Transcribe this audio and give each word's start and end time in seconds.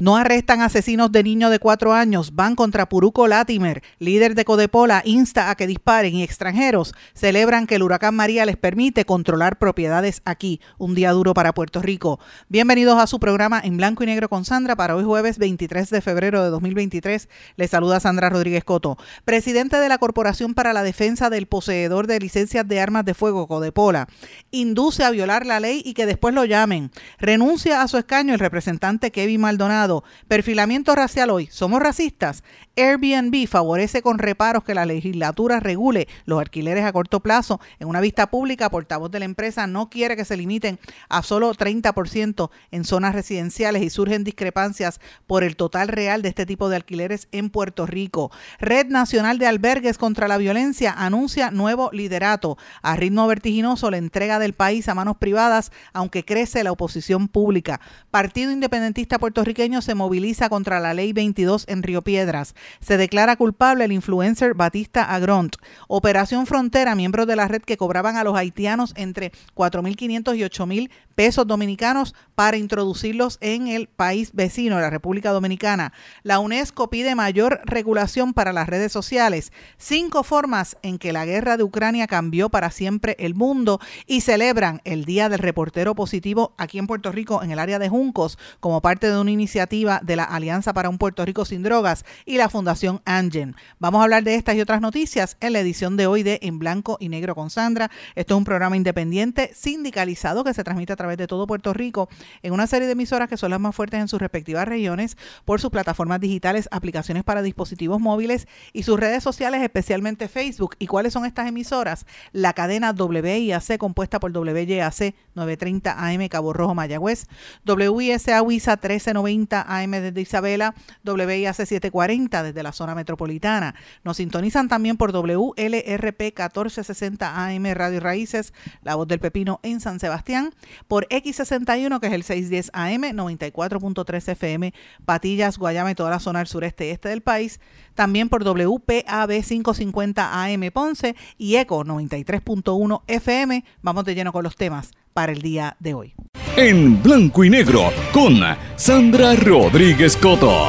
No 0.00 0.16
arrestan 0.16 0.62
asesinos 0.62 1.12
de 1.12 1.22
niños 1.22 1.50
de 1.50 1.58
cuatro 1.58 1.92
años, 1.92 2.34
van 2.34 2.56
contra 2.56 2.88
Puruco 2.88 3.28
Latimer, 3.28 3.82
líder 3.98 4.34
de 4.34 4.46
Codepola, 4.46 5.02
insta 5.04 5.50
a 5.50 5.56
que 5.56 5.66
disparen 5.66 6.14
y 6.14 6.22
extranjeros 6.22 6.94
celebran 7.12 7.66
que 7.66 7.74
el 7.74 7.82
huracán 7.82 8.14
María 8.14 8.46
les 8.46 8.56
permite 8.56 9.04
controlar 9.04 9.58
propiedades 9.58 10.22
aquí. 10.24 10.62
Un 10.78 10.94
día 10.94 11.12
duro 11.12 11.34
para 11.34 11.52
Puerto 11.52 11.82
Rico. 11.82 12.18
Bienvenidos 12.48 12.98
a 12.98 13.06
su 13.06 13.20
programa 13.20 13.60
en 13.62 13.76
blanco 13.76 14.02
y 14.02 14.06
negro 14.06 14.30
con 14.30 14.46
Sandra 14.46 14.74
para 14.74 14.96
hoy 14.96 15.04
jueves 15.04 15.36
23 15.36 15.90
de 15.90 16.00
febrero 16.00 16.42
de 16.42 16.48
2023. 16.48 17.28
Les 17.56 17.70
saluda 17.70 18.00
Sandra 18.00 18.30
Rodríguez 18.30 18.64
Coto. 18.64 18.96
Presidente 19.26 19.76
de 19.76 19.90
la 19.90 19.98
Corporación 19.98 20.54
para 20.54 20.72
la 20.72 20.82
Defensa 20.82 21.28
del 21.28 21.44
Poseedor 21.44 22.06
de 22.06 22.20
Licencias 22.20 22.66
de 22.66 22.80
Armas 22.80 23.04
de 23.04 23.12
Fuego, 23.12 23.46
Codepola, 23.46 24.08
induce 24.50 25.04
a 25.04 25.10
violar 25.10 25.44
la 25.44 25.60
ley 25.60 25.82
y 25.84 25.92
que 25.92 26.06
después 26.06 26.34
lo 26.34 26.46
llamen. 26.46 26.90
Renuncia 27.18 27.82
a 27.82 27.88
su 27.88 27.98
escaño 27.98 28.32
el 28.32 28.40
representante 28.40 29.10
Kevin 29.10 29.42
Maldonado 29.42 29.89
perfilamiento 30.28 30.94
racial 30.94 31.30
hoy. 31.30 31.46
¿Somos 31.46 31.80
racistas? 31.80 32.42
Airbnb 32.76 33.46
favorece 33.46 34.00
con 34.00 34.18
reparos 34.18 34.64
que 34.64 34.74
la 34.74 34.86
legislatura 34.86 35.60
regule 35.60 36.08
los 36.24 36.40
alquileres 36.40 36.84
a 36.84 36.92
corto 36.92 37.20
plazo. 37.20 37.60
En 37.78 37.88
una 37.88 38.00
vista 38.00 38.30
pública, 38.30 38.70
portavoz 38.70 39.10
de 39.10 39.18
la 39.18 39.24
empresa 39.24 39.66
no 39.66 39.90
quiere 39.90 40.16
que 40.16 40.24
se 40.24 40.36
limiten 40.36 40.78
a 41.08 41.22
solo 41.22 41.52
30% 41.52 42.50
en 42.70 42.84
zonas 42.84 43.14
residenciales 43.14 43.82
y 43.82 43.90
surgen 43.90 44.24
discrepancias 44.24 45.00
por 45.26 45.44
el 45.44 45.56
total 45.56 45.88
real 45.88 46.22
de 46.22 46.30
este 46.30 46.46
tipo 46.46 46.68
de 46.68 46.76
alquileres 46.76 47.28
en 47.32 47.50
Puerto 47.50 47.86
Rico. 47.86 48.30
Red 48.58 48.86
Nacional 48.86 49.38
de 49.38 49.46
Albergues 49.46 49.98
contra 49.98 50.28
la 50.28 50.38
Violencia 50.38 50.94
anuncia 50.96 51.50
nuevo 51.50 51.90
liderato. 51.92 52.56
A 52.82 52.96
ritmo 52.96 53.26
vertiginoso 53.26 53.90
la 53.90 53.98
entrega 53.98 54.38
del 54.38 54.54
país 54.54 54.88
a 54.88 54.94
manos 54.94 55.16
privadas, 55.16 55.72
aunque 55.92 56.24
crece 56.24 56.64
la 56.64 56.72
oposición 56.72 57.28
pública. 57.28 57.80
Partido 58.10 58.52
Independentista 58.52 59.18
Puertorriqueño 59.18 59.79
se 59.80 59.94
moviliza 59.94 60.48
contra 60.48 60.80
la 60.80 60.94
Ley 60.94 61.12
22 61.12 61.64
en 61.68 61.82
Río 61.82 62.02
Piedras. 62.02 62.54
Se 62.80 62.96
declara 62.96 63.36
culpable 63.36 63.84
el 63.84 63.92
influencer 63.92 64.54
Batista 64.54 65.04
Agront. 65.04 65.56
Operación 65.88 66.46
Frontera, 66.46 66.94
miembros 66.94 67.26
de 67.26 67.36
la 67.36 67.48
red 67.48 67.62
que 67.62 67.76
cobraban 67.76 68.16
a 68.16 68.24
los 68.24 68.36
haitianos 68.36 68.92
entre 68.96 69.32
4.500 69.54 70.36
y 70.36 70.40
8.000 70.42 70.90
pesos 71.14 71.46
dominicanos 71.46 72.14
para 72.34 72.56
introducirlos 72.56 73.36
en 73.42 73.68
el 73.68 73.88
país 73.88 74.30
vecino, 74.32 74.80
la 74.80 74.88
República 74.88 75.32
Dominicana. 75.32 75.92
La 76.22 76.38
UNESCO 76.38 76.88
pide 76.88 77.14
mayor 77.14 77.60
regulación 77.64 78.32
para 78.32 78.54
las 78.54 78.68
redes 78.68 78.90
sociales. 78.90 79.52
Cinco 79.76 80.22
formas 80.22 80.78
en 80.82 80.98
que 80.98 81.12
la 81.12 81.26
guerra 81.26 81.56
de 81.56 81.62
Ucrania 81.62 82.06
cambió 82.06 82.48
para 82.48 82.70
siempre 82.70 83.16
el 83.18 83.34
mundo 83.34 83.80
y 84.06 84.22
celebran 84.22 84.80
el 84.84 85.04
Día 85.04 85.28
del 85.28 85.40
Reportero 85.40 85.94
Positivo 85.94 86.54
aquí 86.56 86.78
en 86.78 86.86
Puerto 86.86 87.12
Rico, 87.12 87.42
en 87.42 87.50
el 87.50 87.58
área 87.58 87.78
de 87.78 87.88
Juncos, 87.88 88.38
como 88.60 88.80
parte 88.80 89.10
de 89.10 89.20
una 89.20 89.30
iniciativa 89.30 89.69
de 89.70 90.16
la 90.16 90.24
Alianza 90.24 90.72
para 90.72 90.88
un 90.88 90.98
Puerto 90.98 91.24
Rico 91.24 91.44
sin 91.44 91.62
Drogas 91.62 92.04
y 92.26 92.38
la 92.38 92.48
Fundación 92.48 93.02
Angen. 93.04 93.54
Vamos 93.78 94.00
a 94.00 94.02
hablar 94.02 94.24
de 94.24 94.34
estas 94.34 94.56
y 94.56 94.60
otras 94.60 94.80
noticias 94.80 95.36
en 95.40 95.52
la 95.52 95.60
edición 95.60 95.96
de 95.96 96.08
hoy 96.08 96.24
de 96.24 96.40
En 96.42 96.58
Blanco 96.58 96.96
y 96.98 97.08
Negro 97.08 97.36
con 97.36 97.50
Sandra. 97.50 97.88
Esto 98.16 98.34
es 98.34 98.38
un 98.38 98.44
programa 98.44 98.76
independiente 98.76 99.52
sindicalizado 99.54 100.42
que 100.42 100.54
se 100.54 100.64
transmite 100.64 100.92
a 100.92 100.96
través 100.96 101.18
de 101.18 101.28
todo 101.28 101.46
Puerto 101.46 101.72
Rico 101.72 102.08
en 102.42 102.52
una 102.52 102.66
serie 102.66 102.86
de 102.86 102.94
emisoras 102.94 103.28
que 103.28 103.36
son 103.36 103.52
las 103.52 103.60
más 103.60 103.72
fuertes 103.72 104.00
en 104.00 104.08
sus 104.08 104.18
respectivas 104.18 104.66
regiones 104.66 105.16
por 105.44 105.60
sus 105.60 105.70
plataformas 105.70 106.18
digitales, 106.18 106.68
aplicaciones 106.72 107.22
para 107.22 107.40
dispositivos 107.40 108.00
móviles 108.00 108.48
y 108.72 108.82
sus 108.82 108.98
redes 108.98 109.22
sociales, 109.22 109.62
especialmente 109.62 110.26
Facebook. 110.26 110.74
¿Y 110.80 110.88
cuáles 110.88 111.12
son 111.12 111.26
estas 111.26 111.46
emisoras? 111.46 112.06
La 112.32 112.54
cadena 112.54 112.90
WIAC 112.90 113.78
compuesta 113.78 114.18
por 114.18 114.36
WYAC 114.36 115.14
930 115.36 115.92
AM 115.96 116.26
Cabo 116.26 116.52
Rojo 116.52 116.74
Mayagüez, 116.74 117.28
WISA 117.64 118.42
WISA 118.42 118.72
1390 118.72 119.59
AM 119.66 119.90
desde 119.90 120.20
Isabela, 120.20 120.74
WIAC 121.04 121.54
740 121.54 122.42
desde 122.42 122.62
la 122.62 122.72
zona 122.72 122.94
metropolitana. 122.94 123.74
Nos 124.04 124.18
sintonizan 124.18 124.68
también 124.68 124.96
por 124.96 125.12
WLRP 125.12 126.20
1460 126.20 127.46
AM 127.46 127.64
Radio 127.74 128.00
Raíces, 128.00 128.52
La 128.82 128.94
Voz 128.94 129.08
del 129.08 129.20
Pepino 129.20 129.60
en 129.62 129.80
San 129.80 130.00
Sebastián, 130.00 130.54
por 130.88 131.06
X61, 131.08 132.00
que 132.00 132.06
es 132.06 132.12
el 132.12 132.22
610 132.22 132.70
AM, 132.72 133.02
94.3 133.16 134.28
FM, 134.32 134.74
Patillas, 135.04 135.58
Guayama 135.58 135.90
y 135.90 135.94
toda 135.94 136.10
la 136.10 136.20
zona 136.20 136.40
del 136.40 136.48
sureste 136.48 136.90
este 136.90 137.08
del 137.08 137.22
país. 137.22 137.60
También 137.94 138.28
por 138.28 138.44
WPAB 138.44 139.42
550 139.42 140.44
AM 140.44 140.70
Ponce 140.72 141.16
y 141.36 141.56
ECO 141.56 141.84
93.1 141.84 143.02
FM. 143.06 143.64
Vamos 143.82 144.04
de 144.04 144.14
lleno 144.14 144.32
con 144.32 144.44
los 144.44 144.56
temas 144.56 144.92
para 145.12 145.32
el 145.32 145.42
día 145.42 145.76
de 145.80 145.94
hoy. 145.94 146.14
En 146.56 147.00
blanco 147.00 147.44
y 147.44 147.50
negro 147.50 147.92
con 148.12 148.40
Sandra 148.74 149.36
Rodríguez 149.36 150.16
Coto. 150.16 150.66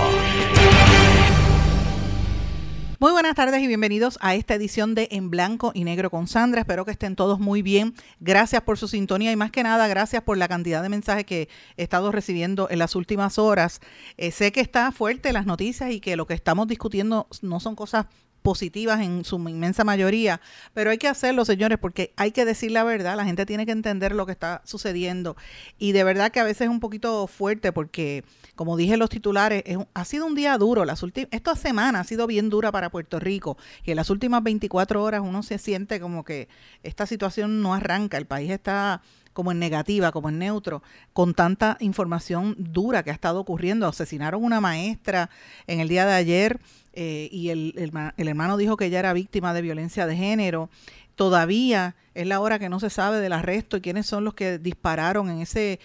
Muy 3.00 3.12
buenas 3.12 3.34
tardes 3.34 3.64
y 3.64 3.68
bienvenidos 3.68 4.20
a 4.22 4.36
esta 4.36 4.54
edición 4.54 4.94
de 4.94 5.08
En 5.10 5.32
Blanco 5.32 5.72
y 5.74 5.84
Negro 5.84 6.12
con 6.12 6.28
Sandra. 6.28 6.62
Espero 6.62 6.86
que 6.86 6.92
estén 6.92 7.16
todos 7.16 7.40
muy 7.40 7.64
bien. 7.64 7.96
Gracias 8.20 8.62
por 8.62 8.78
su 8.78 8.88
sintonía 8.88 9.32
y 9.32 9.36
más 9.36 9.50
que 9.50 9.64
nada 9.64 9.88
gracias 9.88 10.22
por 10.22 10.38
la 10.38 10.48
cantidad 10.48 10.84
de 10.84 10.90
mensajes 10.90 11.26
que 11.26 11.50
he 11.78 11.84
estado 11.84 12.12
recibiendo 12.12 12.70
en 12.70 12.78
las 12.78 12.96
últimas 12.96 13.40
horas. 13.40 13.82
Eh, 14.18 14.30
sé 14.30 14.52
que 14.52 14.62
está 14.62 14.92
fuerte 14.92 15.34
las 15.34 15.48
noticias 15.48 15.92
y 15.92 16.00
que 16.00 16.16
lo 16.16 16.28
que 16.28 16.36
estamos 16.36 16.68
discutiendo 16.68 17.28
no 17.42 17.60
son 17.60 17.76
cosas 17.76 18.06
positivas 18.42 19.02
en 19.02 19.24
su 19.24 19.38
inmensa 19.48 19.84
mayoría, 19.84 20.42
pero 20.74 20.90
hay 20.90 20.98
que 20.98 21.08
hacerlo, 21.08 21.46
señores, 21.46 21.78
porque 21.80 22.14
hay 22.16 22.32
que 22.32 22.46
decir 22.46 22.72
la 22.72 22.84
verdad, 22.84 23.16
la 23.16 23.26
gente 23.26 23.46
tiene 23.46 23.66
que 23.66 23.72
entender 23.72 24.14
lo 24.14 24.26
que 24.26 24.32
está 24.32 24.62
sucediendo. 24.66 25.36
Y 25.78 25.92
de 25.92 26.04
verdad 26.04 26.32
que 26.32 26.40
a 26.40 26.44
veces 26.44 26.62
es 26.62 26.70
un 26.70 26.80
poquito 26.80 27.28
fuerte 27.28 27.72
porque, 27.72 28.24
como 28.56 28.78
dije 28.78 28.98
los 28.98 29.10
titulares, 29.10 29.64
ha 29.94 30.06
sido 30.06 30.26
un 30.26 30.36
día 30.36 30.58
duro, 30.58 30.86
las 30.86 31.02
esta 31.32 31.56
semana 31.56 32.02
ha 32.02 32.04
sido 32.04 32.28
bien 32.28 32.50
dura 32.50 32.72
para 32.72 32.90
Puerto 32.90 33.20
Rico 33.20 33.58
y 33.84 33.92
en 33.92 33.98
las 33.98 34.10
últimas 34.10 34.44
24 34.44 35.04
horas 35.04 35.22
uno 35.24 35.44
se 35.44 35.58
siente 35.58 36.00
como 36.00 36.24
que 36.24 36.48
esta 36.84 37.06
situación 37.06 37.62
no 37.62 37.74
arranca, 37.74 38.18
el 38.18 38.28
país 38.28 38.52
está 38.52 39.02
como 39.34 39.52
en 39.52 39.60
negativa, 39.60 40.12
como 40.12 40.30
en 40.30 40.40
neutro, 40.40 40.84
con 41.14 41.34
tanta 41.34 41.78
información 41.80 42.56
dura 42.58 43.04
que 43.04 43.12
ha 43.12 43.14
estado 43.14 43.40
ocurriendo. 43.40 43.88
Asesinaron 43.88 44.44
una 44.44 44.62
maestra 44.62 45.30
en 45.68 45.80
el 45.80 45.88
día 45.88 46.06
de 46.06 46.14
ayer 46.14 46.60
eh, 46.94 47.30
y 47.32 47.50
el, 47.50 47.74
el, 48.18 48.28
hermano 48.28 48.58
dijo 48.58 48.78
que 48.78 48.86
ella 48.86 49.00
era 49.00 49.14
víctima 49.14 49.54
de 49.54 49.62
violencia 49.62 50.06
de 50.06 50.16
género. 50.16 50.70
Todavía 51.16 51.96
es 52.14 52.28
la 52.28 52.40
hora 52.40 52.60
que 52.60 52.70
no 52.70 52.80
se 52.80 52.90
sabe 52.90 53.20
del 53.20 53.34
arresto 53.34 53.78
y 53.78 53.82
quiénes 53.82 54.06
son 54.06 54.24
los 54.24 54.34
que 54.34 54.58
dispararon 54.58 55.30
en 55.30 55.40
ese 55.40 55.80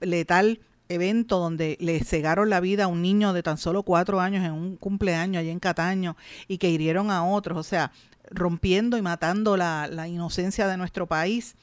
letal 0.00 0.60
evento 0.88 1.38
donde 1.38 1.76
le 1.80 2.00
cegaron 2.00 2.48
la 2.48 2.60
vida 2.60 2.84
a 2.84 2.88
un 2.88 3.02
niño 3.02 3.32
de 3.32 3.42
tan 3.42 3.58
solo 3.58 3.82
cuatro 3.82 4.20
años 4.20 4.44
en 4.44 4.52
un 4.52 4.76
cumpleaños 4.76 5.40
allí 5.40 5.50
en 5.50 5.60
Cataño 5.60 6.16
y 6.48 6.58
que 6.58 6.70
hirieron 6.70 7.10
a 7.10 7.24
otros, 7.26 7.58
o 7.58 7.62
sea, 7.62 7.92
rompiendo 8.30 8.96
y 8.96 9.02
matando 9.02 9.56
la 9.56 10.08
inocencia 10.08 10.66
de 10.66 10.76
nuestro 10.76 11.06
país 11.06 11.56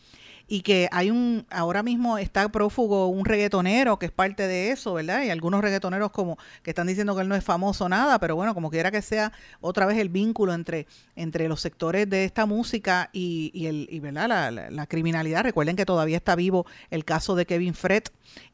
y 0.47 0.61
que 0.61 0.87
hay 0.91 1.09
un, 1.09 1.45
ahora 1.49 1.81
mismo 1.83 2.17
está 2.17 2.47
prófugo 2.49 3.07
un 3.07 3.25
reggaetonero 3.25 3.97
que 3.97 4.07
es 4.07 4.11
parte 4.11 4.47
de 4.47 4.71
eso, 4.71 4.93
¿verdad? 4.93 5.23
Y 5.23 5.29
algunos 5.29 5.61
reggaetoneros 5.61 6.11
como 6.11 6.37
que 6.61 6.71
están 6.71 6.87
diciendo 6.87 7.15
que 7.15 7.21
él 7.21 7.27
no 7.27 7.35
es 7.35 7.43
famoso 7.43 7.89
nada, 7.89 8.19
pero 8.19 8.35
bueno, 8.35 8.53
como 8.53 8.69
quiera 8.69 8.91
que 8.91 9.01
sea 9.01 9.31
otra 9.61 9.85
vez 9.85 9.97
el 9.97 10.09
vínculo 10.09 10.53
entre, 10.53 10.87
entre 11.15 11.47
los 11.47 11.61
sectores 11.61 12.09
de 12.09 12.25
esta 12.25 12.45
música 12.45 13.09
y, 13.11 13.51
y 13.53 13.67
el, 13.67 13.87
y, 13.89 13.99
¿verdad? 13.99 14.27
La, 14.27 14.51
la, 14.51 14.85
criminalidad. 14.87 15.43
Recuerden 15.43 15.75
que 15.75 15.85
todavía 15.85 16.17
está 16.17 16.35
vivo 16.35 16.65
el 16.91 17.05
caso 17.05 17.35
de 17.35 17.45
Kevin 17.45 17.73
Fred 17.73 18.03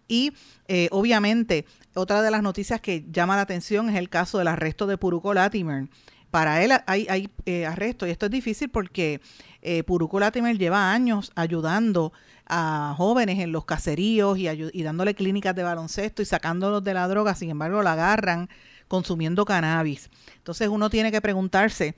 y 0.07 0.33
eh, 0.67 0.87
obviamente 0.91 1.65
otra 1.93 2.21
de 2.21 2.31
las 2.31 2.41
noticias 2.41 2.81
que 2.81 3.05
llama 3.11 3.35
la 3.35 3.43
atención 3.43 3.89
es 3.89 3.95
el 3.95 4.09
caso 4.09 4.37
del 4.37 4.47
arresto 4.47 4.87
de 4.87 4.97
Puruco 4.97 5.33
Latimer. 5.33 5.87
Para 6.31 6.63
él 6.63 6.71
hay, 6.87 7.05
hay 7.09 7.29
eh, 7.45 7.65
arresto 7.65 8.07
y 8.07 8.09
esto 8.09 8.25
es 8.25 8.31
difícil 8.31 8.69
porque 8.69 9.21
eh, 9.61 9.83
Puruco 9.83 10.19
Latimer 10.19 10.57
lleva 10.57 10.91
años 10.91 11.31
ayudando 11.35 12.13
a 12.47 12.95
jóvenes 12.97 13.39
en 13.39 13.51
los 13.51 13.65
caseríos 13.65 14.37
y, 14.37 14.47
y 14.47 14.83
dándole 14.83 15.13
clínicas 15.13 15.55
de 15.55 15.63
baloncesto 15.63 16.21
y 16.21 16.25
sacándolos 16.25 16.83
de 16.83 16.93
la 16.93 17.07
droga, 17.07 17.35
sin 17.35 17.49
embargo 17.49 17.83
la 17.83 17.93
agarran 17.93 18.49
consumiendo 18.87 19.45
cannabis. 19.45 20.09
Entonces 20.37 20.67
uno 20.67 20.89
tiene 20.89 21.11
que 21.11 21.21
preguntarse, 21.21 21.95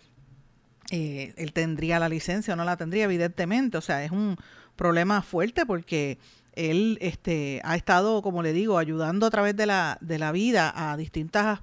eh, 0.92 1.34
él 1.38 1.54
tendría 1.54 2.00
la 2.00 2.10
licencia 2.10 2.54
o 2.54 2.58
no 2.58 2.66
la 2.66 2.78
tendría, 2.78 3.06
evidentemente, 3.06 3.78
o 3.78 3.82
sea, 3.82 4.04
es 4.04 4.12
un, 4.12 4.38
problema 4.76 5.22
fuerte 5.22 5.66
porque 5.66 6.18
él 6.54 6.98
este, 7.02 7.62
ha 7.64 7.76
estado, 7.76 8.22
como 8.22 8.44
le 8.44 8.54
digo, 8.54 8.78
ayudando 8.78 9.26
a 9.26 9.30
través 9.30 9.56
de 9.56 9.66
la, 9.66 9.98
de 10.02 10.20
la 10.20 10.32
vida 10.32 10.72
a 10.76 10.98
distintas 10.98 11.62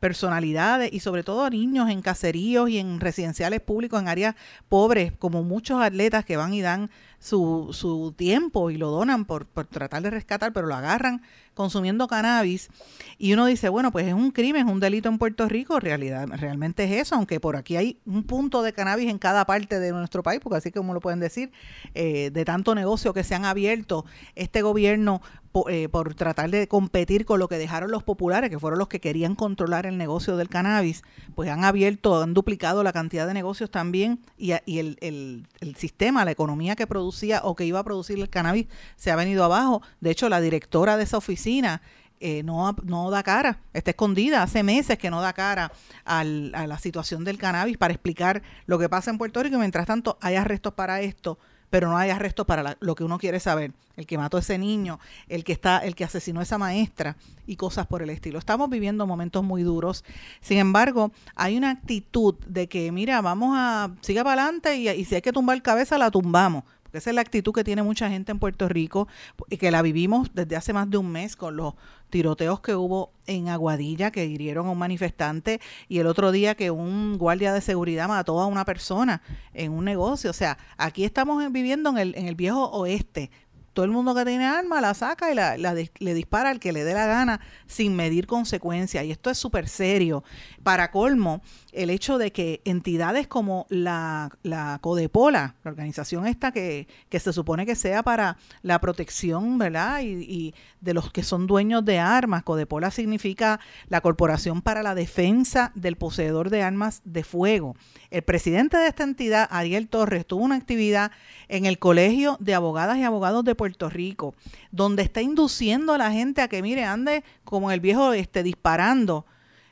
personalidades 0.00 0.92
y 0.92 1.00
sobre 1.00 1.22
todo 1.22 1.44
a 1.44 1.50
niños 1.50 1.90
en 1.90 2.02
caseríos 2.02 2.68
y 2.70 2.78
en 2.78 2.98
residenciales 2.98 3.60
públicos 3.60 4.00
en 4.00 4.08
áreas 4.08 4.34
pobres, 4.68 5.12
como 5.18 5.44
muchos 5.44 5.80
atletas 5.80 6.24
que 6.24 6.36
van 6.36 6.54
y 6.54 6.62
dan 6.62 6.90
su, 7.20 7.68
su 7.72 8.12
tiempo 8.16 8.70
y 8.70 8.76
lo 8.76 8.90
donan 8.90 9.26
por, 9.26 9.46
por 9.46 9.66
tratar 9.66 10.02
de 10.02 10.10
rescatar, 10.10 10.52
pero 10.52 10.66
lo 10.66 10.74
agarran 10.74 11.22
consumiendo 11.54 12.08
cannabis. 12.08 12.70
Y 13.18 13.34
uno 13.34 13.44
dice, 13.44 13.68
bueno, 13.68 13.92
pues 13.92 14.06
es 14.06 14.14
un 14.14 14.30
crimen, 14.30 14.66
es 14.66 14.72
un 14.72 14.80
delito 14.80 15.10
en 15.10 15.18
Puerto 15.18 15.46
Rico, 15.46 15.78
realidad, 15.78 16.26
realmente 16.28 16.84
es 16.84 17.02
eso, 17.02 17.14
aunque 17.14 17.38
por 17.38 17.56
aquí 17.56 17.76
hay 17.76 17.98
un 18.06 18.24
punto 18.24 18.62
de 18.62 18.72
cannabis 18.72 19.10
en 19.10 19.18
cada 19.18 19.44
parte 19.44 19.78
de 19.78 19.92
nuestro 19.92 20.22
país, 20.22 20.40
porque 20.42 20.56
así 20.56 20.72
como 20.72 20.94
lo 20.94 21.00
pueden 21.00 21.20
decir, 21.20 21.52
eh, 21.94 22.30
de 22.30 22.44
tanto 22.46 22.74
negocio 22.74 23.12
que 23.12 23.22
se 23.22 23.34
han 23.34 23.44
abierto, 23.44 24.06
este 24.34 24.62
gobierno 24.62 25.20
eh, 25.68 25.88
por 25.88 26.14
tratar 26.14 26.48
de 26.50 26.68
competir 26.68 27.24
con 27.24 27.40
lo 27.40 27.48
que 27.48 27.58
dejaron 27.58 27.90
los 27.90 28.04
populares, 28.04 28.50
que 28.50 28.58
fueron 28.60 28.78
los 28.78 28.86
que 28.86 29.00
querían 29.00 29.34
controlar 29.34 29.84
el 29.84 29.98
negocio 29.98 30.36
del 30.36 30.48
cannabis, 30.48 31.02
pues 31.34 31.50
han 31.50 31.64
abierto, 31.64 32.22
han 32.22 32.34
duplicado 32.34 32.84
la 32.84 32.92
cantidad 32.92 33.26
de 33.26 33.34
negocios 33.34 33.68
también 33.68 34.20
y, 34.38 34.52
y 34.64 34.78
el, 34.78 34.96
el, 35.00 35.48
el 35.58 35.74
sistema, 35.74 36.24
la 36.24 36.30
economía 36.30 36.76
que 36.76 36.86
producía 37.10 37.40
o 37.42 37.56
que 37.56 37.64
iba 37.64 37.80
a 37.80 37.84
producir 37.84 38.18
el 38.18 38.30
cannabis 38.30 38.66
se 38.96 39.10
ha 39.10 39.16
venido 39.16 39.42
abajo. 39.44 39.82
De 40.00 40.10
hecho, 40.10 40.28
la 40.28 40.40
directora 40.40 40.96
de 40.96 41.02
esa 41.02 41.18
oficina, 41.18 41.82
eh, 42.20 42.42
no, 42.44 42.76
no 42.84 43.10
da 43.10 43.22
cara, 43.22 43.58
está 43.72 43.90
escondida, 43.90 44.42
hace 44.42 44.62
meses 44.62 44.96
que 44.96 45.10
no 45.10 45.20
da 45.20 45.32
cara 45.32 45.72
al, 46.04 46.52
a 46.54 46.66
la 46.66 46.78
situación 46.78 47.24
del 47.24 47.38
cannabis 47.38 47.78
para 47.78 47.92
explicar 47.92 48.42
lo 48.66 48.78
que 48.78 48.88
pasa 48.88 49.10
en 49.10 49.18
Puerto 49.18 49.42
Rico 49.42 49.56
y 49.56 49.58
mientras 49.58 49.86
tanto 49.86 50.18
hay 50.20 50.36
arrestos 50.36 50.74
para 50.74 51.00
esto, 51.00 51.38
pero 51.70 51.88
no 51.88 51.96
hay 51.96 52.10
arrestos 52.10 52.46
para 52.46 52.76
lo 52.80 52.94
que 52.94 53.04
uno 53.04 53.18
quiere 53.18 53.40
saber, 53.40 53.72
el 53.96 54.06
que 54.06 54.18
mató 54.18 54.36
a 54.36 54.40
ese 54.40 54.58
niño, 54.58 54.98
el 55.28 55.44
que 55.44 55.52
está, 55.52 55.78
el 55.78 55.94
que 55.94 56.04
asesinó 56.04 56.40
a 56.40 56.42
esa 56.42 56.58
maestra 56.58 57.16
y 57.46 57.56
cosas 57.56 57.86
por 57.86 58.02
el 58.02 58.10
estilo. 58.10 58.38
Estamos 58.38 58.68
viviendo 58.68 59.06
momentos 59.06 59.42
muy 59.42 59.62
duros. 59.62 60.04
Sin 60.40 60.58
embargo, 60.58 61.12
hay 61.36 61.56
una 61.56 61.70
actitud 61.70 62.34
de 62.46 62.68
que, 62.68 62.92
mira, 62.92 63.20
vamos 63.20 63.54
a, 63.56 63.90
siga 64.00 64.24
para 64.24 64.42
adelante 64.42 64.76
y, 64.76 64.88
y 64.88 65.04
si 65.04 65.14
hay 65.14 65.22
que 65.22 65.32
tumbar 65.32 65.62
cabeza, 65.62 65.96
la 65.96 66.10
tumbamos 66.10 66.64
porque 66.90 66.98
esa 66.98 67.10
es 67.10 67.14
la 67.14 67.22
actitud 67.22 67.52
que 67.52 67.62
tiene 67.62 67.84
mucha 67.84 68.10
gente 68.10 68.32
en 68.32 68.40
Puerto 68.40 68.68
Rico 68.68 69.06
y 69.48 69.58
que 69.58 69.70
la 69.70 69.80
vivimos 69.80 70.34
desde 70.34 70.56
hace 70.56 70.72
más 70.72 70.90
de 70.90 70.96
un 70.96 71.08
mes 71.08 71.36
con 71.36 71.54
los 71.54 71.74
tiroteos 72.10 72.58
que 72.58 72.74
hubo 72.74 73.12
en 73.28 73.48
Aguadilla 73.48 74.10
que 74.10 74.24
hirieron 74.24 74.66
a 74.66 74.70
un 74.72 74.78
manifestante 74.78 75.60
y 75.88 76.00
el 76.00 76.08
otro 76.08 76.32
día 76.32 76.56
que 76.56 76.72
un 76.72 77.16
guardia 77.16 77.52
de 77.52 77.60
seguridad 77.60 78.08
mató 78.08 78.40
a 78.40 78.46
una 78.46 78.64
persona 78.64 79.22
en 79.54 79.70
un 79.70 79.84
negocio. 79.84 80.30
O 80.30 80.34
sea, 80.34 80.58
aquí 80.78 81.04
estamos 81.04 81.52
viviendo 81.52 81.90
en 81.90 81.98
el, 81.98 82.14
en 82.16 82.26
el 82.26 82.34
viejo 82.34 82.64
oeste, 82.70 83.30
todo 83.72 83.84
el 83.84 83.90
mundo 83.92 84.14
que 84.14 84.24
tiene 84.24 84.46
arma 84.46 84.80
la 84.80 84.94
saca 84.94 85.30
y 85.30 85.34
la, 85.34 85.56
le 85.56 86.14
dispara 86.14 86.50
al 86.50 86.58
que 86.58 86.72
le 86.72 86.84
dé 86.84 86.94
la 86.94 87.06
gana 87.06 87.40
sin 87.66 87.94
medir 87.94 88.26
consecuencias. 88.26 89.04
Y 89.04 89.10
esto 89.10 89.30
es 89.30 89.38
súper 89.38 89.68
serio. 89.68 90.24
Para 90.62 90.90
colmo, 90.90 91.40
el 91.72 91.90
hecho 91.90 92.18
de 92.18 92.32
que 92.32 92.60
entidades 92.64 93.28
como 93.28 93.66
la, 93.68 94.30
la 94.42 94.78
Codepola, 94.80 95.54
la 95.62 95.70
organización 95.70 96.26
esta 96.26 96.52
que, 96.52 96.88
que, 97.08 97.20
se 97.20 97.32
supone 97.32 97.64
que 97.64 97.76
sea 97.76 98.02
para 98.02 98.36
la 98.62 98.80
protección, 98.80 99.58
¿verdad? 99.58 100.00
Y, 100.00 100.22
y, 100.22 100.54
de 100.80 100.94
los 100.94 101.12
que 101.12 101.22
son 101.22 101.46
dueños 101.46 101.84
de 101.84 101.98
armas, 101.98 102.42
Codepola 102.42 102.90
significa 102.90 103.60
la 103.88 104.00
Corporación 104.00 104.62
para 104.62 104.82
la 104.82 104.94
Defensa 104.94 105.72
del 105.74 105.96
Poseedor 105.96 106.48
de 106.48 106.62
Armas 106.62 107.02
de 107.04 107.22
Fuego. 107.22 107.76
El 108.10 108.22
presidente 108.22 108.76
de 108.76 108.88
esta 108.88 109.04
entidad, 109.04 109.46
Ariel 109.50 109.88
Torres, 109.88 110.26
tuvo 110.26 110.44
una 110.44 110.56
actividad 110.56 111.12
en 111.48 111.64
el 111.64 111.78
Colegio 111.78 112.36
de 112.40 112.54
Abogadas 112.54 112.98
y 112.98 113.04
Abogados 113.04 113.44
de 113.44 113.54
Puerto 113.54 113.88
Rico, 113.88 114.34
donde 114.72 115.02
está 115.02 115.22
induciendo 115.22 115.92
a 115.92 115.98
la 115.98 116.10
gente 116.10 116.42
a 116.42 116.48
que, 116.48 116.60
mire, 116.60 116.84
ande 116.84 117.22
como 117.44 117.70
el 117.70 117.78
viejo 117.78 118.12
este, 118.12 118.42
disparando. 118.42 119.26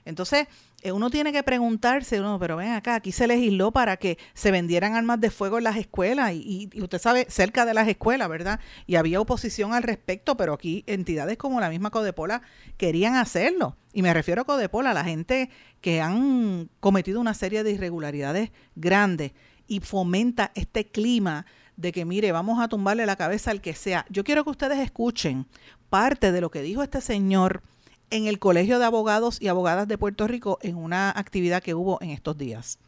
Entonces, 0.04 0.46
uno 0.84 1.10
tiene 1.10 1.32
que 1.32 1.42
preguntarse, 1.42 2.20
uno, 2.20 2.38
pero 2.38 2.56
ven 2.56 2.70
acá, 2.70 2.94
aquí 2.94 3.12
se 3.12 3.26
legisló 3.26 3.72
para 3.72 3.96
que 3.96 4.16
se 4.34 4.50
vendieran 4.50 4.94
armas 4.94 5.20
de 5.20 5.30
fuego 5.30 5.58
en 5.58 5.64
las 5.64 5.76
escuelas 5.76 6.32
y, 6.32 6.68
y, 6.72 6.82
usted 6.82 6.98
sabe, 6.98 7.26
cerca 7.28 7.66
de 7.66 7.74
las 7.74 7.88
escuelas, 7.88 8.28
¿verdad? 8.28 8.60
Y 8.86 8.96
había 8.96 9.20
oposición 9.20 9.74
al 9.74 9.82
respecto, 9.82 10.36
pero 10.36 10.52
aquí 10.52 10.84
entidades 10.86 11.36
como 11.36 11.60
la 11.60 11.68
misma 11.68 11.90
Codepola 11.90 12.42
querían 12.76 13.16
hacerlo. 13.16 13.76
Y 13.92 14.02
me 14.02 14.14
refiero 14.14 14.42
a 14.42 14.44
Codepola, 14.44 14.94
la 14.94 15.04
gente 15.04 15.50
que 15.80 16.00
han 16.00 16.70
cometido 16.80 17.20
una 17.20 17.34
serie 17.34 17.64
de 17.64 17.72
irregularidades 17.72 18.50
grandes 18.76 19.32
y 19.66 19.80
fomenta 19.80 20.52
este 20.54 20.86
clima 20.86 21.46
de 21.76 21.92
que, 21.92 22.04
mire, 22.04 22.32
vamos 22.32 22.60
a 22.60 22.68
tumbarle 22.68 23.06
la 23.06 23.16
cabeza 23.16 23.50
al 23.50 23.60
que 23.60 23.74
sea. 23.74 24.04
Yo 24.10 24.24
quiero 24.24 24.44
que 24.44 24.50
ustedes 24.50 24.78
escuchen 24.78 25.46
parte 25.88 26.32
de 26.32 26.40
lo 26.40 26.50
que 26.50 26.62
dijo 26.62 26.82
este 26.82 27.00
señor 27.00 27.62
en 28.10 28.26
el 28.26 28.38
Colegio 28.38 28.78
de 28.78 28.84
Abogados 28.84 29.38
y 29.40 29.48
Abogadas 29.48 29.88
de 29.88 29.98
Puerto 29.98 30.26
Rico 30.26 30.58
en 30.62 30.76
una 30.76 31.10
actividad 31.10 31.62
que 31.62 31.74
hubo 31.74 31.98
en 32.00 32.10
estos 32.10 32.36
días. 32.36 32.78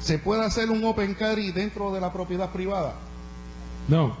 ¿Se 0.00 0.18
puede 0.18 0.44
hacer 0.44 0.70
un 0.70 0.84
open 0.84 1.14
carry 1.14 1.52
dentro 1.52 1.92
de 1.92 2.00
la 2.00 2.12
propiedad 2.12 2.52
privada? 2.52 2.94
No. 3.88 4.16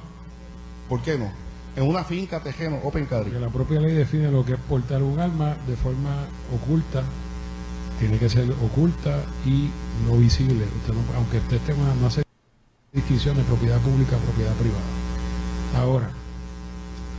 ¿Por 0.88 1.02
qué 1.02 1.16
no? 1.16 1.30
En 1.76 1.84
una 1.84 2.04
finca 2.04 2.42
tejeno, 2.42 2.80
open 2.82 3.06
carry. 3.06 3.30
Porque 3.30 3.40
la 3.40 3.50
propia 3.50 3.80
ley 3.80 3.92
define 3.92 4.30
lo 4.30 4.44
que 4.44 4.54
es 4.54 4.58
portar 4.60 5.02
un 5.02 5.20
arma 5.20 5.56
de 5.66 5.76
forma 5.76 6.24
oculta. 6.54 7.04
Tiene 8.00 8.18
que 8.18 8.28
ser 8.28 8.50
oculta 8.50 9.22
y 9.44 9.70
no 10.06 10.16
visible. 10.16 10.64
Usted 10.64 10.94
no, 10.94 11.00
aunque 11.16 11.38
usted 11.38 11.56
esté 11.56 11.74
no 11.74 12.06
hace 12.06 12.22
distinción 12.92 13.36
de 13.36 13.42
propiedad 13.44 13.80
pública 13.80 14.16
a 14.16 14.18
propiedad 14.18 14.54
privada. 14.54 14.82
Ahora, 15.76 16.10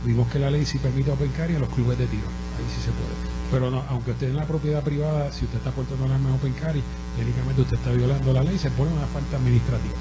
Vimos 0.04 0.28
que 0.28 0.38
la 0.38 0.50
ley 0.50 0.64
sí 0.64 0.78
permite 0.78 1.10
open 1.10 1.30
carry 1.36 1.56
a 1.56 1.58
los 1.58 1.68
clubes 1.70 1.98
de 1.98 2.06
tiro. 2.06 2.26
Ahí 2.56 2.64
sí 2.74 2.80
se 2.80 2.90
puede. 2.92 3.14
Pero 3.50 3.70
no, 3.70 3.82
aunque 3.88 4.12
esté 4.12 4.26
en 4.26 4.36
la 4.36 4.44
propiedad 4.44 4.82
privada, 4.82 5.32
si 5.32 5.44
usted 5.44 5.58
está 5.58 5.70
portando 5.70 6.04
un 6.04 6.12
arma 6.12 6.34
open 6.34 6.52
carry, 6.52 6.82
técnicamente 7.16 7.62
usted 7.62 7.76
está 7.76 7.90
violando 7.90 8.32
la 8.32 8.42
ley, 8.42 8.58
se 8.58 8.70
pone 8.70 8.92
una 8.92 9.06
falta 9.06 9.36
administrativa. 9.36 9.94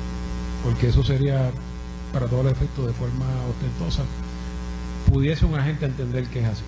Porque 0.63 0.89
eso 0.89 1.03
sería, 1.03 1.51
para 2.13 2.27
todos 2.27 2.43
los 2.43 2.53
efectos, 2.53 2.87
de 2.87 2.93
forma 2.93 3.25
ostentosa. 3.49 4.03
Pudiese 5.11 5.45
un 5.45 5.55
agente 5.55 5.85
entender 5.85 6.27
que 6.27 6.41
es 6.41 6.45
así. 6.45 6.63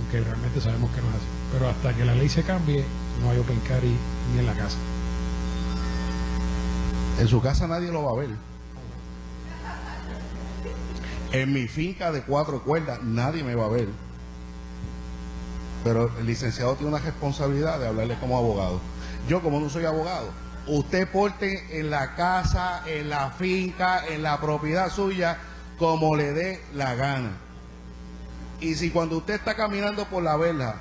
Aunque 0.00 0.20
realmente 0.20 0.60
sabemos 0.60 0.90
que 0.90 1.00
no 1.00 1.08
es 1.08 1.14
así. 1.14 1.26
Pero 1.52 1.68
hasta 1.68 1.94
que 1.94 2.04
la 2.04 2.14
ley 2.14 2.28
se 2.28 2.42
cambie, 2.42 2.84
no 3.22 3.30
hay 3.30 3.38
open 3.38 3.60
carry 3.66 3.94
ni 4.32 4.40
en 4.40 4.46
la 4.46 4.54
casa. 4.54 4.76
En 7.18 7.26
su 7.26 7.40
casa 7.40 7.66
nadie 7.66 7.90
lo 7.90 8.04
va 8.04 8.12
a 8.12 8.14
ver. 8.14 8.47
En 11.30 11.52
mi 11.52 11.68
finca 11.68 12.10
de 12.10 12.22
cuatro 12.22 12.62
cuerdas 12.62 13.02
nadie 13.02 13.44
me 13.44 13.54
va 13.54 13.66
a 13.66 13.68
ver. 13.68 13.88
Pero 15.84 16.10
el 16.18 16.26
licenciado 16.26 16.74
tiene 16.74 16.92
una 16.92 17.04
responsabilidad 17.04 17.78
de 17.78 17.86
hablarle 17.86 18.18
como 18.18 18.38
abogado. 18.38 18.80
Yo 19.28 19.42
como 19.42 19.60
no 19.60 19.68
soy 19.68 19.84
abogado, 19.84 20.30
usted 20.66 21.06
porte 21.10 21.78
en 21.78 21.90
la 21.90 22.14
casa, 22.14 22.82
en 22.86 23.10
la 23.10 23.30
finca, 23.30 24.06
en 24.06 24.22
la 24.22 24.40
propiedad 24.40 24.90
suya, 24.90 25.38
como 25.78 26.16
le 26.16 26.32
dé 26.32 26.62
la 26.74 26.94
gana. 26.94 27.36
Y 28.60 28.74
si 28.74 28.90
cuando 28.90 29.18
usted 29.18 29.34
está 29.34 29.54
caminando 29.54 30.06
por 30.06 30.22
la 30.22 30.36
verja, 30.36 30.76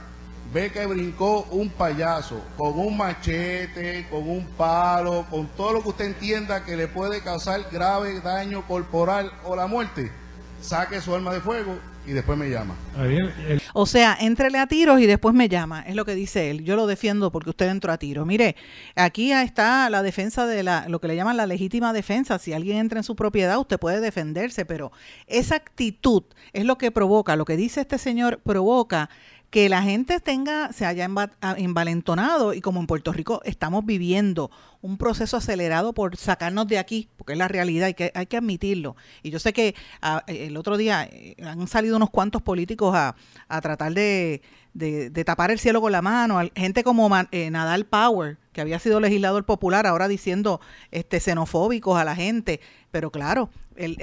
ve 0.54 0.72
que 0.72 0.86
brincó 0.86 1.44
un 1.52 1.70
payaso 1.70 2.42
con 2.58 2.80
un 2.80 2.96
machete, 2.96 4.08
con 4.10 4.28
un 4.30 4.46
palo, 4.58 5.26
con 5.30 5.48
todo 5.48 5.74
lo 5.74 5.84
que 5.84 5.90
usted 5.90 6.06
entienda 6.06 6.64
que 6.64 6.78
le 6.78 6.88
puede 6.88 7.22
causar 7.22 7.68
grave 7.70 8.22
daño 8.22 8.66
corporal 8.66 9.32
o 9.44 9.56
la 9.56 9.68
muerte, 9.68 10.10
saque 10.62 11.02
su 11.02 11.14
arma 11.14 11.34
de 11.34 11.42
fuego 11.42 11.78
y 12.08 12.14
después 12.14 12.38
me 12.38 12.50
llama. 12.50 12.74
O 13.74 13.86
sea, 13.86 14.18
entrele 14.20 14.60
a 14.60 14.68
tiros 14.68 15.00
y 15.02 15.06
después 15.06 15.36
me 15.36 15.50
llama, 15.50 15.82
es 15.82 15.94
lo 15.96 16.06
que 16.06 16.16
dice 16.16 16.50
él. 16.50 16.64
Yo 16.64 16.78
lo 16.78 16.88
defiendo 16.88 17.32
porque 17.32 17.50
usted 17.50 17.68
entró 17.68 17.92
a 17.92 17.98
tiros. 17.98 18.26
Mire, 18.26 18.56
aquí 18.96 19.34
está 19.34 19.90
la 19.90 20.02
defensa 20.02 20.48
de 20.48 20.64
la, 20.64 20.88
lo 20.88 21.02
que 21.02 21.10
le 21.10 21.18
llaman 21.18 21.36
la 21.36 21.46
legítima 21.46 21.92
defensa. 21.92 22.40
Si 22.40 22.54
alguien 22.54 22.78
entra 22.78 23.00
en 23.00 23.04
su 23.04 23.16
propiedad, 23.16 23.60
usted 23.60 23.78
puede 23.78 24.00
defenderse, 24.00 24.66
pero 24.66 24.94
esa 25.28 25.56
actitud 25.56 26.24
es 26.54 26.64
lo 26.64 26.78
que 26.78 26.92
provoca, 26.92 27.36
lo 27.36 27.46
que 27.46 27.58
dice 27.58 27.82
este 27.82 27.98
señor 27.98 28.40
provoca 28.40 29.10
que 29.50 29.70
la 29.70 29.82
gente 29.82 30.20
tenga, 30.20 30.74
se 30.74 30.86
haya 30.86 31.10
envalentonado 31.58 32.54
y 32.54 32.62
como 32.62 32.80
en 32.80 32.88
Puerto 32.88 33.14
Rico 33.14 33.42
estamos 33.46 33.86
viviendo 33.86 34.52
un 34.82 34.98
proceso 34.98 35.38
acelerado 35.38 35.94
por 35.94 36.18
sacarnos 36.18 36.68
de 36.68 36.78
aquí, 36.78 37.10
porque 37.16 37.34
es 37.34 37.40
la 37.40 37.48
realidad 37.48 37.88
y 37.88 37.94
que 37.94 38.12
hay 38.14 38.26
que 38.26 38.38
admitirlo. 38.38 38.96
Y 39.24 39.30
yo 39.30 39.40
sé 39.40 39.54
que 39.54 39.74
a, 40.02 40.24
el 40.28 40.58
otro 40.58 40.78
día 40.78 41.04
eh, 41.04 41.36
han 41.44 41.68
salido 41.68 41.96
unos 41.96 42.10
cuantos 42.10 42.42
políticos 42.42 42.94
a, 42.96 43.16
a 43.48 43.62
tratar 43.62 43.94
de, 43.94 44.42
de, 44.74 45.10
de, 45.10 45.26
tapar 45.26 45.50
el 45.50 45.60
cielo 45.60 45.82
con 45.82 45.92
la 45.92 46.02
mano, 46.02 46.40
gente 46.56 46.84
como 46.84 47.10
eh, 47.32 47.50
Nadal 47.50 47.86
Power, 47.86 48.38
que 48.58 48.62
había 48.62 48.80
sido 48.80 49.00
legislador 49.00 49.46
popular, 49.46 49.86
ahora 49.86 50.08
diciendo 50.08 50.60
este 50.90 51.20
xenofóbicos 51.20 51.96
a 52.00 52.04
la 52.04 52.16
gente, 52.16 52.60
pero 52.90 53.12
claro, 53.12 53.52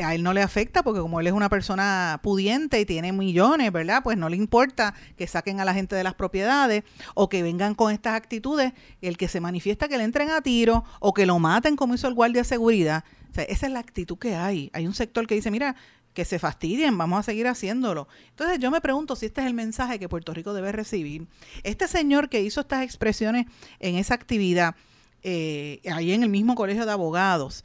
a 0.01 0.15
él 0.15 0.23
no 0.23 0.33
le 0.33 0.43
afecta 0.43 0.85
porque 0.85 1.01
como 1.01 1.19
él 1.19 1.27
es 1.27 1.33
una 1.33 1.49
persona 1.49 2.21
pudiente 2.23 2.79
y 2.79 2.85
tiene 2.85 3.13
millones, 3.13 3.73
¿verdad? 3.73 4.05
Pues 4.05 4.17
no 4.17 4.29
le 4.29 4.37
importa 4.37 4.95
que 5.17 5.27
saquen 5.27 5.59
a 5.59 5.65
la 5.65 5.75
gente 5.75 5.97
de 5.97 6.05
las 6.05 6.15
propiedades 6.15 6.85
o 7.15 7.29
que 7.29 7.43
vengan 7.43 7.75
con 7.75 7.93
estas 7.93 8.15
actitudes, 8.15 8.75
el 9.01 9.17
que 9.17 9.27
se 9.27 9.41
manifiesta 9.41 9.89
que 9.89 9.99
le 9.99 10.05
entren 10.05 10.31
a 10.31 10.41
tiro 10.41 10.85
o 11.01 11.13
que 11.13 11.27
lo 11.27 11.41
maten 11.41 11.75
como 11.75 11.97
hizo 11.97 12.07
el 12.07 12.15
guardia 12.15 12.43
de 12.43 12.49
seguridad. 12.49 13.03
Esa 13.35 13.67
es 13.67 13.73
la 13.73 13.81
actitud 13.81 14.19
que 14.19 14.37
hay. 14.37 14.71
Hay 14.73 14.87
un 14.87 14.95
sector 14.95 15.27
que 15.27 15.35
dice, 15.35 15.51
mira, 15.51 15.75
que 16.15 16.25
se 16.25 16.39
fastidien, 16.39 16.97
vamos 16.97 17.19
a 17.19 17.23
seguir 17.23 17.47
haciéndolo. 17.47 18.09
Entonces 18.31 18.59
yo 18.61 18.71
me 18.71 18.81
pregunto 18.81 19.17
si 19.17 19.27
este 19.27 19.43
es 19.43 19.47
el 19.47 19.55
mensaje 19.55 19.99
que 19.99 20.09
Puerto 20.09 20.33
Rico 20.33 20.55
debe 20.55 20.73
recibir. 20.73 21.27
Este 21.65 21.89
señor 21.89 22.29
que 22.29 22.41
hizo 22.41 22.61
estas 22.61 22.85
expresiones 22.85 23.47
en 23.81 23.97
esa 23.97 24.15
actividad, 24.15 24.77
eh, 25.23 25.81
ahí 25.93 26.13
en 26.13 26.23
el 26.23 26.29
mismo 26.29 26.55
colegio 26.55 26.87
de 26.87 26.93
abogados, 26.93 27.65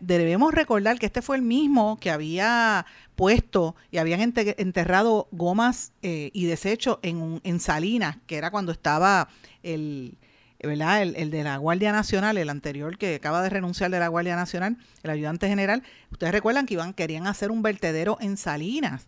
debemos 0.00 0.52
recordar 0.52 0.98
que 0.98 1.06
este 1.06 1.22
fue 1.22 1.36
el 1.36 1.42
mismo 1.42 1.98
que 2.00 2.10
había 2.10 2.84
puesto 3.14 3.76
y 3.92 3.98
habían 3.98 4.20
enterrado 4.20 5.28
gomas 5.30 5.92
eh, 6.02 6.30
y 6.32 6.46
desechos 6.46 6.98
en, 7.02 7.40
en 7.44 7.60
Salinas, 7.60 8.16
que 8.26 8.36
era 8.36 8.50
cuando 8.50 8.72
estaba 8.72 9.28
el, 9.62 10.18
¿verdad? 10.62 11.02
El, 11.02 11.30
de 11.30 11.44
la 11.44 11.56
Guardia 11.56 11.92
Nacional, 11.92 12.36
el 12.36 12.50
anterior 12.50 12.98
que 12.98 13.14
acaba 13.14 13.42
de 13.42 13.50
renunciar 13.50 13.90
de 13.90 14.00
la 14.00 14.08
Guardia 14.08 14.36
Nacional, 14.36 14.76
el 15.02 15.10
ayudante 15.10 15.48
general, 15.48 15.82
ustedes 16.10 16.32
recuerdan 16.32 16.66
que 16.66 16.74
iban, 16.74 16.94
querían 16.94 17.26
hacer 17.26 17.50
un 17.50 17.62
vertedero 17.62 18.18
en 18.20 18.36
Salinas. 18.36 19.06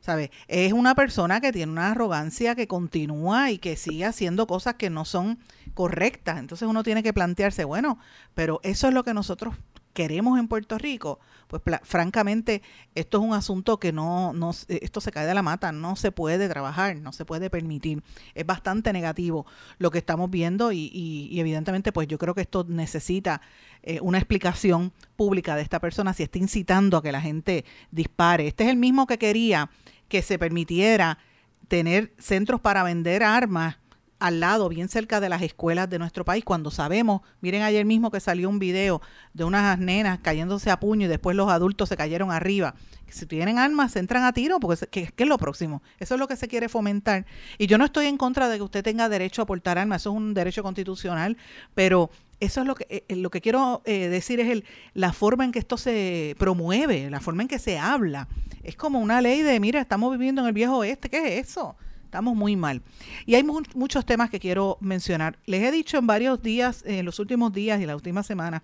¿Sabe? 0.00 0.30
Es 0.46 0.72
una 0.72 0.94
persona 0.94 1.40
que 1.40 1.52
tiene 1.52 1.72
una 1.72 1.90
arrogancia 1.90 2.54
que 2.54 2.68
continúa 2.68 3.50
y 3.50 3.58
que 3.58 3.76
sigue 3.76 4.04
haciendo 4.04 4.46
cosas 4.46 4.74
que 4.74 4.90
no 4.90 5.04
son 5.04 5.40
correctas. 5.74 6.38
Entonces 6.38 6.68
uno 6.68 6.84
tiene 6.84 7.02
que 7.02 7.12
plantearse, 7.12 7.64
bueno, 7.64 7.98
pero 8.34 8.60
eso 8.62 8.86
es 8.86 8.94
lo 8.94 9.02
que 9.02 9.12
nosotros 9.12 9.56
queremos 9.98 10.38
en 10.38 10.46
Puerto 10.46 10.78
Rico, 10.78 11.18
pues 11.48 11.60
francamente 11.82 12.62
esto 12.94 13.18
es 13.18 13.24
un 13.24 13.34
asunto 13.34 13.80
que 13.80 13.90
no, 13.90 14.32
no, 14.32 14.52
esto 14.68 15.00
se 15.00 15.10
cae 15.10 15.26
de 15.26 15.34
la 15.34 15.42
mata, 15.42 15.72
no 15.72 15.96
se 15.96 16.12
puede 16.12 16.48
trabajar, 16.48 16.98
no 16.98 17.12
se 17.12 17.24
puede 17.24 17.50
permitir. 17.50 18.04
Es 18.36 18.46
bastante 18.46 18.92
negativo 18.92 19.44
lo 19.78 19.90
que 19.90 19.98
estamos 19.98 20.30
viendo 20.30 20.70
y, 20.70 20.88
y, 20.92 21.40
evidentemente 21.40 21.90
pues 21.90 22.06
yo 22.06 22.16
creo 22.16 22.32
que 22.32 22.42
esto 22.42 22.64
necesita 22.68 23.40
eh, 23.82 23.98
una 24.00 24.18
explicación 24.18 24.92
pública 25.16 25.56
de 25.56 25.62
esta 25.62 25.80
persona 25.80 26.14
si 26.14 26.22
está 26.22 26.38
incitando 26.38 26.98
a 26.98 27.02
que 27.02 27.10
la 27.10 27.20
gente 27.20 27.64
dispare. 27.90 28.46
Este 28.46 28.62
es 28.62 28.70
el 28.70 28.76
mismo 28.76 29.08
que 29.08 29.18
quería 29.18 29.68
que 30.06 30.22
se 30.22 30.38
permitiera 30.38 31.18
tener 31.66 32.12
centros 32.18 32.60
para 32.60 32.84
vender 32.84 33.24
armas 33.24 33.78
al 34.18 34.40
lado, 34.40 34.68
bien 34.68 34.88
cerca 34.88 35.20
de 35.20 35.28
las 35.28 35.42
escuelas 35.42 35.88
de 35.88 35.98
nuestro 35.98 36.24
país, 36.24 36.44
cuando 36.44 36.70
sabemos, 36.70 37.22
miren 37.40 37.62
ayer 37.62 37.84
mismo 37.84 38.10
que 38.10 38.20
salió 38.20 38.48
un 38.48 38.58
video 38.58 39.00
de 39.32 39.44
unas 39.44 39.78
nenas 39.78 40.18
cayéndose 40.20 40.70
a 40.70 40.80
puño 40.80 41.06
y 41.06 41.08
después 41.08 41.36
los 41.36 41.50
adultos 41.50 41.88
se 41.88 41.96
cayeron 41.96 42.30
arriba. 42.30 42.74
Si 43.08 43.26
tienen 43.26 43.58
armas, 43.58 43.92
se 43.92 44.00
entran 44.00 44.24
a 44.24 44.32
tiro, 44.32 44.60
porque 44.60 44.86
¿qué, 44.88 45.12
es 45.16 45.28
lo 45.28 45.38
próximo? 45.38 45.82
Eso 45.98 46.14
es 46.14 46.20
lo 46.20 46.28
que 46.28 46.36
se 46.36 46.48
quiere 46.48 46.68
fomentar. 46.68 47.26
Y 47.56 47.66
yo 47.66 47.78
no 47.78 47.84
estoy 47.84 48.06
en 48.06 48.18
contra 48.18 48.48
de 48.48 48.56
que 48.56 48.62
usted 48.62 48.82
tenga 48.82 49.08
derecho 49.08 49.42
a 49.42 49.46
portar 49.46 49.78
armas, 49.78 50.02
eso 50.02 50.10
es 50.10 50.16
un 50.16 50.34
derecho 50.34 50.62
constitucional, 50.62 51.36
pero 51.74 52.10
eso 52.40 52.60
es 52.60 52.66
lo 52.66 52.74
que 52.74 53.04
eh, 53.08 53.16
lo 53.16 53.30
que 53.30 53.40
quiero 53.40 53.82
eh, 53.84 54.08
decir 54.08 54.40
es 54.40 54.48
el, 54.48 54.64
la 54.94 55.12
forma 55.12 55.44
en 55.44 55.52
que 55.52 55.58
esto 55.58 55.76
se 55.76 56.36
promueve, 56.38 57.08
la 57.08 57.20
forma 57.20 57.42
en 57.42 57.48
que 57.48 57.58
se 57.58 57.78
habla. 57.78 58.28
Es 58.62 58.76
como 58.76 58.98
una 58.98 59.20
ley 59.20 59.42
de, 59.42 59.58
mira, 59.60 59.80
estamos 59.80 60.10
viviendo 60.12 60.42
en 60.42 60.48
el 60.48 60.52
viejo 60.52 60.78
oeste, 60.78 61.08
¿qué 61.08 61.38
es 61.38 61.48
eso? 61.48 61.76
Estamos 62.08 62.34
muy 62.34 62.56
mal. 62.56 62.80
Y 63.26 63.34
hay 63.34 63.44
muchos 63.44 64.06
temas 64.06 64.30
que 64.30 64.40
quiero 64.40 64.78
mencionar. 64.80 65.38
Les 65.44 65.62
he 65.62 65.70
dicho 65.70 65.98
en 65.98 66.06
varios 66.06 66.40
días, 66.40 66.82
en 66.86 67.04
los 67.04 67.18
últimos 67.18 67.52
días 67.52 67.82
y 67.82 67.84
la 67.84 67.94
última 67.94 68.22
semana, 68.22 68.62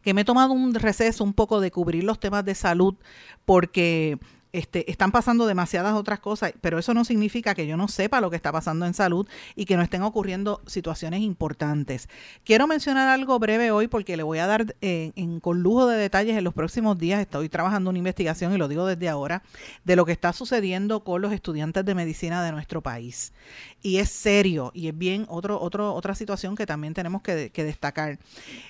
que 0.00 0.14
me 0.14 0.22
he 0.22 0.24
tomado 0.24 0.54
un 0.54 0.74
receso 0.74 1.22
un 1.22 1.34
poco 1.34 1.60
de 1.60 1.70
cubrir 1.70 2.02
los 2.02 2.18
temas 2.18 2.42
de 2.46 2.54
salud 2.54 2.94
porque 3.44 4.18
este, 4.52 4.90
están 4.90 5.12
pasando 5.12 5.46
demasiadas 5.46 5.94
otras 5.94 6.18
cosas, 6.18 6.52
pero 6.60 6.78
eso 6.78 6.92
no 6.94 7.04
significa 7.04 7.54
que 7.54 7.66
yo 7.66 7.76
no 7.76 7.86
sepa 7.88 8.20
lo 8.20 8.30
que 8.30 8.36
está 8.36 8.50
pasando 8.50 8.84
en 8.86 8.94
salud 8.94 9.28
y 9.54 9.64
que 9.64 9.76
no 9.76 9.82
estén 9.82 10.02
ocurriendo 10.02 10.60
situaciones 10.66 11.20
importantes. 11.20 12.08
Quiero 12.44 12.66
mencionar 12.66 13.08
algo 13.08 13.38
breve 13.38 13.70
hoy 13.70 13.86
porque 13.86 14.16
le 14.16 14.22
voy 14.22 14.38
a 14.38 14.46
dar 14.46 14.74
eh, 14.80 15.12
con 15.40 15.62
lujo 15.62 15.86
de 15.86 15.96
detalles 15.98 16.36
en 16.36 16.44
los 16.44 16.54
próximos 16.54 16.98
días. 16.98 17.20
Estoy 17.20 17.48
trabajando 17.48 17.90
una 17.90 17.98
investigación 17.98 18.52
y 18.52 18.56
lo 18.56 18.66
digo 18.66 18.86
desde 18.86 19.08
ahora 19.08 19.42
de 19.84 19.96
lo 19.96 20.04
que 20.04 20.12
está 20.12 20.32
sucediendo 20.32 21.04
con 21.04 21.22
los 21.22 21.32
estudiantes 21.32 21.84
de 21.84 21.94
medicina 21.94 22.42
de 22.42 22.52
nuestro 22.52 22.82
país. 22.82 23.32
Y 23.82 23.98
es 23.98 24.10
serio 24.10 24.72
y 24.74 24.88
es 24.88 24.98
bien 24.98 25.26
otro, 25.28 25.60
otro, 25.60 25.94
otra 25.94 26.14
situación 26.14 26.56
que 26.56 26.66
también 26.66 26.94
tenemos 26.94 27.22
que, 27.22 27.50
que 27.50 27.64
destacar. 27.64 28.18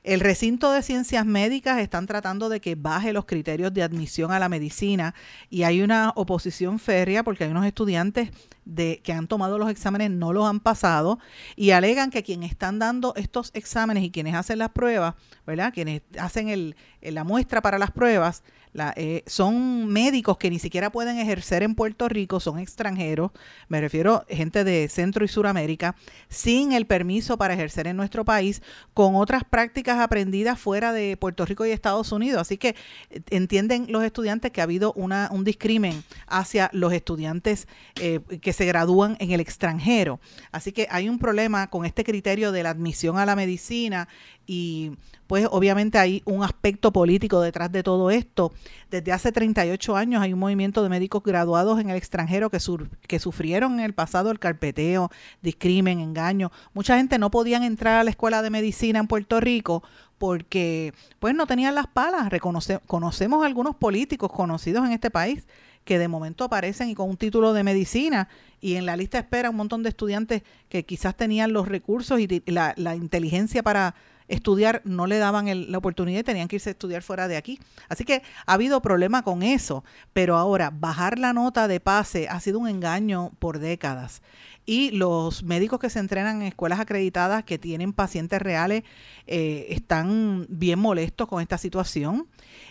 El 0.03 0.21
recinto 0.21 0.73
de 0.73 0.83
ciencias 0.83 1.25
médicas 1.25 1.79
están 1.79 2.07
tratando 2.07 2.49
de 2.49 2.61
que 2.61 2.75
baje 2.75 3.13
los 3.13 3.25
criterios 3.25 3.73
de 3.73 3.83
admisión 3.83 4.31
a 4.31 4.39
la 4.39 4.49
medicina 4.49 5.15
y 5.49 5.63
hay 5.63 5.70
una 5.79 6.13
oposición 6.17 6.81
férrea 6.81 7.23
porque 7.23 7.45
hay 7.45 7.51
unos 7.51 7.65
estudiantes 7.67 8.31
de, 8.65 9.01
que 9.05 9.13
han 9.13 9.29
tomado 9.29 9.57
los 9.59 9.71
exámenes, 9.71 10.11
no 10.11 10.33
los 10.33 10.47
han 10.47 10.59
pasado 10.59 11.21
y 11.55 11.71
alegan 11.71 12.11
que 12.11 12.25
quienes 12.25 12.51
están 12.51 12.81
dando 12.81 13.15
estos 13.15 13.53
exámenes 13.55 14.03
y 14.03 14.11
quienes 14.11 14.35
hacen 14.35 14.59
las 14.59 14.71
pruebas, 14.71 15.15
¿verdad? 15.47 15.73
Quienes 15.73 16.03
hacen 16.19 16.49
el, 16.49 16.75
la 17.01 17.23
muestra 17.23 17.63
para 17.63 17.79
las 17.79 17.93
pruebas, 17.93 18.43
la, 18.73 18.93
eh, 18.97 19.23
son 19.27 19.89
médicos 19.89 20.39
que 20.39 20.51
ni 20.51 20.59
siquiera 20.59 20.91
pueden 20.91 21.19
ejercer 21.19 21.63
en 21.63 21.75
Puerto 21.75 22.09
Rico, 22.09 22.41
son 22.41 22.59
extranjeros, 22.59 23.33
me 23.69 23.81
refiero 23.81 24.25
gente 24.29 24.65
de 24.65 24.89
Centro 24.89 25.25
y 25.25 25.29
Suramérica, 25.29 25.97
sin 26.29 26.73
el 26.73 26.87
permiso 26.87 27.37
para 27.37 27.55
ejercer 27.55 27.87
en 27.87 27.97
nuestro 27.97 28.25
país, 28.25 28.63
con 28.95 29.17
otras 29.17 29.45
prácticas 29.45 29.99
aprendidas 29.99 30.59
fuera 30.59 30.93
de 30.93 31.17
Puerto 31.17 31.45
Rico 31.45 31.67
y 31.67 31.71
Estados 31.71 32.13
Unidos. 32.13 32.41
Así 32.41 32.59
que 32.59 32.77
eh, 33.11 33.21
entienden 33.31 33.87
los 33.89 34.05
estudiantes 34.05 34.51
que 34.51 34.61
ha 34.61 34.65
habido 34.65 34.93
una, 34.95 35.29
un 35.33 35.45
discrimen 35.45 36.05
hacia 36.27 36.71
los 36.73 36.93
estudiantes 36.93 37.67
eh, 38.01 38.21
que 38.41 38.53
se 38.53 38.67
gradúan 38.67 39.17
en 39.21 39.33
el 39.33 39.41
extranjero. 39.41 40.21
Así 40.53 40.73
que 40.73 40.87
hay 40.91 41.09
un 41.09 41.19
problema 41.19 41.69
con 41.69 41.85
este 41.85 42.05
criterio 42.05 42.53
de 42.53 42.63
la 42.63 42.71
admisión 42.71 43.19
a 43.19 43.27
la 43.27 43.37
medicina 43.37 44.09
y 44.47 44.93
pues 45.31 45.47
obviamente 45.49 45.97
hay 45.97 46.23
un 46.25 46.43
aspecto 46.43 46.93
político 46.93 47.41
detrás 47.41 47.71
de 47.71 47.85
todo 47.85 48.11
esto. 48.11 48.53
Desde 48.91 49.13
hace 49.13 49.31
38 49.31 49.95
años 49.95 50.21
hay 50.21 50.33
un 50.33 50.41
movimiento 50.41 50.83
de 50.83 50.89
médicos 50.89 51.23
graduados 51.23 51.79
en 51.79 51.89
el 51.89 51.97
extranjero 51.97 52.51
que, 52.51 52.59
que 53.07 53.21
sufrieron 53.21 53.75
en 53.75 53.85
el 53.85 53.95
pasado 53.95 54.33
el 54.33 54.41
carpeteo, 54.41 55.09
discrimen, 55.41 56.01
engaño. 56.01 56.51
Mucha 56.75 56.97
gente 56.97 57.17
no 57.17 57.31
podían 57.31 57.63
entrar 57.63 58.01
a 58.01 58.03
la 58.03 58.11
escuela 58.11 58.43
de 58.43 58.51
medicina 58.51 58.99
en 58.99 59.07
Puerto 59.07 59.39
Rico 59.39 59.85
porque 60.19 60.95
pues 61.21 61.33
no 61.33 61.47
tenían 61.47 61.77
las 61.77 61.87
palas. 61.87 62.29
Reconoce 62.29 62.81
conocemos 62.89 63.47
algunos 63.47 63.77
políticos 63.77 64.33
conocidos 64.33 64.85
en 64.85 64.91
este 64.91 65.11
país 65.13 65.47
que 65.85 66.01
de 66.01 66.09
momento 66.09 66.43
aparecen 66.43 66.89
y 66.89 66.97
con 66.97 67.09
un 67.09 67.17
título 67.17 67.53
de 67.53 67.63
medicina 67.63 68.29
y 68.61 68.75
en 68.75 68.85
la 68.85 68.97
lista 68.97 69.19
espera 69.19 69.51
un 69.51 69.57
montón 69.57 69.85
de 69.85 69.91
estudiantes 69.91 70.43
que 70.69 70.85
quizás 70.85 71.17
tenían 71.17 71.53
los 71.53 71.69
recursos 71.69 72.19
y 72.19 72.43
la 72.47 72.97
inteligencia 72.97 73.63
para 73.63 73.95
estudiar, 74.31 74.81
no 74.85 75.07
le 75.07 75.19
daban 75.19 75.71
la 75.71 75.79
oportunidad 75.79 76.21
y 76.21 76.25
tenían 76.25 76.49
que 76.49 76.57
irse 76.57 76.71
a 76.71 76.73
estudiar 76.73 77.03
fuera 77.03 77.29
de 77.29 77.37
aquí. 77.37 77.59
Así 77.89 78.05
que 78.05 78.23
ha 78.47 78.53
habido 78.53 78.81
problema 78.81 79.23
con 79.23 79.43
eso, 79.43 79.85
pero 80.13 80.37
ahora 80.37 80.71
bajar 80.71 81.19
la 81.19 81.33
nota 81.33 81.69
de 81.69 81.81
pase 81.81 82.29
ha 82.29 82.41
sido 82.41 82.59
un 82.59 82.69
engaño 82.69 83.33
por 83.39 83.59
décadas. 83.59 84.23
Y 84.67 84.91
los 84.93 85.43
médicos 85.43 85.81
que 85.81 85.91
se 85.91 85.99
entrenan 85.99 86.43
en 86.43 86.49
escuelas 86.49 86.79
acreditadas 86.79 87.43
que 87.45 87.59
tienen 87.59 87.93
pacientes 87.93 88.41
reales 88.41 88.85
eh, 89.27 89.67
están 89.71 90.47
bien 90.49 90.79
molestos 90.79 91.27
con 91.27 91.43
esta 91.43 91.59
situación. 91.59 92.29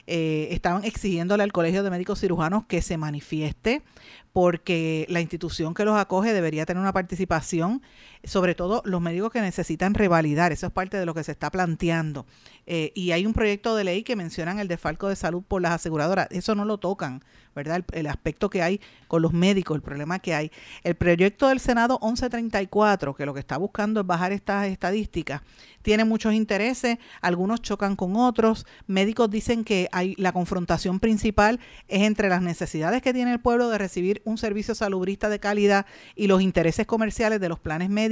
Eh, 0.07 0.47
estaban 0.51 0.85
exigiéndole 0.85 1.43
al 1.43 1.51
Colegio 1.51 1.83
de 1.83 1.89
Médicos 1.89 2.21
Cirujanos 2.21 2.65
que 2.65 2.81
se 2.81 2.97
manifieste 2.97 3.83
porque 4.31 5.05
la 5.09 5.21
institución 5.21 5.73
que 5.73 5.85
los 5.85 5.97
acoge 5.97 6.33
debería 6.33 6.65
tener 6.65 6.81
una 6.81 6.93
participación, 6.93 7.81
sobre 8.23 8.53
todo 8.53 8.81
los 8.85 9.01
médicos 9.01 9.31
que 9.31 9.41
necesitan 9.41 9.93
revalidar, 9.93 10.51
eso 10.51 10.67
es 10.67 10.73
parte 10.73 10.97
de 10.97 11.05
lo 11.05 11.13
que 11.13 11.23
se 11.23 11.31
está 11.31 11.49
planteando. 11.49 12.25
Eh, 12.65 12.91
y 12.93 13.11
hay 13.11 13.25
un 13.25 13.33
proyecto 13.33 13.75
de 13.75 13.83
ley 13.83 14.03
que 14.03 14.15
mencionan 14.15 14.59
el 14.59 14.67
desfalco 14.67 15.07
de 15.07 15.15
salud 15.15 15.43
por 15.47 15.61
las 15.61 15.71
aseguradoras, 15.71 16.27
eso 16.29 16.53
no 16.53 16.65
lo 16.65 16.77
tocan, 16.77 17.23
¿verdad? 17.55 17.83
El, 17.93 18.07
aspecto 18.07 18.49
que 18.49 18.61
hay 18.61 18.79
con 19.07 19.21
los 19.21 19.33
médicos, 19.33 19.75
el 19.75 19.81
problema 19.81 20.19
que 20.19 20.35
hay. 20.35 20.51
El 20.83 20.95
proyecto 20.95 21.47
del 21.47 21.59
Senado 21.59 21.99
1134, 22.01 23.15
que 23.15 23.25
lo 23.25 23.33
que 23.33 23.39
está 23.39 23.57
buscando 23.57 24.01
es 24.01 24.05
bajar 24.05 24.31
estas 24.31 24.67
estadísticas, 24.67 25.41
tiene 25.81 26.03
muchos 26.05 26.33
intereses, 26.33 26.97
algunos 27.21 27.61
chocan 27.61 27.95
con 27.95 28.15
otros, 28.17 28.65
médicos 28.85 29.31
dicen 29.31 29.63
que 29.63 29.87
hay 29.91 30.13
la 30.17 30.33
confrontación 30.33 30.99
principal 30.99 31.59
es 31.87 32.01
entre 32.01 32.29
las 32.29 32.41
necesidades 32.41 33.01
que 33.01 33.13
tiene 33.13 33.31
el 33.31 33.39
pueblo 33.39 33.69
de 33.69 33.77
recibir 33.77 34.21
un 34.25 34.37
servicio 34.37 34.75
salubrista 34.75 35.29
de 35.29 35.39
calidad 35.39 35.85
y 36.15 36.27
los 36.27 36.41
intereses 36.41 36.85
comerciales 36.85 37.39
de 37.39 37.49
los 37.49 37.59
planes 37.59 37.89
médicos 37.89 38.08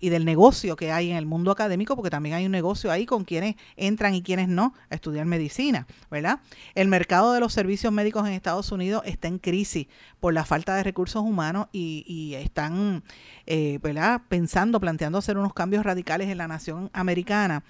y 0.00 0.08
del 0.08 0.24
negocio 0.24 0.76
que 0.76 0.92
hay 0.92 1.10
en 1.10 1.16
el 1.16 1.26
mundo 1.26 1.50
académico, 1.50 1.96
porque 1.96 2.10
también 2.10 2.34
hay 2.34 2.46
un 2.46 2.52
negocio 2.52 2.90
ahí 2.90 3.06
con 3.06 3.24
quienes 3.24 3.56
entran 3.76 4.14
y 4.14 4.22
quienes 4.22 4.48
no 4.48 4.74
a 4.90 4.94
estudiar 4.94 5.26
medicina, 5.26 5.86
¿verdad? 6.10 6.40
El 6.74 6.88
mercado 6.88 7.32
de 7.32 7.40
los 7.40 7.52
servicios 7.52 7.92
médicos 7.92 8.26
en 8.26 8.34
Estados 8.34 8.72
Unidos 8.72 9.02
está 9.04 9.28
en 9.28 9.38
crisis 9.38 9.86
por 10.20 10.34
la 10.34 10.44
falta 10.44 10.74
de 10.76 10.82
recursos 10.82 11.22
humanos 11.22 11.66
y, 11.72 12.34
están, 12.34 13.02
eh, 13.46 13.78
¿verdad? 13.82 14.22
Pensando, 14.28 14.80
planteando 14.80 15.18
hacer 15.18 15.38
unos 15.38 15.52
cambios 15.54 15.84
radicales 15.84 16.28
en 16.28 16.38
la 16.38 16.48
nación 16.48 16.90
americana. 16.92 17.64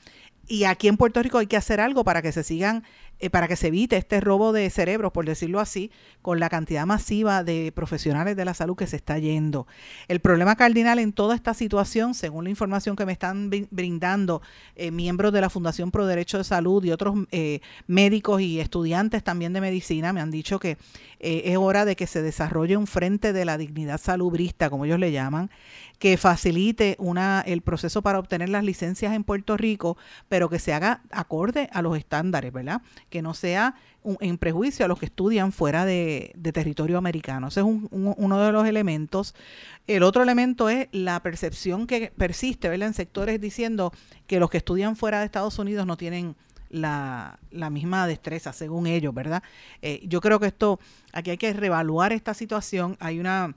Y 0.48 0.64
aquí 0.64 0.88
en 0.88 0.96
Puerto 0.96 1.22
Rico 1.22 1.38
hay 1.38 1.46
que 1.46 1.56
hacer 1.56 1.80
algo 1.80 2.04
para 2.04 2.20
que 2.20 2.32
se 2.32 2.42
sigan 2.42 2.82
eh, 3.22 3.30
para 3.30 3.46
que 3.46 3.54
se 3.54 3.68
evite 3.68 3.96
este 3.96 4.20
robo 4.20 4.52
de 4.52 4.68
cerebros, 4.68 5.12
por 5.12 5.24
decirlo 5.24 5.60
así, 5.60 5.92
con 6.22 6.40
la 6.40 6.48
cantidad 6.48 6.84
masiva 6.86 7.44
de 7.44 7.70
profesionales 7.70 8.36
de 8.36 8.44
la 8.44 8.52
salud 8.52 8.76
que 8.76 8.88
se 8.88 8.96
está 8.96 9.16
yendo. 9.16 9.68
El 10.08 10.18
problema 10.18 10.56
cardinal 10.56 10.98
en 10.98 11.12
toda 11.12 11.36
esta 11.36 11.54
situación, 11.54 12.14
según 12.14 12.42
la 12.42 12.50
información 12.50 12.96
que 12.96 13.06
me 13.06 13.12
están 13.12 13.48
brindando 13.70 14.42
eh, 14.74 14.90
miembros 14.90 15.32
de 15.32 15.40
la 15.40 15.50
Fundación 15.50 15.92
Pro 15.92 16.04
Derecho 16.04 16.38
de 16.38 16.42
Salud 16.42 16.82
y 16.82 16.90
otros 16.90 17.14
eh, 17.30 17.60
médicos 17.86 18.40
y 18.40 18.58
estudiantes 18.58 19.22
también 19.22 19.52
de 19.52 19.60
medicina, 19.60 20.12
me 20.12 20.20
han 20.20 20.32
dicho 20.32 20.58
que 20.58 20.76
es 21.20 21.56
hora 21.56 21.84
de 21.84 21.94
que 21.94 22.08
se 22.08 22.20
desarrolle 22.20 22.76
un 22.76 22.88
frente 22.88 23.32
de 23.32 23.44
la 23.44 23.56
dignidad 23.56 24.00
salubrista, 24.00 24.68
como 24.68 24.86
ellos 24.86 24.98
le 24.98 25.12
llaman, 25.12 25.50
que 26.00 26.16
facilite 26.16 26.96
una, 26.98 27.44
el 27.46 27.62
proceso 27.62 28.02
para 28.02 28.18
obtener 28.18 28.48
las 28.48 28.64
licencias 28.64 29.14
en 29.14 29.22
Puerto 29.22 29.56
Rico, 29.56 29.96
pero 30.28 30.48
que 30.48 30.58
se 30.58 30.72
haga 30.72 31.02
acorde 31.12 31.68
a 31.72 31.80
los 31.80 31.96
estándares, 31.96 32.52
¿verdad? 32.52 32.82
Que 33.12 33.20
no 33.20 33.34
sea 33.34 33.74
en 34.20 34.38
prejuicio 34.38 34.86
a 34.86 34.88
los 34.88 34.98
que 34.98 35.04
estudian 35.04 35.52
fuera 35.52 35.84
de, 35.84 36.34
territorio 36.54 36.96
americano. 36.96 37.48
Ese 37.48 37.60
es 37.60 37.66
uno 37.66 38.38
de 38.40 38.52
los 38.52 38.66
elementos. 38.66 39.34
El 39.86 40.02
otro 40.02 40.22
elemento 40.22 40.70
es 40.70 40.88
la 40.92 41.20
percepción 41.20 41.86
que 41.86 42.10
persiste, 42.16 42.70
¿verdad? 42.70 42.88
En 42.88 42.94
sectores 42.94 43.38
diciendo 43.38 43.92
que 44.26 44.40
los 44.40 44.48
que 44.48 44.56
estudian 44.56 44.96
fuera 44.96 45.20
de 45.20 45.26
Estados 45.26 45.58
Unidos 45.58 45.86
no 45.86 45.98
tienen 45.98 46.36
la, 46.70 47.38
misma 47.70 48.06
destreza, 48.06 48.54
según 48.54 48.86
ellos, 48.86 49.12
¿verdad? 49.12 49.42
Eh, 49.82 50.00
yo 50.04 50.22
creo 50.22 50.40
que 50.40 50.46
esto, 50.46 50.80
aquí 51.12 51.30
hay 51.30 51.36
que 51.36 51.52
reevaluar 51.52 52.14
esta 52.14 52.32
situación. 52.32 52.96
Hay 52.98 53.20
una, 53.20 53.54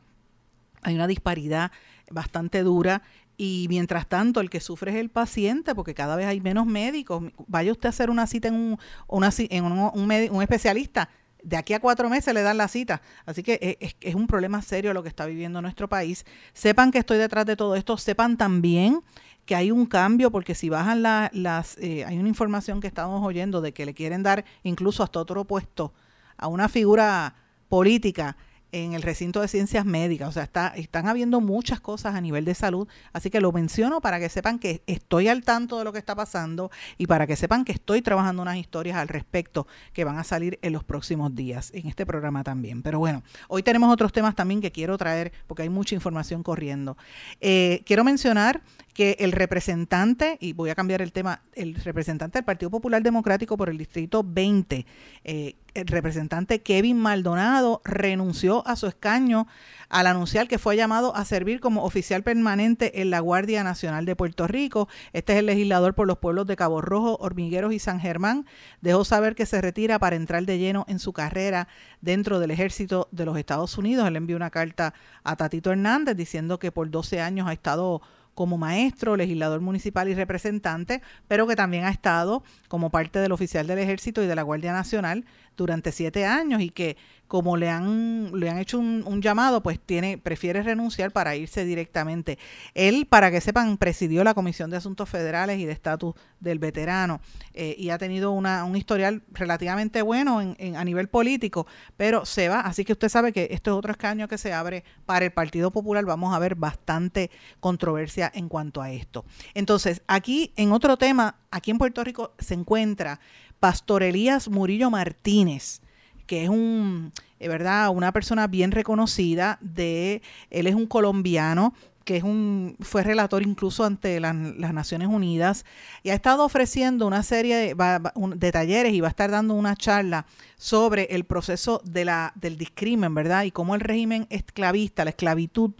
hay 0.81 0.95
una 0.95 1.07
disparidad 1.07 1.71
bastante 2.11 2.61
dura 2.61 3.03
y 3.37 3.67
mientras 3.69 4.07
tanto 4.07 4.39
el 4.39 4.49
que 4.49 4.59
sufre 4.59 4.91
es 4.91 4.97
el 4.97 5.09
paciente 5.09 5.75
porque 5.75 5.93
cada 5.93 6.15
vez 6.15 6.27
hay 6.27 6.41
menos 6.41 6.65
médicos. 6.65 7.23
Vaya 7.47 7.71
usted 7.71 7.87
a 7.87 7.89
hacer 7.89 8.09
una 8.09 8.27
cita 8.27 8.47
en 8.47 8.55
un, 8.55 8.79
una, 9.07 9.29
en 9.37 9.63
un, 9.63 9.91
un, 10.31 10.41
especialista. 10.41 11.09
De 11.43 11.57
aquí 11.57 11.73
a 11.73 11.79
cuatro 11.79 12.09
meses 12.09 12.33
le 12.33 12.41
dan 12.41 12.57
la 12.57 12.67
cita. 12.67 13.01
Así 13.25 13.43
que 13.43 13.59
e, 13.61 13.77
es, 13.79 13.95
es, 14.01 14.15
un 14.15 14.27
problema 14.27 14.61
serio 14.61 14.93
lo 14.93 15.03
que 15.03 15.09
está 15.09 15.25
viviendo 15.25 15.61
nuestro 15.61 15.87
país. 15.87 16.25
Sepan 16.53 16.91
que 16.91 16.99
estoy 16.99 17.17
detrás 17.17 17.45
de 17.45 17.55
todo 17.55 17.75
esto. 17.75 17.97
Sepan 17.97 18.37
también 18.37 19.01
que 19.45 19.55
hay 19.55 19.71
un 19.71 19.85
cambio 19.85 20.31
porque 20.31 20.55
si 20.55 20.69
bajan 20.69 21.03
las... 21.03 21.77
Eh, 21.77 22.03
hay 22.05 22.17
una 22.17 22.29
información 22.29 22.81
que 22.81 22.87
estamos 22.87 23.25
oyendo 23.25 23.61
de 23.61 23.73
que 23.73 23.85
le 23.85 23.93
quieren 23.93 24.23
dar 24.23 24.43
incluso 24.63 25.03
hasta 25.03 25.19
otro 25.19 25.45
puesto 25.45 25.93
a 26.37 26.47
una 26.47 26.67
figura 26.67 27.35
política 27.69 28.37
en 28.75 28.93
el 28.93 29.01
recinto 29.01 29.39
de 29.39 29.47
ciencias 29.47 29.85
médicas. 29.85 30.27
O 30.27 30.31
sea, 30.33 30.43
está, 30.43 30.67
están 30.75 31.07
habiendo 31.07 31.39
muchas 31.39 31.79
cosas 31.79 32.13
a 32.13 32.19
nivel 32.19 32.43
de 32.43 32.53
salud. 32.53 32.89
Así 33.13 33.29
que 33.29 33.39
lo 33.39 33.53
menciono 33.53 34.01
para 34.01 34.19
que 34.19 34.27
sepan 34.27 34.59
que 34.59 34.83
estoy 34.85 35.29
al 35.29 35.43
tanto 35.43 35.77
de 35.77 35.85
lo 35.85 35.93
que 35.93 35.99
está 35.99 36.13
pasando 36.13 36.69
y 36.97 37.07
para 37.07 37.25
que 37.25 37.37
sepan 37.37 37.63
que 37.63 37.71
estoy 37.71 38.01
trabajando 38.01 38.41
unas 38.41 38.57
historias 38.57 38.97
al 38.97 39.07
respecto 39.07 39.65
que 39.93 40.03
van 40.03 40.17
a 40.17 40.25
salir 40.25 40.59
en 40.61 40.73
los 40.73 40.83
próximos 40.83 41.33
días, 41.33 41.71
en 41.73 41.87
este 41.87 42.05
programa 42.05 42.43
también. 42.43 42.81
Pero 42.81 42.99
bueno, 42.99 43.23
hoy 43.47 43.63
tenemos 43.63 43.93
otros 43.93 44.11
temas 44.11 44.35
también 44.35 44.59
que 44.59 44.71
quiero 44.71 44.97
traer 44.97 45.31
porque 45.47 45.63
hay 45.63 45.69
mucha 45.69 45.95
información 45.95 46.43
corriendo. 46.43 46.97
Eh, 47.39 47.81
quiero 47.85 48.03
mencionar 48.03 48.61
que 48.95 49.17
el 49.19 49.33
representante, 49.33 50.37
y 50.39 50.53
voy 50.53 50.69
a 50.69 50.75
cambiar 50.75 51.01
el 51.01 51.11
tema, 51.11 51.41
el 51.53 51.75
representante 51.75 52.37
del 52.37 52.45
Partido 52.45 52.71
Popular 52.71 53.03
Democrático 53.03 53.57
por 53.57 53.69
el 53.69 53.77
Distrito 53.77 54.23
20, 54.25 54.85
eh, 55.25 55.55
el 55.73 55.87
representante 55.87 56.61
Kevin 56.61 56.97
Maldonado 56.97 57.81
renunció 57.83 58.65
a 58.65 58.77
su 58.77 58.87
escaño 58.87 59.47
al 59.89 60.07
anunciar 60.07 60.47
que 60.47 60.57
fue 60.57 60.77
llamado 60.77 61.13
a 61.13 61.25
servir 61.25 61.59
como 61.59 61.83
oficial 61.83 62.23
permanente 62.23 63.01
en 63.01 63.09
la 63.09 63.19
Guardia 63.19 63.65
Nacional 63.65 64.05
de 64.05 64.15
Puerto 64.15 64.47
Rico. 64.47 64.87
Este 65.11 65.33
es 65.33 65.39
el 65.39 65.47
legislador 65.47 65.93
por 65.93 66.07
los 66.07 66.19
pueblos 66.19 66.47
de 66.47 66.55
Cabo 66.55 66.79
Rojo, 66.79 67.17
Hormigueros 67.19 67.73
y 67.73 67.79
San 67.79 67.99
Germán. 67.99 68.45
Dejó 68.79 69.03
saber 69.03 69.35
que 69.35 69.45
se 69.45 69.59
retira 69.59 69.99
para 69.99 70.15
entrar 70.15 70.45
de 70.45 70.57
lleno 70.57 70.85
en 70.87 70.99
su 70.99 71.11
carrera 71.11 71.67
dentro 71.99 72.39
del 72.39 72.51
ejército 72.51 73.09
de 73.11 73.25
los 73.25 73.37
Estados 73.37 73.77
Unidos. 73.77 74.07
Él 74.07 74.15
envió 74.15 74.37
una 74.37 74.51
carta 74.51 74.93
a 75.25 75.35
Tatito 75.35 75.73
Hernández 75.73 76.15
diciendo 76.15 76.59
que 76.59 76.71
por 76.71 76.89
12 76.89 77.19
años 77.19 77.49
ha 77.49 77.53
estado 77.53 78.01
como 78.35 78.57
maestro, 78.57 79.15
legislador 79.15 79.61
municipal 79.61 80.07
y 80.09 80.13
representante, 80.13 81.01
pero 81.27 81.47
que 81.47 81.55
también 81.55 81.85
ha 81.85 81.89
estado 81.89 82.43
como 82.67 82.91
parte 82.91 83.19
del 83.19 83.31
oficial 83.31 83.65
del 83.65 83.79
ejército 83.79 84.21
y 84.21 84.27
de 84.27 84.35
la 84.35 84.43
Guardia 84.43 84.73
Nacional 84.73 85.25
durante 85.55 85.91
siete 85.91 86.25
años 86.25 86.61
y 86.61 86.69
que 86.69 86.97
como 87.27 87.57
le 87.57 87.69
han, 87.69 88.39
le 88.39 88.49
han 88.49 88.59
hecho 88.59 88.77
un, 88.77 89.21
llamado, 89.21 89.63
pues 89.63 89.79
tiene, 89.79 90.17
prefiere 90.17 90.61
renunciar 90.61 91.11
para 91.11 91.35
irse 91.35 91.65
directamente. 91.65 92.37
Él, 92.75 93.07
para 93.07 93.31
que 93.31 93.41
sepan, 93.41 93.77
presidió 93.77 94.23
la 94.23 94.33
Comisión 94.33 94.69
de 94.69 94.77
Asuntos 94.77 95.09
Federales 95.09 95.59
y 95.59 95.65
de 95.65 95.71
Estatus 95.71 96.13
del 96.39 96.59
Veterano 96.59 97.21
eh, 97.53 97.75
y 97.77 97.89
ha 97.89 97.97
tenido 97.97 98.31
una, 98.31 98.63
un 98.63 98.75
historial 98.75 99.23
relativamente 99.31 100.01
bueno 100.03 100.41
en, 100.41 100.75
a 100.75 100.83
nivel 100.83 101.07
político, 101.07 101.65
pero 101.97 102.25
se 102.25 102.47
va, 102.47 102.59
así 102.61 102.85
que 102.85 102.93
usted 102.93 103.09
sabe 103.09 103.31
que 103.31 103.47
esto 103.51 103.71
es 103.71 103.77
otro 103.77 103.91
escaño 103.91 104.27
que 104.27 104.37
se 104.37 104.53
abre 104.53 104.83
para 105.05 105.25
el 105.25 105.31
Partido 105.31 105.71
Popular, 105.71 106.05
vamos 106.05 106.35
a 106.35 106.39
ver 106.39 106.55
bastante 106.55 107.31
controversia 107.59 108.31
en 108.35 108.49
cuanto 108.49 108.81
a 108.81 108.91
esto. 108.91 109.25
Entonces, 109.55 110.03
aquí 110.07 110.53
en 110.55 110.71
otro 110.71 110.97
tema, 110.97 111.37
aquí 111.49 111.71
en 111.71 111.79
Puerto 111.79 112.03
Rico 112.03 112.35
se 112.37 112.53
encuentra 112.53 113.19
Pastor 113.59 114.03
Elías 114.03 114.49
Murillo 114.49 114.89
Martínez, 114.89 115.81
que 116.27 116.43
es 116.43 116.49
un, 116.49 117.11
eh, 117.39 117.47
¿verdad? 117.47 117.89
Una 117.89 118.11
persona 118.11 118.47
bien 118.47 118.71
reconocida 118.71 119.57
de, 119.61 120.21
él 120.49 120.67
es 120.67 120.75
un 120.75 120.87
colombiano 120.87 121.73
que 122.05 122.17
es 122.17 122.23
un, 122.23 122.77
fue 122.81 123.03
relator 123.03 123.41
incluso 123.41 123.83
ante 123.83 124.19
las 124.19 124.35
Naciones 124.35 125.07
Unidas 125.07 125.65
y 126.03 126.11
ha 126.11 126.13
estado 126.13 126.45
ofreciendo 126.45 127.07
una 127.07 127.23
serie 127.23 127.73
de, 127.75 128.51
talleres 128.51 128.93
y 128.93 129.01
va 129.01 129.07
a 129.07 129.09
estar 129.09 129.31
dando 129.31 129.55
una 129.55 129.75
charla 129.75 130.27
sobre 130.55 131.07
el 131.09 131.25
proceso 131.25 131.81
de 131.83 132.05
la, 132.05 132.31
del 132.35 132.57
discrimen, 132.59 133.15
¿verdad? 133.15 133.43
Y 133.43 133.51
cómo 133.51 133.73
el 133.73 133.81
régimen 133.81 134.27
esclavista, 134.29 135.03
la 135.03 135.09
esclavitud, 135.09 135.71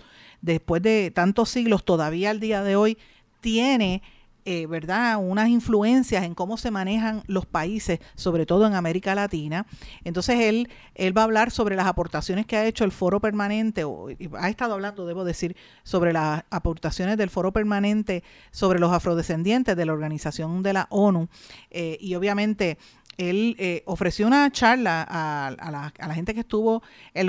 después 0.42 0.82
de 0.82 1.12
tantos 1.12 1.50
siglos, 1.50 1.86
todavía 1.86 2.32
al 2.32 2.40
día 2.40 2.64
de 2.64 2.76
hoy, 2.76 2.98
tiene 3.40 4.02
eh, 4.46 4.68
¿verdad? 4.68 5.18
Unas 5.20 5.50
influencias 5.50 6.24
en 6.24 6.36
cómo 6.36 6.58
se 6.58 6.70
manejan 6.70 7.24
los 7.26 7.48
países, 7.48 8.00
sobre 8.16 8.46
todo 8.46 8.68
en 8.68 8.76
América 8.76 9.16
Latina. 9.16 9.66
Entonces 10.04 10.40
él, 10.40 10.70
él 10.94 11.18
va 11.18 11.22
a 11.22 11.24
hablar 11.26 11.50
sobre 11.50 11.76
las 11.76 11.88
aportaciones 11.88 12.46
que 12.46 12.56
ha 12.56 12.66
hecho 12.66 12.84
el 12.84 12.92
foro 12.92 13.20
permanente, 13.20 13.84
o 13.84 14.08
ha 14.38 14.50
estado 14.50 14.76
hablando, 14.76 15.06
debo 15.08 15.24
decir, 15.24 15.56
sobre 15.84 16.14
las 16.14 16.44
aportaciones 16.52 17.18
del 17.18 17.30
foro 17.30 17.52
permanente 17.52 18.24
sobre 18.52 18.80
los 18.80 18.92
afrodescendientes 18.92 19.76
de 19.76 19.86
la 19.86 19.94
Organización 19.94 20.62
de 20.62 20.74
la 20.74 20.88
ONU. 20.92 21.28
Eh, 21.72 21.98
y 22.00 22.14
obviamente 22.16 22.78
él 23.18 23.56
eh, 23.60 23.84
ofreció 23.86 24.28
una 24.28 24.52
charla 24.52 25.06
a, 25.08 25.52
la, 25.72 26.14
gente 26.14 26.34
que 26.34 26.42
estuvo 26.42 26.84
en 27.14 27.28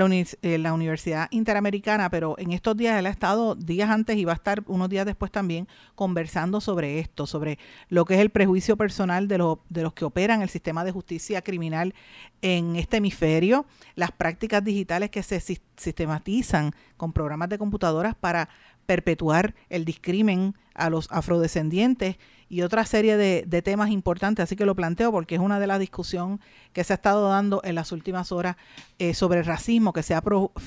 la, 0.63 0.73
Universidad 0.73 1.27
Interamericana, 1.31 2.09
pero 2.09 2.35
en 2.37 2.51
estos 2.51 2.75
días 2.75 2.99
él 2.99 3.05
ha 3.05 3.09
estado 3.09 3.55
días 3.55 3.89
antes 3.89 4.17
y 4.17 4.25
va 4.25 4.33
a 4.33 4.35
estar 4.35 4.63
unos 4.67 4.89
días 4.89 5.05
después 5.05 5.31
también 5.31 5.67
conversando 5.95 6.61
sobre 6.61 6.99
esto, 6.99 7.25
sobre 7.25 7.57
lo 7.89 8.05
que 8.05 8.15
es 8.15 8.19
el 8.19 8.29
prejuicio 8.29 8.77
personal 8.77 9.27
de, 9.27 9.37
de 9.69 9.83
los 9.83 9.93
que 9.93 10.05
operan 10.05 10.41
el 10.41 10.49
sistema 10.49 10.83
de 10.83 10.91
justicia 10.91 11.41
criminal 11.41 11.93
en 12.41 12.75
este 12.75 12.97
hemisferio, 12.97 13.65
las 13.95 14.11
prácticas 14.11 14.63
digitales 14.63 15.09
que 15.09 15.23
se 15.23 15.39
sistematizan 15.39 16.73
con 16.97 17.13
programas 17.13 17.49
de 17.49 17.57
computadoras 17.57 18.15
para 18.15 18.49
perpetuar 18.87 19.53
el 19.69 19.85
discrimen 19.85 20.55
a 20.73 20.89
los 20.89 21.07
afrodescendientes 21.11 22.17
y 22.49 22.61
otra 22.61 22.85
serie 22.85 23.17
de, 23.17 23.61
temas 23.61 23.89
importantes. 23.89 24.43
Así 24.43 24.55
que 24.55 24.65
lo 24.65 24.75
planteo 24.75 25.11
porque 25.11 25.35
es 25.35 25.41
una 25.41 25.59
de 25.59 25.67
las 25.67 25.79
discusiones 25.79 26.39
que 26.73 26.83
se 26.83 26.93
ha 26.93 26.95
estado 26.95 27.29
dando 27.29 27.61
en 27.63 27.75
las 27.75 27.91
últimas 27.91 28.31
horas 28.31 28.55
eh, 28.97 29.13
sobre 29.13 29.39
el 29.39 29.45
racismo 29.45 29.91
que 29.91 30.01
se 30.01 30.15
ha, 30.15 30.23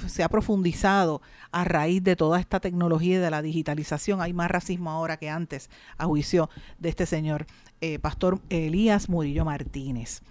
se 0.07 0.23
ha 0.23 0.29
profundizado 0.29 1.23
a 1.51 1.65
raíz 1.65 2.05
de 2.05 2.15
toda 2.15 2.39
esta 2.39 2.61
tecnología 2.61 3.17
y 3.17 3.19
de 3.21 3.31
la 3.31 3.43
digitalización. 3.43 4.21
Hay 4.21 4.35
más 4.35 4.51
racismo 4.51 4.91
ahora 4.91 5.17
que 5.17 5.31
antes, 5.31 5.71
a 5.97 6.05
juicio 6.05 6.51
de 6.79 6.91
este 6.91 7.07
señor 7.07 7.47
eh, 7.81 7.99
Pastor 7.99 8.41
Elías 8.51 9.09
Murillo 9.09 9.47
Martínez. 9.47 10.23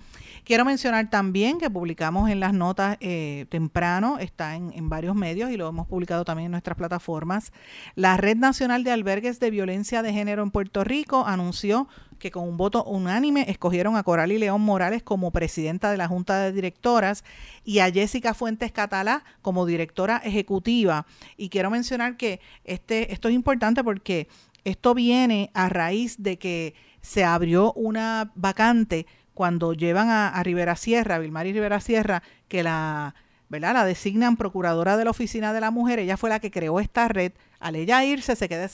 Quiero 0.50 0.66
mencionar 0.66 1.12
también 1.12 1.60
que 1.60 1.70
publicamos 1.70 2.28
en 2.28 2.40
las 2.40 2.54
notas 2.56 2.98
eh, 3.02 3.46
temprano, 3.50 4.18
está 4.18 4.56
en, 4.56 4.90
varios 4.90 5.16
medios 5.16 5.52
y 5.52 5.58
lo 5.58 5.68
hemos 5.68 5.86
publicado 5.86 6.26
también 6.26 6.46
en 6.46 6.54
nuestras 6.54 6.76
plataformas. 6.76 7.54
La 7.94 8.18
Red 8.18 8.38
Nacional 8.38 8.84
de 8.84 8.90
Albergues 8.90 9.40
de 9.40 9.52
Violencia 9.52 10.02
de 10.02 10.12
Género 10.12 10.42
en 10.42 10.50
Puerto 10.50 10.84
Rico 10.84 11.24
anunció 11.28 11.88
que 12.18 12.32
con 12.32 12.50
un 12.50 12.58
voto 12.58 12.84
unánime 12.84 13.46
escogieron 13.48 13.96
a 13.96 14.02
Coral 14.02 14.32
y 14.32 14.40
León 14.40 14.62
Morales 14.62 15.04
como 15.04 15.30
presidenta 15.30 15.92
de 15.92 15.98
la 15.98 16.08
Junta 16.08 16.40
de 16.40 16.52
Directoras 16.52 17.24
y 17.64 17.78
a 17.78 17.92
Jessica 17.92 18.34
Fuentes 18.34 18.72
Catalá 18.72 19.24
como 19.44 19.68
directora 19.68 20.18
ejecutiva. 20.18 21.06
Y 21.38 21.50
quiero 21.50 21.70
mencionar 21.70 22.18
que 22.18 22.40
este, 22.64 23.14
esto 23.14 23.28
es 23.28 23.36
importante 23.36 23.84
porque 23.84 24.28
esto 24.64 24.96
viene 24.96 25.52
a 25.54 25.70
raíz 25.70 26.16
de 26.24 26.40
que 26.40 26.74
se 27.02 27.24
abrió 27.24 27.72
una 27.74 28.32
vacante 28.34 29.06
cuando 29.40 29.72
llevan 29.72 30.10
a, 30.10 30.44
Rivera 30.44 30.76
Sierra, 30.76 31.16
a 31.16 31.20
Vilmar 31.20 31.48
y 31.48 31.54
Rivera 31.54 31.80
Sierra, 31.80 32.24
que 32.50 32.62
la, 32.62 33.16
¿verdad? 33.48 33.74
la 33.74 33.86
designan 33.86 34.36
procuradora 34.36 34.98
de 34.98 35.06
la 35.06 35.12
Oficina 35.12 35.54
de 35.54 35.62
la 35.62 35.72
Mujer, 35.72 36.00
ella 36.00 36.18
fue 36.18 36.30
la 36.30 36.42
que 36.42 36.52
creó 36.52 36.82
esta 36.82 37.08
red 37.08 37.32
Al 37.60 37.76
ella 37.76 38.04
irse, 38.06 38.36
se 38.36 38.48
queda 38.48 38.66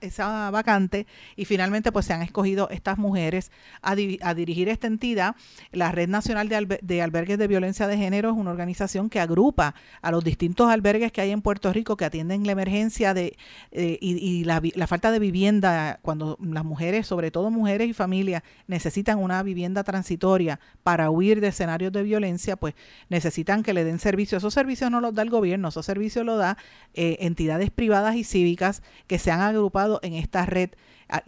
esa 0.00 0.50
vacante 0.50 1.06
y 1.34 1.46
finalmente 1.46 1.92
pues 1.92 2.06
se 2.06 2.12
han 2.12 2.22
escogido 2.22 2.68
estas 2.70 2.98
mujeres 2.98 3.50
a, 3.80 3.94
dirigir 3.94 4.68
esta 4.68 4.86
entidad. 4.86 5.34
La 5.72 5.92
Red 5.92 6.08
Nacional 6.08 6.48
de, 6.48 7.02
Albergues 7.02 7.38
de 7.38 7.46
Violencia 7.46 7.86
de 7.86 7.96
Género 7.96 8.30
es 8.30 8.36
una 8.36 8.50
organización 8.50 9.08
que 9.08 9.20
agrupa 9.20 9.74
a 10.02 10.10
los 10.10 10.22
distintos 10.24 10.70
albergues 10.70 11.10
que 11.10 11.22
hay 11.22 11.30
en 11.30 11.40
Puerto 11.40 11.72
Rico 11.72 11.96
que 11.96 12.04
atienden 12.04 12.44
la 12.44 12.52
emergencia 12.52 13.14
de, 13.14 13.36
eh, 13.72 13.98
y, 14.00 14.44
la, 14.44 14.60
la 14.74 14.86
falta 14.86 15.10
de 15.10 15.18
vivienda 15.18 15.98
cuando 16.02 16.36
las 16.40 16.64
mujeres, 16.64 17.06
sobre 17.06 17.30
todo 17.30 17.50
mujeres 17.50 17.88
y 17.88 17.92
familias, 17.94 18.42
necesitan 18.66 19.18
una 19.18 19.42
vivienda 19.42 19.84
transitoria 19.84 20.60
para 20.82 21.10
huir 21.10 21.40
de 21.40 21.48
escenarios 21.48 21.92
de 21.92 22.02
violencia, 22.02 22.56
pues 22.56 22.74
necesitan 23.08 23.62
que 23.62 23.72
le 23.72 23.84
den 23.84 23.98
servicio. 23.98 24.36
Esos 24.36 24.52
servicios 24.52 24.90
no 24.90 25.00
los 25.00 25.14
da 25.14 25.22
el 25.22 25.30
gobierno, 25.30 25.68
esos 25.68 25.86
servicios 25.86 26.26
los 26.26 26.38
da 26.38 26.58
eh, 26.94 27.16
entidades 27.20 27.70
privadas 27.70 28.16
y 28.16 28.24
cívicas 28.34 28.82
que 29.06 29.20
se 29.20 29.30
han 29.30 29.40
agrupado 29.40 30.00
en 30.02 30.14
esta 30.14 30.44
red 30.44 30.70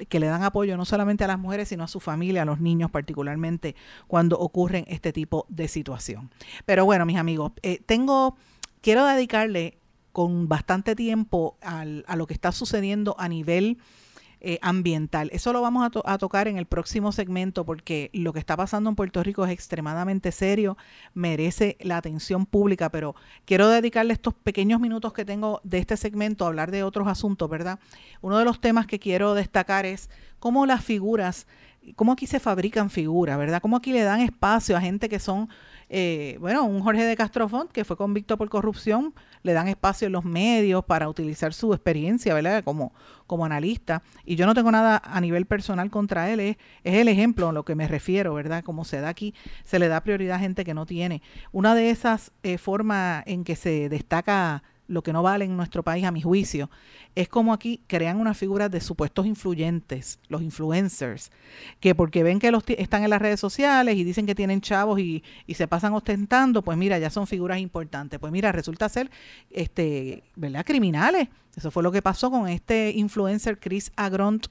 que 0.09 0.19
le 0.19 0.27
dan 0.27 0.43
apoyo 0.43 0.77
no 0.77 0.85
solamente 0.85 1.23
a 1.23 1.29
las 1.29 1.39
mujeres, 1.39 1.69
sino 1.69 1.85
a 1.85 1.89
su 1.89 2.01
familia, 2.01 2.43
a 2.43 2.45
los 2.45 2.61
niños 2.61 2.91
particularmente, 2.91 3.77
cuando 4.09 4.37
ocurren 4.39 4.85
este 4.89 5.13
tipo 5.13 5.47
de 5.49 5.69
situación. 5.69 6.31
Pero 6.65 6.85
bueno, 6.85 7.07
mis 7.07 7.19
amigos, 7.19 7.53
eh, 7.63 7.81
tengo, 7.87 8.37
quiero 8.81 9.05
dedicarle 9.05 9.79
con 10.13 10.49
bastante 10.49 10.97
tiempo 10.97 11.57
al, 11.61 12.05
a 12.09 12.17
lo 12.17 12.27
que 12.27 12.35
está 12.35 12.51
sucediendo 12.51 13.15
a 13.19 13.29
nivel 13.29 13.79
eh, 14.41 14.59
ambiental. 14.61 15.31
Eso 15.33 15.53
lo 15.53 15.63
vamos 15.63 15.91
a, 16.05 16.19
tocar 16.19 16.47
en 16.47 16.59
el 16.59 16.67
próximo 16.67 17.11
segmento 17.11 17.65
porque 17.65 18.11
lo 18.13 18.33
que 18.35 18.39
está 18.39 18.57
pasando 18.57 18.91
en 18.91 18.97
Puerto 18.97 19.23
Rico 19.23 19.45
es 19.47 19.51
extremadamente 19.51 20.31
serio, 20.31 20.77
merece 21.15 21.79
la 21.81 21.97
atención 21.97 22.45
pública, 22.45 22.91
pero 22.91 23.15
quiero 23.47 23.69
dedicarle 23.69 24.13
estos 24.13 24.35
pequeños 24.35 24.79
minutos 24.79 25.15
que 25.15 25.25
tengo 25.25 25.61
de 25.65 25.79
este 25.79 25.97
segmento 25.97 26.45
a 26.45 26.49
hablar 26.49 26.71
de 26.71 26.83
otros 26.83 27.09
asuntos, 27.09 27.49
¿verdad? 27.49 27.79
Uno 28.21 28.39
de 28.39 28.45
los 28.45 28.61
temas 28.61 28.87
que 28.87 28.99
quiero 28.99 29.33
destacar 29.35 29.87
es 29.87 30.11
cómo 30.39 30.67
las 30.67 30.85
figuras, 30.85 31.47
cómo 31.95 32.13
aquí 32.13 32.27
se 32.27 32.41
fabrican 32.41 32.91
figuras, 32.91 33.39
¿verdad? 33.39 33.61
Cómo 33.63 33.77
aquí 33.77 33.93
le 33.93 34.03
dan 34.03 34.21
espacio 34.21 34.77
a 34.77 34.81
gente 34.81 35.09
que 35.09 35.19
son 35.19 35.49
eh, 35.89 36.37
bueno, 36.41 36.65
un 36.65 36.83
Jorge 36.83 37.05
de 37.05 37.17
Castrofont 37.17 37.71
que 37.71 37.85
fue 37.85 37.97
convicto 37.97 38.37
por 38.37 38.49
corrupción, 38.49 39.15
le 39.43 39.53
dan 39.53 39.69
espacio 39.69 40.07
en 40.07 40.13
los 40.13 40.25
medios 40.25 40.85
para 40.85 41.09
utilizar 41.09 41.55
su 41.55 41.73
experiencia, 41.73 42.35
¿verdad? 42.35 42.65
Como, 42.65 42.93
como 43.27 43.45
analista. 43.45 44.03
Y 44.25 44.35
yo 44.35 44.47
no 44.47 44.55
tengo 44.55 44.73
nada 44.73 45.01
a 45.05 45.21
nivel 45.21 45.47
personal 45.47 45.91
contra 45.91 46.31
él, 46.33 46.41
es, 46.41 46.57
el 46.83 47.09
ejemplo 47.09 47.49
a 47.49 47.53
lo 47.53 47.65
que 47.65 47.77
me 47.77 47.87
refiero, 47.87 48.35
¿verdad? 48.35 48.65
Como 48.65 48.85
se 48.85 49.01
da 49.01 49.09
aquí, 49.09 49.35
se 49.65 49.79
le 49.79 49.89
da 49.89 50.03
prioridad 50.03 50.37
a 50.37 50.41
gente 50.41 50.65
que 50.65 50.75
no 50.75 50.87
tiene. 50.87 51.23
Una 51.53 51.75
de 51.75 51.91
esas 51.91 52.33
eh, 52.43 52.59
formas 52.59 53.23
en 53.27 53.45
que 53.45 53.55
se 53.55 53.89
destaca 53.89 54.65
lo 54.89 55.03
que 55.03 55.13
no 55.13 55.23
vale 55.23 55.45
en 55.45 55.57
nuestro 55.57 55.83
país, 55.83 56.05
a 56.05 56.11
mi 56.11 56.23
juicio, 56.23 56.71
es 57.15 57.29
como 57.29 57.53
aquí 57.53 57.81
crean 57.87 58.21
unas 58.21 58.37
figuras 58.37 58.71
de 58.71 58.81
supuestos 58.81 59.27
influyentes, 59.27 60.19
los 60.29 60.43
influencers, 60.43 61.31
que 61.81 61.95
porque 61.95 62.23
ven 62.23 62.39
que 62.39 62.51
los 62.51 62.65
están 62.69 63.05
en 63.05 63.11
las 63.11 63.21
redes 63.21 63.41
sociales 63.41 63.97
y 63.97 64.05
dicen 64.05 64.27
que 64.27 64.35
tienen 64.35 64.61
chavos 64.61 65.01
y, 65.01 65.23
y, 65.47 65.55
se 65.55 65.69
pasan 65.69 65.95
ostentando, 65.95 66.63
pues 66.63 66.77
mira, 66.79 66.99
ya 66.99 67.11
son 67.11 67.27
figuras 67.27 67.59
importantes. 67.59 68.19
Pues 68.19 68.33
mira, 68.33 68.53
resulta 68.53 68.89
ser, 68.89 69.11
este, 69.51 70.25
¿verdad? 70.37 70.65
Criminales. 70.65 71.29
Eso 71.57 71.71
fue 71.71 71.83
lo 71.83 71.91
que 71.91 72.03
pasó 72.03 72.31
con 72.31 72.49
este 72.49 72.91
influencer 72.91 73.59
Chris 73.59 73.91
Agront, 73.97 74.47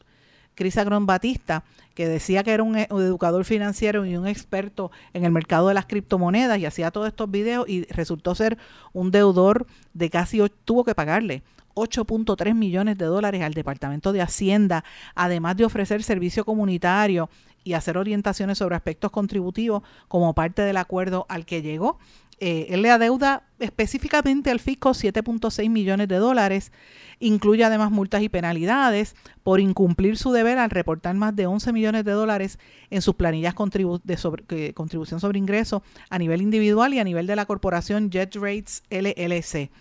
Chris 0.55 0.77
Agront 0.77 1.05
Batista, 1.05 1.63
que 1.93 2.07
decía 2.07 2.43
que 2.43 2.51
era 2.51 2.63
un, 2.63 2.75
educador 2.77 3.45
financiero 3.45 4.05
y 4.05 4.17
un 4.17 4.27
experto 4.27 4.91
en 5.13 5.25
el 5.25 5.31
mercado 5.31 5.67
de 5.67 5.73
las 5.73 5.85
criptomonedas 5.85 6.59
y 6.59 6.65
hacía 6.65 6.91
todos 6.91 7.07
estos 7.07 7.29
videos 7.29 7.67
y 7.69 7.85
resultó 7.85 8.35
ser 8.35 8.57
un 8.93 9.11
deudor 9.11 9.67
de 9.93 10.09
casi, 10.09 10.41
tuvo 10.65 10.83
que 10.83 10.95
pagarle 10.95 11.43
8.3 11.75 12.53
millones 12.53 12.97
de 12.97 13.05
dólares 13.05 13.41
al 13.41 13.53
Departamento 13.53 14.13
de 14.13 14.21
Hacienda, 14.21 14.83
además 15.13 15.57
de 15.57 15.65
ofrecer 15.65 16.03
servicio 16.03 16.45
comunitario 16.45 17.29
y 17.63 17.73
hacer 17.73 17.97
orientaciones 17.97 18.59
sobre 18.59 18.75
aspectos 18.75 19.11
contributivos 19.11 19.83
como 20.07 20.33
parte 20.33 20.61
del 20.61 20.77
acuerdo 20.77 21.25
al 21.29 21.45
que 21.45 21.61
llegó. 21.61 21.97
Eh, 22.39 22.67
él 22.69 22.81
le 22.81 22.91
adeuda 22.91 23.43
específicamente 23.59 24.51
al 24.51 24.59
fisco 24.59 24.89
7.6 24.89 25.69
millones 25.69 26.07
de 26.07 26.17
dólares, 26.17 26.71
incluye 27.19 27.63
además 27.63 27.91
multas 27.91 28.21
y 28.21 28.29
penalidades 28.29 29.15
por 29.43 29.61
incumplir 29.61 30.17
su 30.17 30.31
deber 30.31 30.57
al 30.57 30.69
reportar 30.69 31.15
más 31.15 31.35
de 31.35 31.47
11 31.47 31.71
millones 31.71 32.03
de 32.03 32.11
dólares 32.11 32.59
en 32.89 33.01
sus 33.01 33.15
planillas 33.15 33.55
de 34.03 34.73
contribución 34.73 35.19
sobre 35.19 35.39
ingresos 35.39 35.81
a 36.09 36.19
nivel 36.19 36.41
individual 36.41 36.93
y 36.93 36.99
a 36.99 37.05
nivel 37.05 37.25
de 37.25 37.37
la 37.37 37.45
corporación 37.45 38.09
Jet 38.09 38.35
Rates 38.35 38.83
LLC. 38.89 39.71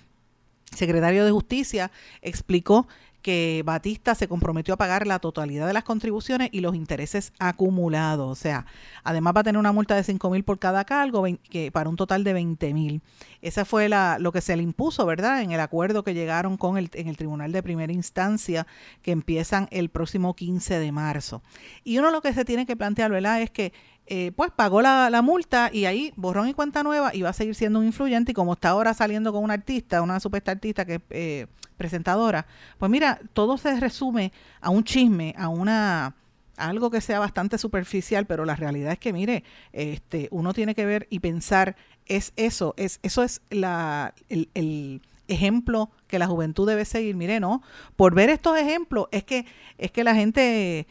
secretario 0.70 1.24
de 1.24 1.30
Justicia 1.32 1.90
explicó 2.22 2.86
que 3.24 3.62
Batista 3.64 4.14
se 4.14 4.28
comprometió 4.28 4.74
a 4.74 4.76
pagar 4.76 5.06
la 5.06 5.18
totalidad 5.18 5.66
de 5.66 5.72
las 5.72 5.82
contribuciones 5.82 6.50
y 6.52 6.60
los 6.60 6.74
intereses 6.74 7.32
acumulados. 7.38 8.30
O 8.30 8.34
sea, 8.34 8.66
además 9.02 9.34
va 9.34 9.40
a 9.40 9.44
tener 9.44 9.58
una 9.58 9.72
multa 9.72 9.96
de 9.96 10.04
5 10.04 10.28
mil 10.28 10.44
por 10.44 10.58
cada 10.58 10.84
cargo, 10.84 11.24
que 11.48 11.72
para 11.72 11.88
un 11.88 11.96
total 11.96 12.22
de 12.22 12.34
20 12.34 12.74
mil. 12.74 13.00
Esa 13.40 13.64
fue 13.64 13.88
la, 13.88 14.18
lo 14.20 14.30
que 14.30 14.42
se 14.42 14.54
le 14.54 14.62
impuso, 14.62 15.06
¿verdad? 15.06 15.40
En 15.40 15.52
el 15.52 15.60
acuerdo 15.60 16.04
que 16.04 16.12
llegaron 16.12 16.58
con 16.58 16.76
el, 16.76 16.90
en 16.92 17.08
el 17.08 17.16
Tribunal 17.16 17.50
de 17.50 17.62
Primera 17.62 17.94
Instancia, 17.94 18.66
que 19.00 19.12
empiezan 19.12 19.68
el 19.70 19.88
próximo 19.88 20.36
15 20.36 20.78
de 20.78 20.92
marzo. 20.92 21.42
Y 21.82 21.96
uno 21.96 22.10
lo 22.10 22.20
que 22.20 22.34
se 22.34 22.44
tiene 22.44 22.66
que 22.66 22.76
plantear, 22.76 23.10
¿verdad? 23.10 23.40
Es 23.40 23.50
que 23.50 23.72
eh, 24.06 24.32
pues 24.36 24.50
pagó 24.50 24.82
la, 24.82 25.08
la, 25.08 25.22
multa 25.22 25.70
y 25.72 25.86
ahí 25.86 26.12
borrón 26.16 26.48
y 26.48 26.54
cuenta 26.54 26.82
nueva 26.82 27.14
y 27.14 27.22
va 27.22 27.30
a 27.30 27.32
seguir 27.32 27.54
siendo 27.54 27.78
un 27.78 27.86
influyente 27.86 28.32
y 28.32 28.34
como 28.34 28.52
está 28.52 28.70
ahora 28.70 28.92
saliendo 28.92 29.32
con 29.32 29.42
un 29.42 29.50
artista, 29.50 30.02
una 30.02 30.20
supuesta 30.20 30.50
artista 30.52 30.84
que 30.84 30.96
es 30.96 31.00
eh, 31.08 31.46
presentadora, 31.78 32.46
pues 32.78 32.90
mira, 32.90 33.18
todo 33.32 33.56
se 33.56 33.78
resume 33.80 34.32
a 34.60 34.70
un 34.70 34.84
chisme, 34.84 35.34
a 35.38 35.48
una 35.48 36.14
algo 36.56 36.90
que 36.90 37.00
sea 37.00 37.18
bastante 37.18 37.58
superficial, 37.58 38.26
pero 38.26 38.44
la 38.44 38.54
realidad 38.56 38.92
es 38.92 38.98
que 38.98 39.12
mire, 39.12 39.42
este 39.72 40.28
uno 40.30 40.52
tiene 40.52 40.74
que 40.74 40.84
ver 40.84 41.06
y 41.10 41.20
pensar 41.20 41.74
es 42.06 42.32
eso, 42.36 42.74
es 42.76 43.00
eso 43.02 43.22
es 43.22 43.40
la 43.50 44.14
el, 44.28 44.50
el 44.54 45.00
ejemplo 45.28 45.90
que 46.06 46.18
la 46.18 46.26
juventud 46.26 46.68
debe 46.68 46.84
seguir. 46.84 47.16
Mire, 47.16 47.40
no, 47.40 47.62
por 47.96 48.14
ver 48.14 48.30
estos 48.30 48.58
ejemplos 48.58 49.06
es 49.10 49.24
que 49.24 49.46
es 49.78 49.90
que 49.90 50.04
la 50.04 50.14
gente 50.14 50.86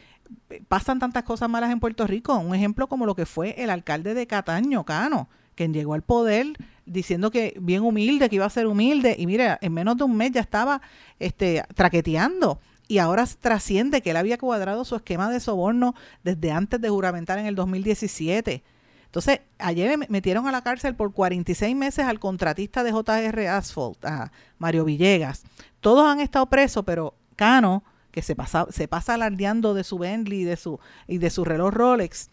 pasan 0.67 0.99
tantas 0.99 1.23
cosas 1.23 1.49
malas 1.49 1.71
en 1.71 1.79
Puerto 1.79 2.07
Rico. 2.07 2.37
Un 2.37 2.55
ejemplo 2.55 2.87
como 2.87 3.05
lo 3.05 3.15
que 3.15 3.25
fue 3.25 3.55
el 3.61 3.69
alcalde 3.69 4.13
de 4.13 4.27
Cataño, 4.27 4.83
Cano, 4.83 5.29
quien 5.55 5.73
llegó 5.73 5.93
al 5.93 6.01
poder 6.01 6.53
diciendo 6.85 7.31
que 7.31 7.55
bien 7.59 7.83
humilde, 7.83 8.29
que 8.29 8.35
iba 8.35 8.45
a 8.45 8.49
ser 8.49 8.67
humilde, 8.67 9.15
y 9.17 9.25
mira, 9.25 9.57
en 9.61 9.73
menos 9.73 9.97
de 9.97 10.03
un 10.03 10.15
mes 10.15 10.31
ya 10.31 10.41
estaba 10.41 10.81
este, 11.19 11.63
traqueteando. 11.75 12.59
Y 12.87 12.97
ahora 12.97 13.25
trasciende 13.39 14.01
que 14.01 14.11
él 14.11 14.17
había 14.17 14.37
cuadrado 14.37 14.83
su 14.83 14.95
esquema 14.95 15.31
de 15.31 15.39
soborno 15.39 15.95
desde 16.23 16.51
antes 16.51 16.81
de 16.81 16.89
juramentar 16.89 17.39
en 17.39 17.45
el 17.45 17.55
2017. 17.55 18.63
Entonces, 19.05 19.41
ayer 19.59 19.97
metieron 20.09 20.47
a 20.47 20.51
la 20.51 20.63
cárcel 20.63 20.95
por 20.95 21.13
46 21.13 21.75
meses 21.75 22.05
al 22.05 22.19
contratista 22.19 22.83
de 22.83 22.91
JR 22.91 23.47
Asphalt, 23.47 24.03
a 24.05 24.31
Mario 24.57 24.85
Villegas. 24.85 25.43
Todos 25.79 26.05
han 26.05 26.19
estado 26.19 26.47
presos, 26.47 26.83
pero 26.83 27.15
Cano 27.35 27.83
que 28.13 28.21
se 28.21 28.35
pasa, 28.35 28.67
se 28.69 28.87
pasa 28.87 29.15
alardeando 29.15 29.73
de 29.73 29.83
su 29.83 29.97
Bentley 29.97 30.41
y 30.41 30.43
de 30.43 30.55
su, 30.55 30.79
y 31.07 31.17
de 31.17 31.31
su 31.31 31.43
reloj 31.43 31.73
Rolex. 31.73 32.29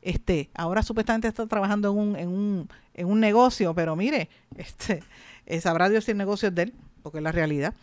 Este, 0.00 0.48
ahora 0.54 0.82
supuestamente 0.82 1.28
está 1.28 1.46
trabajando 1.46 1.90
en 1.90 1.98
un, 1.98 2.16
en 2.16 2.28
un, 2.30 2.68
en 2.94 3.06
un 3.06 3.20
negocio, 3.20 3.74
pero 3.74 3.94
mire, 3.96 4.30
este, 4.56 5.02
eh, 5.44 5.60
sabrá 5.60 5.90
Dios 5.90 6.04
si 6.04 6.12
el 6.12 6.16
negocio 6.16 6.48
es 6.48 6.54
de 6.54 6.62
él, 6.62 6.74
porque 7.02 7.18
es 7.18 7.24
la 7.24 7.32
realidad. 7.32 7.74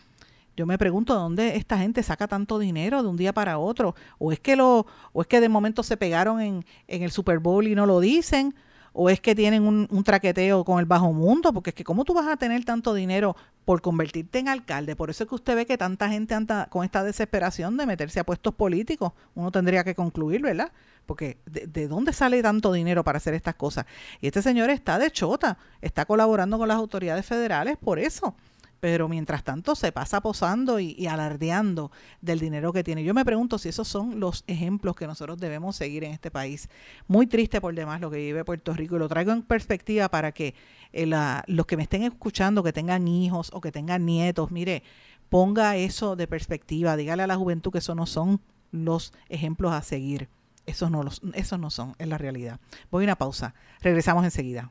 Yo 0.56 0.66
me 0.66 0.78
pregunto 0.78 1.14
dónde 1.14 1.54
esta 1.54 1.78
gente 1.78 2.02
saca 2.02 2.26
tanto 2.26 2.58
dinero 2.58 3.04
de 3.04 3.08
un 3.08 3.16
día 3.16 3.32
para 3.32 3.58
otro, 3.58 3.94
o 4.18 4.32
es 4.32 4.40
que 4.40 4.56
lo, 4.56 4.86
o 5.12 5.22
es 5.22 5.28
que 5.28 5.40
de 5.40 5.48
momento 5.48 5.84
se 5.84 5.96
pegaron 5.96 6.40
en, 6.40 6.64
en 6.88 7.04
el 7.04 7.12
Super 7.12 7.38
Bowl 7.38 7.68
y 7.68 7.76
no 7.76 7.86
lo 7.86 8.00
dicen, 8.00 8.56
o 8.92 9.10
es 9.10 9.20
que 9.20 9.34
tienen 9.34 9.64
un, 9.64 10.04
traqueteo 10.04 10.64
con 10.64 10.78
el 10.78 10.86
bajo 10.86 11.12
mundo, 11.12 11.52
porque 11.52 11.70
es 11.70 11.74
que 11.74 11.84
cómo 11.84 12.04
tú 12.04 12.14
vas 12.14 12.26
a 12.28 12.36
tener 12.36 12.64
tanto 12.64 12.94
dinero 12.94 13.36
por 13.64 13.82
convertirte 13.82 14.38
en 14.38 14.48
alcalde. 14.48 14.96
Por 14.96 15.10
eso 15.10 15.24
es 15.24 15.28
que 15.28 15.34
usted 15.34 15.56
ve 15.56 15.66
que 15.66 15.76
tanta 15.76 16.08
gente 16.08 16.34
anda 16.34 16.66
con 16.66 16.84
esta 16.84 17.04
desesperación 17.04 17.76
de 17.76 17.86
meterse 17.86 18.20
a 18.20 18.24
puestos 18.24 18.54
políticos. 18.54 19.12
Uno 19.34 19.50
tendría 19.50 19.84
que 19.84 19.94
concluir, 19.94 20.40
¿verdad? 20.40 20.72
Porque 21.06 21.38
¿de, 21.46 21.66
de 21.66 21.88
dónde 21.88 22.12
sale 22.12 22.42
tanto 22.42 22.72
dinero 22.72 23.04
para 23.04 23.18
hacer 23.18 23.34
estas 23.34 23.54
cosas? 23.54 23.86
Y 24.20 24.26
este 24.28 24.42
señor 24.42 24.70
está 24.70 24.98
de 24.98 25.10
chota, 25.10 25.58
está 25.80 26.04
colaborando 26.06 26.58
con 26.58 26.68
las 26.68 26.78
autoridades 26.78 27.26
federales 27.26 27.76
por 27.76 27.98
eso 27.98 28.34
pero 28.80 29.08
mientras 29.08 29.44
tanto 29.44 29.74
se 29.74 29.92
pasa 29.92 30.20
posando 30.20 30.78
y, 30.78 31.06
alardeando 31.06 31.90
del 32.20 32.38
dinero 32.38 32.72
que 32.72 32.84
tiene. 32.84 33.02
Yo 33.02 33.14
me 33.14 33.24
pregunto 33.24 33.58
si 33.58 33.68
esos 33.68 33.88
son 33.88 34.20
los 34.20 34.44
ejemplos 34.46 34.94
que 34.94 35.06
nosotros 35.06 35.38
debemos 35.38 35.76
seguir 35.76 36.04
en 36.04 36.12
este 36.12 36.30
país. 36.30 36.68
Muy 37.06 37.26
triste 37.26 37.60
por 37.60 37.74
demás 37.74 38.00
lo 38.00 38.10
que 38.10 38.18
vive 38.18 38.44
Puerto 38.44 38.72
Rico 38.74 38.96
y 38.96 38.98
lo 38.98 39.08
traigo 39.08 39.32
en 39.32 39.42
perspectiva 39.42 40.08
para 40.08 40.32
que 40.32 40.54
eh, 40.92 41.06
los 41.46 41.66
que 41.66 41.76
me 41.76 41.82
estén 41.82 42.02
escuchando, 42.02 42.62
que 42.62 42.72
tengan 42.72 43.08
hijos 43.08 43.50
o 43.52 43.60
que 43.60 43.72
tengan 43.72 44.06
nietos, 44.06 44.50
mire, 44.50 44.82
ponga 45.28 45.76
eso 45.76 46.16
de 46.16 46.26
perspectiva, 46.26 46.96
dígale 46.96 47.22
a 47.22 47.26
la 47.26 47.36
juventud 47.36 47.72
que 47.72 47.78
esos 47.78 47.96
no 47.96 48.06
son 48.06 48.40
los 48.70 49.12
ejemplos 49.28 49.72
a 49.72 49.82
seguir. 49.82 50.28
Esos 50.66 50.90
no, 50.90 51.02
los, 51.02 51.22
esos 51.32 51.58
no 51.58 51.70
son, 51.70 51.94
es 51.98 52.06
la 52.08 52.18
realidad. 52.18 52.60
Voy 52.90 53.04
a 53.04 53.06
una 53.06 53.16
pausa. 53.16 53.54
Regresamos 53.80 54.24
enseguida. 54.24 54.70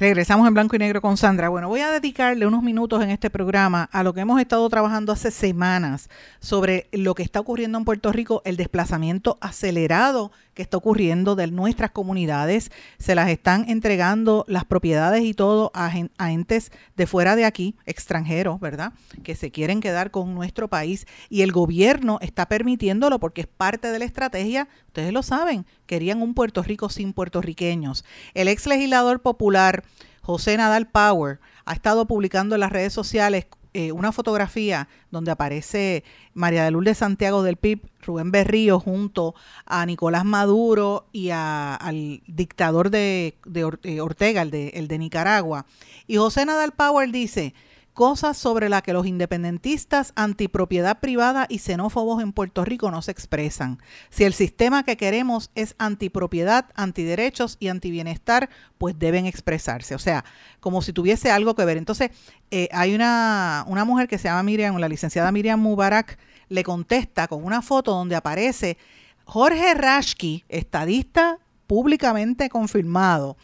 Regresamos 0.00 0.46
en 0.46 0.54
blanco 0.54 0.76
y 0.76 0.78
negro 0.78 1.02
con 1.02 1.16
Sandra. 1.16 1.48
Bueno, 1.48 1.68
voy 1.68 1.80
a 1.80 1.90
dedicarle 1.90 2.46
unos 2.46 2.62
minutos 2.62 3.02
en 3.02 3.10
este 3.10 3.30
programa 3.30 3.88
a 3.90 4.04
lo 4.04 4.14
que 4.14 4.20
hemos 4.20 4.40
estado 4.40 4.68
trabajando 4.68 5.10
hace 5.12 5.32
semanas 5.32 6.08
sobre 6.38 6.88
lo 6.92 7.16
que 7.16 7.24
está 7.24 7.40
ocurriendo 7.40 7.78
en 7.78 7.84
Puerto 7.84 8.12
Rico, 8.12 8.40
el 8.44 8.56
desplazamiento 8.56 9.38
acelerado 9.40 10.30
que 10.58 10.62
está 10.62 10.76
ocurriendo 10.76 11.36
de 11.36 11.46
nuestras 11.46 11.92
comunidades. 11.92 12.72
Se 12.98 13.14
las 13.14 13.28
están 13.28 13.70
entregando 13.70 14.44
las 14.48 14.64
propiedades 14.64 15.22
y 15.22 15.32
todo 15.32 15.70
a, 15.72 15.92
entes 16.32 16.72
de 16.96 17.06
fuera 17.06 17.36
de 17.36 17.44
aquí, 17.44 17.76
extranjeros, 17.86 18.58
¿verdad? 18.58 18.92
Que 19.22 19.36
se 19.36 19.52
quieren 19.52 19.80
quedar 19.80 20.10
con 20.10 20.34
nuestro 20.34 20.66
país 20.66 21.06
y 21.30 21.42
el 21.42 21.52
gobierno 21.52 22.18
está 22.22 22.46
permitiéndolo 22.46 23.20
porque 23.20 23.42
es 23.42 23.46
parte 23.46 23.92
de 23.92 24.00
la 24.00 24.04
estrategia. 24.04 24.66
Ustedes 24.88 25.12
lo 25.12 25.22
saben, 25.22 25.64
querían 25.86 26.22
un 26.22 26.34
Puerto 26.34 26.64
Rico 26.64 26.88
sin 26.88 27.12
puertorriqueños. 27.12 28.04
El 28.34 28.48
ex 28.48 28.66
legislador 28.66 29.22
popular 29.22 29.84
José 30.22 30.56
Nadal 30.56 30.88
Power 30.88 31.38
ha 31.66 31.72
estado 31.72 32.08
publicando 32.08 32.56
en 32.56 32.62
las 32.62 32.72
redes 32.72 32.92
sociales 32.92 33.46
eh, 33.78 33.92
una 33.92 34.10
fotografía 34.10 34.88
donde 35.12 35.30
aparece 35.30 36.02
María 36.34 36.64
de 36.64 36.72
Lourdes 36.72 36.98
Santiago 36.98 37.44
del 37.44 37.54
PIB, 37.54 37.80
Rubén 38.02 38.32
Berrío, 38.32 38.80
junto 38.80 39.36
a 39.66 39.86
Nicolás 39.86 40.24
Maduro 40.24 41.06
y 41.12 41.30
al 41.30 42.20
dictador 42.26 42.90
de, 42.90 43.36
eh, 43.84 44.00
Ortega, 44.00 44.42
el 44.42 44.50
de, 44.50 44.70
el 44.70 44.88
de 44.88 44.98
Nicaragua. 44.98 45.64
Y 46.08 46.16
José 46.16 46.44
Nadal 46.44 46.72
Power 46.72 47.12
dice, 47.12 47.54
cosas 47.98 48.36
sobre 48.36 48.68
las 48.68 48.82
que 48.82 48.92
los 48.92 49.08
independentistas 49.08 50.12
antipropiedad 50.14 51.00
privada 51.00 51.46
y 51.48 51.58
xenófobos 51.58 52.22
en 52.22 52.32
Puerto 52.32 52.64
Rico 52.64 52.92
no 52.92 53.02
se 53.02 53.10
expresan. 53.10 53.80
Si 54.08 54.22
el 54.22 54.34
sistema 54.34 54.84
que 54.84 54.96
queremos 54.96 55.50
es 55.56 55.74
antipropiedad, 55.78 56.66
antiderechos 56.76 57.56
y 57.58 57.66
antibienestar, 57.66 58.50
pues 58.78 58.96
deben 59.00 59.26
expresarse. 59.26 59.96
O 59.96 59.98
sea, 59.98 60.24
como 60.60 60.80
si 60.80 60.92
tuviese 60.92 61.32
algo 61.32 61.56
que 61.56 61.64
ver. 61.64 61.76
Entonces, 61.76 62.12
eh, 62.52 62.68
hay 62.70 62.94
una, 62.94 63.64
una 63.66 63.84
mujer 63.84 64.06
que 64.06 64.16
se 64.16 64.28
llama 64.28 64.44
Miriam, 64.44 64.76
la 64.76 64.88
licenciada 64.88 65.32
Miriam 65.32 65.58
Mubarak, 65.58 66.20
le 66.48 66.62
contesta 66.62 67.26
con 67.26 67.44
una 67.44 67.62
foto 67.62 67.90
donde 67.90 68.14
aparece 68.14 68.78
Jorge 69.24 69.74
Rashki, 69.74 70.44
estadista 70.48 71.40
públicamente 71.66 72.48
confirmado, 72.48 73.36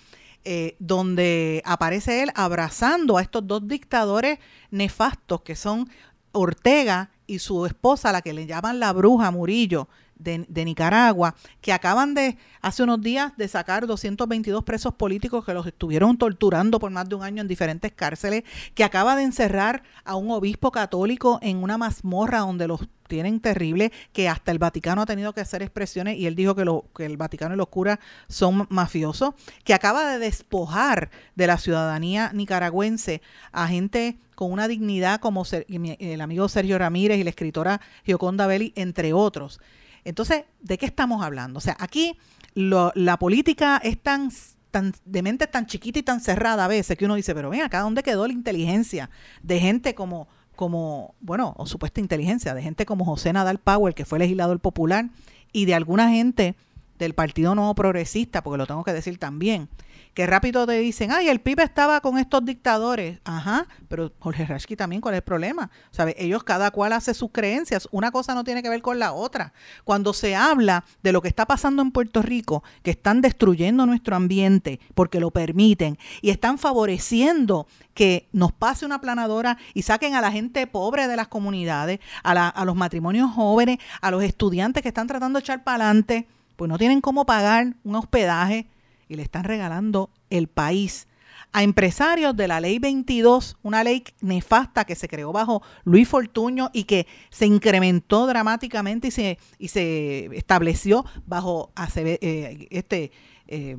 eh, 0.44 0.76
donde 0.78 1.62
aparece 1.64 2.22
él 2.22 2.30
abrazando 2.35 3.16
a 3.16 3.22
estos 3.22 3.46
dos 3.46 3.66
dictadores 3.66 4.38
nefastos 4.70 5.42
que 5.42 5.57
son 5.57 5.88
Ortega 6.33 7.11
y 7.26 7.38
su 7.38 7.64
esposa, 7.64 8.12
la 8.12 8.20
que 8.20 8.33
le 8.33 8.46
llaman 8.46 8.80
la 8.80 8.92
bruja 8.92 9.30
Murillo, 9.30 9.88
de, 10.16 10.64
Nicaragua, 10.64 11.35
que 11.61 11.72
acaban 11.72 12.14
de, 12.14 12.37
hace 12.61 12.83
unos 12.83 13.00
días, 13.00 13.37
de 13.37 13.48
sacar 13.48 13.87
222 13.87 14.64
presos 14.64 14.94
políticos 14.94 15.44
que 15.44 15.55
los 15.55 15.66
estuvieron 15.66 16.16
torturando 16.16 16.79
por 16.79 16.90
más 16.90 17.09
de 17.09 17.14
un 17.14 17.22
año 17.22 17.42
en 17.42 17.48
diferentes 17.48 17.92
cárceles, 17.92 18.44
que 18.74 18.85
acaba 18.85 19.16
de 19.16 19.22
encerrar 19.22 19.83
a 20.05 20.16
un 20.16 20.31
obispo 20.31 20.70
católico 20.70 21.38
en 21.42 21.62
una 21.62 21.79
mazmorra 21.79 22.38
donde 22.38 22.68
los 22.68 22.81
tienen 23.09 23.40
terrible, 23.40 23.92
que 24.12 24.29
hasta 24.29 24.50
el 24.50 24.59
Vaticano 24.59 25.03
ha 25.03 25.07
tenido 25.07 25.33
que 25.33 25.40
hacer 25.40 25.62
expresiones 25.62 26.16
y 26.16 26.27
él 26.27 26.35
dijo 26.35 26.55
que, 26.55 26.64
lo, 26.64 26.87
que 26.96 27.05
el 27.05 27.16
Vaticano 27.16 27.55
y 27.55 27.59
los 27.59 27.68
curas 27.68 27.98
son 28.29 28.66
mafiosos, 28.70 29.35
que 29.62 29.74
acaba 29.74 30.11
de 30.11 30.18
despojar 30.18 31.11
de 31.35 31.46
la 31.46 31.59
ciudadanía 31.59 32.31
nicaragüense 32.33 33.20
a 33.53 33.68
gente 33.68 34.18
con 34.35 34.50
una 34.50 34.68
dignidad 34.68 35.20
como 35.20 35.44
el 35.50 36.20
amigo 36.20 36.48
Sergio 36.48 36.79
Ramírez 36.79 37.18
y 37.18 37.24
la 37.24 37.31
escritora 37.31 37.81
Gioconda 38.05 38.46
Belli, 38.46 38.72
entre 38.77 39.12
otros. 39.12 39.61
Entonces, 40.05 40.45
¿de 40.61 40.79
qué 40.79 40.87
estamos 40.87 41.23
hablando? 41.23 41.59
O 41.59 41.61
sea, 41.61 41.77
aquí 41.81 42.19
la 42.55 43.19
política 43.19 43.81
es 43.83 44.01
tan 44.01 44.31
tan, 44.71 44.93
de 45.05 45.23
mente 45.23 45.47
tan 45.47 45.67
chiquita 45.67 46.01
y 46.01 46.03
tan 46.03 46.21
cerrada 46.21 46.64
a 46.64 46.69
veces 46.69 46.99
que 46.99 47.05
uno 47.05 47.14
dice, 47.14 47.33
pero 47.33 47.49
ven 47.49 47.62
acá, 47.62 47.81
¿dónde 47.81 48.03
quedó 48.03 48.27
la 48.27 48.33
inteligencia 48.33 49.09
de 49.40 49.61
gente 49.61 49.95
como 49.95 50.27
como, 50.55 51.14
bueno, 51.21 51.55
o 51.57 51.67
supuesta 51.67 52.01
inteligencia 52.01 52.55
de 52.55 52.62
gente 52.62 52.87
como 52.87 53.05
José 53.05 53.33
Nadal 53.33 53.59
Powell, 53.59 53.95
que 53.95 54.05
fue 54.05 54.19
legislador 54.19 54.61
popular, 54.61 55.11
y 55.53 55.64
de 55.64 55.75
alguna 55.75 56.11
gente 56.11 56.55
del 56.99 57.14
Partido 57.14 57.55
Nuevo 57.55 57.75
Progresista, 57.75 58.43
porque 58.43 58.59
lo 58.59 58.67
tengo 58.67 58.85
que 58.85 58.93
decir 58.93 59.19
también, 59.19 59.69
que 60.14 60.27
rápido 60.27 60.64
te 60.66 60.79
dicen, 60.79 61.11
ay, 61.11 61.29
el 61.29 61.40
PIB 61.40 61.61
estaba 61.61 62.00
con 62.00 62.18
estos 62.18 62.44
dictadores. 62.44 63.18
Ajá, 63.24 63.66
pero 63.88 64.12
Jorge 64.20 64.46
Rashki 64.46 64.77
también, 64.77 65.03
¿cuál 65.03 65.14
es 65.14 65.18
el 65.18 65.24
problema? 65.24 65.70
¿Sabe? 65.90 66.14
Ellos 66.16 66.44
cada 66.44 66.70
cual 66.70 66.92
hace 66.92 67.14
sus 67.14 67.33
creencias. 67.33 67.88
Una 67.90 68.12
cosa 68.12 68.35
no 68.35 68.44
tiene 68.44 68.62
que 68.62 68.68
ver 68.68 68.81
con 68.81 69.00
la 69.00 69.12
otra. 69.12 69.53
Cuando 69.83 70.12
se 70.12 70.37
habla 70.37 70.85
de 71.03 71.11
lo 71.11 71.20
que 71.20 71.29
está 71.29 71.46
pasando 71.46 71.83
en 71.83 71.90
Puerto 71.90 72.22
Rico, 72.22 72.62
que 72.83 72.92
están 72.92 73.20
destruyendo 73.20 73.87
nuestro 73.87 74.14
ambiente 74.14 74.79
porque 74.94 75.18
lo 75.18 75.33
permiten 75.33 75.98
y 76.22 76.31
están 76.31 76.59
favoreciendo 76.59 77.66
que 77.92 78.29
nos 78.33 78.53
pase 78.53 78.87
una 78.87 79.00
planadora 79.00 79.59
y 79.74 79.83
saquen 79.83 80.14
a 80.14 80.20
la 80.20 80.31
gente 80.31 80.66
pobre 80.68 81.09
de 81.09 81.16
las 81.16 81.27
comunidades, 81.27 81.98
a, 82.22 82.48
a 82.48 82.64
los 82.64 82.77
matrimonios 82.77 83.33
jóvenes, 83.33 83.79
a 84.00 84.12
los 84.12 84.22
estudiantes 84.22 84.83
que 84.83 84.88
están 84.88 85.09
tratando 85.09 85.38
de 85.38 85.42
echar 85.42 85.64
para 85.64 85.87
adelante, 85.87 86.29
pues 86.55 86.68
no 86.68 86.79
tienen 86.79 87.00
cómo 87.00 87.27
pagar 87.27 87.74
un 87.83 87.96
hospedaje 87.96 88.68
y 89.09 89.17
le 89.17 89.23
están 89.23 89.45
regalando 89.45 90.11
el 90.31 90.49
país 90.49 91.09
a 91.53 91.62
empresarios 91.62 92.37
de 92.37 92.49
la 92.49 92.61
ley 92.61 92.79
22, 92.79 93.57
una 93.62 93.85
ley 93.85 94.05
nefasta 94.21 94.85
que 94.85 94.97
se 94.97 95.09
creó 95.09 95.33
bajo 95.33 95.62
Luis 95.85 96.09
Fortuño 96.09 96.71
y 96.73 96.85
que 96.85 97.07
se 97.31 97.47
incrementó 97.47 98.27
dramáticamente 98.27 99.09
y 99.09 99.11
se, 99.12 99.38
y 99.59 99.69
se 99.69 100.27
estableció 100.37 101.05
bajo 101.27 101.73
eh, 101.97 102.67
este 102.71 103.12
eh, 103.47 103.77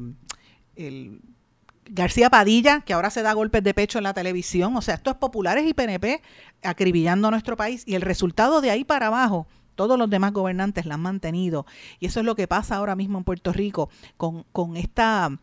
el 0.76 1.22
García 1.88 2.30
Padilla, 2.30 2.82
que 2.82 2.94
ahora 2.94 3.10
se 3.10 3.22
da 3.22 3.34
golpes 3.34 3.64
de 3.64 3.74
pecho 3.74 4.00
en 4.00 4.06
la 4.06 4.14
televisión. 4.14 4.76
O 4.76 4.82
sea, 4.82 4.96
estos 4.96 5.18
populares 5.18 5.68
y 5.68 5.74
PNP 5.74 6.22
acribillando 6.64 7.28
a 7.28 7.32
nuestro 7.32 7.56
país. 7.58 7.84
Y 7.86 7.96
el 7.96 8.02
resultado 8.02 8.62
de 8.62 8.72
ahí 8.72 8.84
para 8.84 9.08
abajo 9.08 9.48
todos 9.76 9.98
los 9.98 10.10
demás 10.10 10.34
gobernantes 10.34 10.86
la 10.86 10.96
han 10.96 11.02
mantenido. 11.02 11.66
Y 12.00 12.08
eso 12.08 12.20
es 12.20 12.26
lo 12.26 12.36
que 12.36 12.48
pasa 12.48 12.76
ahora 12.76 12.96
mismo 12.96 13.18
en 13.18 13.24
Puerto 13.24 13.54
Rico 13.54 13.90
con, 14.18 14.44
con 14.52 14.78
esta 14.78 15.38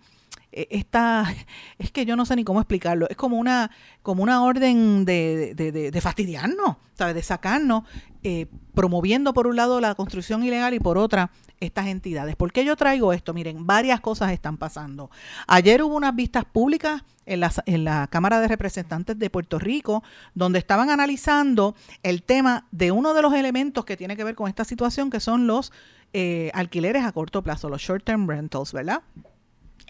esta, 0.52 1.34
es 1.78 1.90
que 1.90 2.04
yo 2.04 2.16
no 2.16 2.26
sé 2.26 2.36
ni 2.36 2.44
cómo 2.44 2.60
explicarlo, 2.60 3.08
es 3.08 3.16
como 3.16 3.38
una, 3.38 3.70
como 4.02 4.22
una 4.22 4.42
orden 4.42 5.04
de, 5.04 5.54
de, 5.54 5.72
de, 5.90 6.00
fastidiarnos, 6.00 6.76
¿sabes? 6.94 7.14
De 7.14 7.22
sacarnos, 7.22 7.84
eh, 8.22 8.46
promoviendo 8.74 9.32
por 9.32 9.46
un 9.46 9.56
lado 9.56 9.80
la 9.80 9.94
construcción 9.94 10.44
ilegal 10.44 10.74
y 10.74 10.80
por 10.80 10.98
otra 10.98 11.30
estas 11.60 11.86
entidades. 11.86 12.36
¿Por 12.36 12.52
qué 12.52 12.64
yo 12.64 12.76
traigo 12.76 13.12
esto? 13.12 13.34
Miren, 13.34 13.66
varias 13.66 14.00
cosas 14.00 14.32
están 14.32 14.58
pasando. 14.58 15.10
Ayer 15.46 15.82
hubo 15.82 15.96
unas 15.96 16.14
vistas 16.14 16.44
públicas 16.44 17.02
en 17.24 17.40
la, 17.40 17.52
en 17.66 17.84
la 17.84 18.08
Cámara 18.08 18.40
de 18.40 18.48
Representantes 18.48 19.18
de 19.18 19.30
Puerto 19.30 19.58
Rico, 19.58 20.02
donde 20.34 20.58
estaban 20.58 20.90
analizando 20.90 21.74
el 22.02 22.22
tema 22.22 22.66
de 22.72 22.90
uno 22.90 23.14
de 23.14 23.22
los 23.22 23.32
elementos 23.34 23.84
que 23.84 23.96
tiene 23.96 24.16
que 24.16 24.24
ver 24.24 24.34
con 24.34 24.48
esta 24.48 24.64
situación, 24.64 25.10
que 25.10 25.20
son 25.20 25.46
los 25.46 25.72
eh, 26.12 26.50
alquileres 26.54 27.04
a 27.04 27.12
corto 27.12 27.42
plazo, 27.42 27.68
los 27.68 27.80
short-term 27.80 28.28
rentals, 28.28 28.72
¿verdad? 28.72 29.02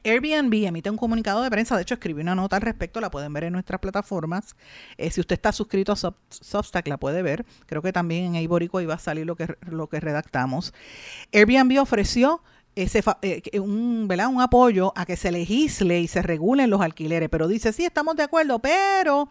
Airbnb 0.04 0.66
emite 0.66 0.90
un 0.90 0.96
comunicado 0.96 1.42
de 1.42 1.50
prensa, 1.50 1.76
de 1.76 1.82
hecho 1.82 1.94
escribí 1.94 2.20
una 2.20 2.34
nota 2.34 2.56
al 2.56 2.62
respecto, 2.62 3.00
la 3.00 3.10
pueden 3.10 3.32
ver 3.32 3.44
en 3.44 3.52
nuestras 3.52 3.80
plataformas. 3.80 4.56
Eh, 4.96 5.10
si 5.10 5.20
usted 5.20 5.34
está 5.34 5.52
suscrito 5.52 5.92
a 5.92 5.96
Substack, 5.96 6.88
la 6.88 6.98
puede 6.98 7.22
ver. 7.22 7.44
Creo 7.66 7.82
que 7.82 7.92
también 7.92 8.34
en 8.34 8.42
Iborico 8.42 8.80
iba 8.80 8.94
a 8.94 8.98
salir 8.98 9.26
lo 9.26 9.36
que, 9.36 9.56
lo 9.62 9.88
que 9.88 10.00
redactamos. 10.00 10.74
Airbnb 11.32 11.80
ofreció 11.80 12.42
ese, 12.74 13.02
eh, 13.22 13.60
un, 13.60 14.08
¿verdad? 14.08 14.28
un 14.28 14.40
apoyo 14.40 14.92
a 14.96 15.04
que 15.04 15.16
se 15.16 15.30
legisle 15.30 16.00
y 16.00 16.08
se 16.08 16.22
regulen 16.22 16.70
los 16.70 16.80
alquileres, 16.80 17.28
pero 17.28 17.46
dice, 17.48 17.72
sí, 17.72 17.84
estamos 17.84 18.16
de 18.16 18.22
acuerdo, 18.22 18.60
pero 18.60 19.28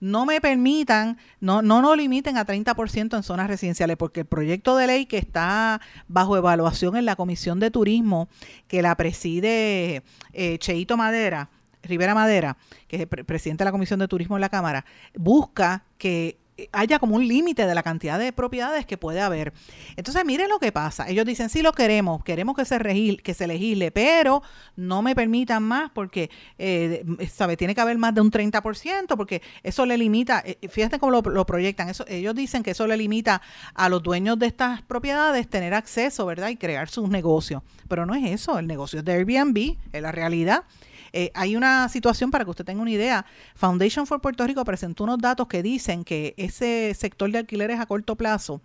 no 0.00 0.26
me 0.26 0.40
permitan, 0.40 1.16
no, 1.40 1.62
no 1.62 1.80
nos 1.80 1.96
limiten 1.96 2.36
a 2.36 2.44
30% 2.44 3.16
en 3.16 3.22
zonas 3.22 3.48
residenciales, 3.48 3.96
porque 3.96 4.20
el 4.20 4.26
proyecto 4.26 4.76
de 4.76 4.86
ley 4.86 5.06
que 5.06 5.18
está 5.18 5.80
bajo 6.06 6.36
evaluación 6.36 6.96
en 6.96 7.06
la 7.06 7.16
Comisión 7.16 7.60
de 7.60 7.70
Turismo, 7.70 8.28
que 8.68 8.82
la 8.82 8.94
preside 8.96 10.02
eh, 10.32 10.58
Cheito 10.58 10.96
Madera, 10.96 11.48
Rivera 11.82 12.14
Madera, 12.14 12.58
que 12.88 12.96
es 12.96 13.02
el 13.02 13.24
presidente 13.24 13.64
de 13.64 13.66
la 13.66 13.72
Comisión 13.72 14.00
de 14.00 14.08
Turismo 14.08 14.36
en 14.36 14.42
la 14.42 14.48
Cámara, 14.50 14.84
busca 15.14 15.84
que 15.98 16.41
haya 16.72 16.98
como 16.98 17.16
un 17.16 17.26
límite 17.26 17.66
de 17.66 17.74
la 17.74 17.82
cantidad 17.82 18.18
de 18.18 18.32
propiedades 18.32 18.86
que 18.86 18.98
puede 18.98 19.20
haber. 19.20 19.52
Entonces, 19.96 20.24
miren 20.24 20.48
lo 20.48 20.58
que 20.58 20.72
pasa. 20.72 21.08
Ellos 21.08 21.24
dicen, 21.24 21.48
sí 21.48 21.62
lo 21.62 21.72
queremos, 21.72 22.22
queremos 22.22 22.56
que 22.56 22.64
se, 22.64 23.16
que 23.22 23.34
se 23.34 23.46
legisle, 23.46 23.90
pero 23.90 24.42
no 24.76 25.02
me 25.02 25.14
permitan 25.14 25.62
más 25.62 25.90
porque, 25.90 26.30
eh, 26.58 27.04
¿sabe? 27.32 27.56
Tiene 27.56 27.74
que 27.74 27.80
haber 27.80 27.98
más 27.98 28.14
de 28.14 28.20
un 28.20 28.30
30%, 28.30 29.16
porque 29.16 29.42
eso 29.62 29.86
le 29.86 29.96
limita, 29.96 30.42
eh, 30.44 30.58
fíjate 30.68 30.98
cómo 30.98 31.22
lo, 31.22 31.46
proyectan, 31.46 31.88
eso, 31.88 32.04
ellos 32.08 32.34
dicen 32.34 32.62
que 32.62 32.72
eso 32.72 32.86
le 32.86 32.96
limita 32.96 33.42
a 33.74 33.88
los 33.88 34.02
dueños 34.02 34.38
de 34.38 34.46
estas 34.46 34.82
propiedades 34.82 35.48
tener 35.48 35.74
acceso, 35.74 36.26
¿verdad? 36.26 36.48
Y 36.48 36.56
crear 36.56 36.88
sus 36.88 37.08
negocios. 37.08 37.62
Pero 37.88 38.06
no 38.06 38.14
es 38.14 38.30
eso, 38.30 38.58
el 38.58 38.66
negocio 38.66 39.00
es 39.00 39.04
de 39.04 39.12
Airbnb, 39.12 39.76
es 39.92 40.02
la 40.02 40.12
realidad. 40.12 40.64
Eh, 41.12 41.30
hay 41.34 41.56
una 41.56 41.88
situación 41.88 42.30
para 42.30 42.44
que 42.44 42.50
usted 42.50 42.64
tenga 42.64 42.82
una 42.82 42.90
idea. 42.90 43.26
Foundation 43.54 44.06
for 44.06 44.20
Puerto 44.20 44.46
Rico 44.46 44.64
presentó 44.64 45.04
unos 45.04 45.18
datos 45.18 45.46
que 45.46 45.62
dicen 45.62 46.04
que 46.04 46.34
ese 46.36 46.94
sector 46.94 47.30
de 47.30 47.38
alquileres 47.38 47.80
a 47.80 47.86
corto 47.86 48.16
plazo 48.16 48.60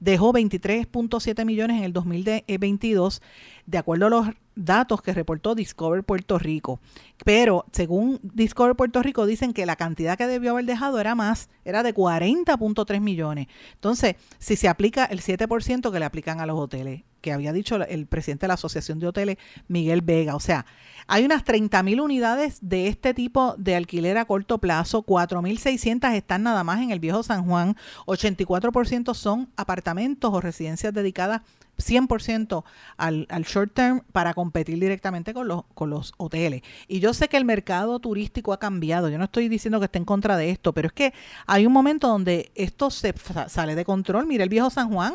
dejó 0.00 0.32
23.7 0.32 1.44
millones 1.44 1.78
en 1.78 1.84
el 1.84 1.92
2022, 1.92 3.22
de 3.66 3.78
acuerdo 3.78 4.06
a 4.06 4.10
los 4.10 4.28
datos 4.54 5.02
que 5.02 5.12
reportó 5.12 5.54
Discover 5.54 6.04
Puerto 6.04 6.38
Rico. 6.38 6.80
Pero 7.24 7.64
según 7.72 8.20
Discover 8.22 8.76
Puerto 8.76 9.02
Rico 9.02 9.26
dicen 9.26 9.52
que 9.52 9.66
la 9.66 9.76
cantidad 9.76 10.18
que 10.18 10.26
debió 10.26 10.52
haber 10.52 10.66
dejado 10.66 11.00
era 11.00 11.14
más, 11.14 11.48
era 11.64 11.82
de 11.82 11.94
40.3 11.94 13.00
millones. 13.00 13.48
Entonces, 13.74 14.16
si 14.38 14.56
se 14.56 14.68
aplica 14.68 15.04
el 15.04 15.20
7% 15.20 15.92
que 15.92 15.98
le 15.98 16.04
aplican 16.04 16.40
a 16.40 16.46
los 16.46 16.58
hoteles, 16.58 17.02
que 17.20 17.32
había 17.32 17.52
dicho 17.52 17.76
el 17.76 18.06
presidente 18.06 18.42
de 18.42 18.48
la 18.48 18.54
Asociación 18.54 18.98
de 18.98 19.06
Hoteles, 19.06 19.36
Miguel 19.68 20.02
Vega, 20.02 20.34
o 20.34 20.40
sea, 20.40 20.66
hay 21.06 21.24
unas 21.24 21.44
30.000 21.44 22.02
unidades 22.02 22.58
de 22.60 22.88
este 22.88 23.14
tipo 23.14 23.54
de 23.56 23.76
alquiler 23.76 24.18
a 24.18 24.26
corto 24.26 24.58
plazo, 24.58 25.02
4.600 25.04 26.14
están 26.14 26.42
nada 26.42 26.64
más 26.64 26.82
en 26.82 26.90
el 26.90 27.00
viejo 27.00 27.22
San 27.22 27.46
Juan, 27.46 27.76
84% 28.06 29.14
son 29.14 29.48
apartamentos 29.56 30.30
o 30.32 30.40
residencias 30.40 30.92
dedicadas 30.92 31.42
100% 31.78 32.64
al, 32.96 33.26
al, 33.30 33.42
short 33.44 33.72
term 33.72 34.02
para 34.12 34.34
competir 34.34 34.78
directamente 34.78 35.32
con 35.32 35.48
los, 35.48 35.64
con 35.74 35.90
los 35.90 36.12
hoteles. 36.18 36.62
Y 36.88 37.00
yo 37.00 37.14
sé 37.14 37.28
que 37.28 37.36
el 37.36 37.44
mercado 37.44 37.98
turístico 38.00 38.52
ha 38.52 38.58
cambiado, 38.58 39.08
yo 39.08 39.18
no 39.18 39.24
estoy 39.24 39.48
diciendo 39.48 39.78
que 39.78 39.86
esté 39.86 39.98
en 39.98 40.04
contra 40.04 40.36
de 40.36 40.50
esto, 40.50 40.72
pero 40.72 40.88
es 40.88 40.92
que 40.92 41.14
hay 41.46 41.66
un 41.66 41.72
momento 41.72 42.08
donde 42.08 42.50
esto 42.54 42.90
se 42.90 43.14
sale 43.48 43.74
de 43.74 43.84
control. 43.84 44.26
Mira 44.26 44.44
el 44.44 44.50
viejo 44.50 44.70
San 44.70 44.92
Juan, 44.92 45.14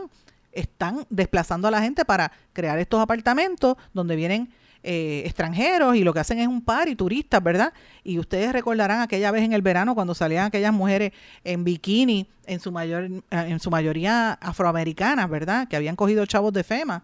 están 0.54 1.06
desplazando 1.10 1.68
a 1.68 1.72
la 1.72 1.82
gente 1.82 2.06
para 2.06 2.32
crear 2.54 2.80
estos 2.80 3.02
apartamentos 3.02 3.76
donde 3.94 4.16
vienen 4.16 4.50
eh, 4.86 5.24
extranjeros 5.26 5.96
y 5.96 6.04
lo 6.04 6.14
que 6.14 6.20
hacen 6.20 6.40
es 6.40 6.48
un 6.48 6.62
par 6.62 6.90
y 6.90 6.96
turistas, 6.96 7.42
¿verdad? 7.42 7.72
Y 8.04 8.20
ustedes 8.20 8.52
recordarán 8.52 9.00
aquella 9.00 9.32
vez 9.32 9.44
en 9.44 9.54
el 9.54 9.62
verano 9.62 9.96
cuando 9.96 10.14
salían 10.14 10.46
aquellas 10.46 10.74
mujeres 10.74 11.14
en 11.46 11.64
bikini, 11.64 12.28
en 12.46 12.60
su, 12.60 12.72
mayor, 12.72 13.06
eh, 13.06 13.22
en 13.32 13.62
su 13.62 13.72
mayoría 13.72 14.34
afroamericanas, 14.34 15.30
¿verdad? 15.30 15.70
Que 15.70 15.78
habían 15.78 15.96
cogido 15.96 16.26
chavos 16.26 16.52
de 16.52 16.66
FEMA 16.66 17.04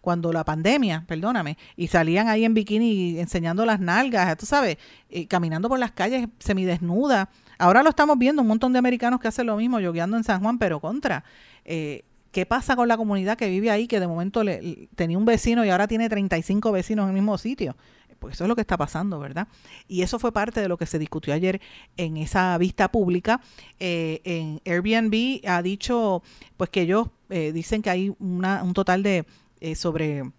cuando 0.00 0.32
la 0.32 0.44
pandemia, 0.44 1.02
perdóname, 1.08 1.58
y 1.76 1.88
salían 1.88 2.28
ahí 2.28 2.44
en 2.44 2.54
bikini 2.54 3.18
enseñando 3.18 3.66
las 3.66 3.80
nalgas, 3.80 4.36
tú 4.36 4.46
sabes, 4.46 4.78
caminando 5.26 5.68
por 5.68 5.80
las 5.80 5.90
calles 5.90 6.28
semidesnudas. 6.38 7.26
Ahora 7.58 7.82
lo 7.82 7.90
estamos 7.90 8.16
viendo, 8.16 8.40
un 8.40 8.46
montón 8.46 8.72
de 8.72 8.78
americanos 8.78 9.18
que 9.18 9.26
hacen 9.26 9.46
lo 9.46 9.56
mismo, 9.56 9.80
yogueando 9.80 10.16
en 10.16 10.22
San 10.22 10.40
Juan, 10.42 10.58
pero 10.58 10.78
contra. 10.78 11.24
Eh, 11.64 12.04
¿Qué 12.36 12.44
pasa 12.44 12.76
con 12.76 12.86
la 12.86 12.98
comunidad 12.98 13.38
que 13.38 13.48
vive 13.48 13.70
ahí, 13.70 13.86
que 13.86 13.98
de 13.98 14.06
momento 14.06 14.44
le, 14.44 14.90
tenía 14.94 15.16
un 15.16 15.24
vecino 15.24 15.64
y 15.64 15.70
ahora 15.70 15.88
tiene 15.88 16.06
35 16.06 16.70
vecinos 16.70 17.04
en 17.04 17.08
el 17.08 17.14
mismo 17.14 17.38
sitio? 17.38 17.74
Pues 18.18 18.34
eso 18.34 18.44
es 18.44 18.48
lo 18.48 18.54
que 18.54 18.60
está 18.60 18.76
pasando, 18.76 19.18
¿verdad? 19.18 19.48
Y 19.88 20.02
eso 20.02 20.18
fue 20.18 20.32
parte 20.32 20.60
de 20.60 20.68
lo 20.68 20.76
que 20.76 20.84
se 20.84 20.98
discutió 20.98 21.32
ayer 21.32 21.62
en 21.96 22.18
esa 22.18 22.58
vista 22.58 22.92
pública. 22.92 23.40
Eh, 23.80 24.20
en 24.24 24.60
Airbnb 24.66 25.48
ha 25.48 25.62
dicho, 25.62 26.22
pues 26.58 26.68
que 26.68 26.82
ellos 26.82 27.08
eh, 27.30 27.52
dicen 27.52 27.80
que 27.80 27.88
hay 27.88 28.14
una, 28.18 28.62
un 28.64 28.74
total 28.74 29.02
de 29.02 29.24
eh, 29.62 29.74
sobre 29.74 30.30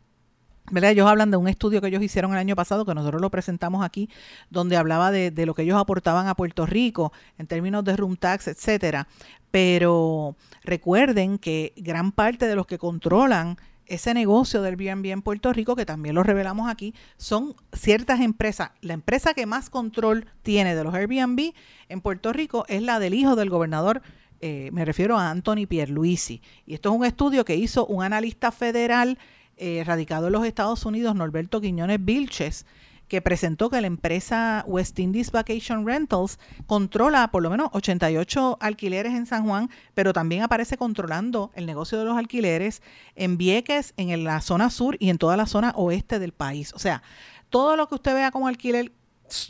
¿verdad? 0.72 0.92
Ellos 0.92 1.08
hablan 1.08 1.32
de 1.32 1.38
un 1.38 1.48
estudio 1.48 1.82
que 1.82 1.88
ellos 1.88 2.04
hicieron 2.04 2.32
el 2.32 2.38
año 2.38 2.56
pasado, 2.56 2.86
que 2.86 2.94
nosotros 2.94 3.22
lo 3.22 3.30
presentamos 3.30 3.84
aquí, 3.84 4.10
donde 4.50 4.78
hablaba 4.78 5.12
de, 5.12 5.46
lo 5.46 5.54
que 5.54 5.64
ellos 5.64 5.78
aportaban 5.80 6.28
a 6.28 6.36
Puerto 6.36 6.66
Rico 6.66 7.14
en 7.38 7.48
términos 7.48 7.84
de 7.84 7.96
room 7.96 8.18
tax, 8.18 8.48
etcétera. 8.48 9.08
Pero 9.52 10.36
recuerden 10.64 11.38
que 11.38 11.74
gran 11.78 12.12
parte 12.12 12.48
de 12.48 12.56
los 12.56 12.68
que 12.68 12.78
controlan 12.78 13.58
ese 13.86 14.14
negocio 14.14 14.62
del 14.62 14.78
Airbnb 14.78 15.06
en 15.06 15.22
Puerto 15.22 15.54
Rico, 15.54 15.78
que 15.78 15.86
también 15.86 16.16
lo 16.16 16.24
revelamos 16.24 16.70
aquí, 16.70 16.94
son 17.16 17.56
ciertas 17.72 18.20
empresas. 18.20 18.72
La 18.82 18.94
empresa 18.94 19.34
que 19.34 19.46
más 19.46 19.70
control 19.70 20.26
tiene 20.42 20.76
de 20.76 20.84
los 20.84 20.94
Airbnb 20.94 21.54
en 21.88 22.02
Puerto 22.02 22.34
Rico 22.34 22.66
es 22.68 22.82
la 22.82 23.00
del 23.00 23.14
hijo 23.14 23.38
del 23.38 23.50
gobernador 23.50 24.02
eh, 24.40 24.70
me 24.72 24.86
refiero 24.86 25.18
a 25.18 25.32
Anthony 25.32 25.66
Pierluisi. 25.68 26.42
Y 26.66 26.76
esto 26.76 26.90
es 26.90 26.96
un 26.96 27.06
estudio 27.06 27.44
que 27.44 27.56
hizo 27.56 27.86
un 27.88 28.04
analista 28.04 28.52
federal 28.52 29.18
eh, 29.58 29.84
radicado 29.86 30.28
en 30.28 30.34
los 30.34 30.46
Estados 30.46 30.86
Unidos, 30.86 31.16
Norberto 31.16 31.62
Quiñones 31.62 32.04
Vilches, 32.04 32.66
que 33.08 33.22
presentó 33.22 33.70
que 33.70 33.80
la 33.80 33.88
empresa 33.88 34.64
West 34.68 35.00
Indies 35.00 35.32
Vacation 35.32 35.86
Rentals 35.86 36.40
controla 36.66 37.30
por 37.32 37.42
lo 37.42 37.50
menos 37.50 37.70
88 37.72 38.58
alquileres 38.60 39.14
en 39.14 39.26
San 39.26 39.46
Juan, 39.46 39.70
pero 39.94 40.14
también 40.14 40.44
aparece 40.44 40.78
controlando 40.78 41.52
el 41.56 41.66
negocio 41.66 41.98
de 41.98 42.06
los 42.06 42.18
alquileres 42.18 42.82
en 43.16 43.38
Vieques, 43.38 43.94
en 43.98 44.24
la 44.24 44.42
zona 44.42 44.70
sur 44.70 44.98
y 45.00 45.10
en 45.10 45.18
toda 45.18 45.38
la 45.38 45.46
zona 45.46 45.72
oeste 45.76 46.20
del 46.20 46.34
país. 46.34 46.74
O 46.74 46.80
sea, 46.80 47.02
todo 47.50 47.78
lo 47.78 47.88
que 47.88 47.96
usted 47.96 48.14
vea 48.14 48.32
como 48.32 48.48
alquiler 48.48 48.92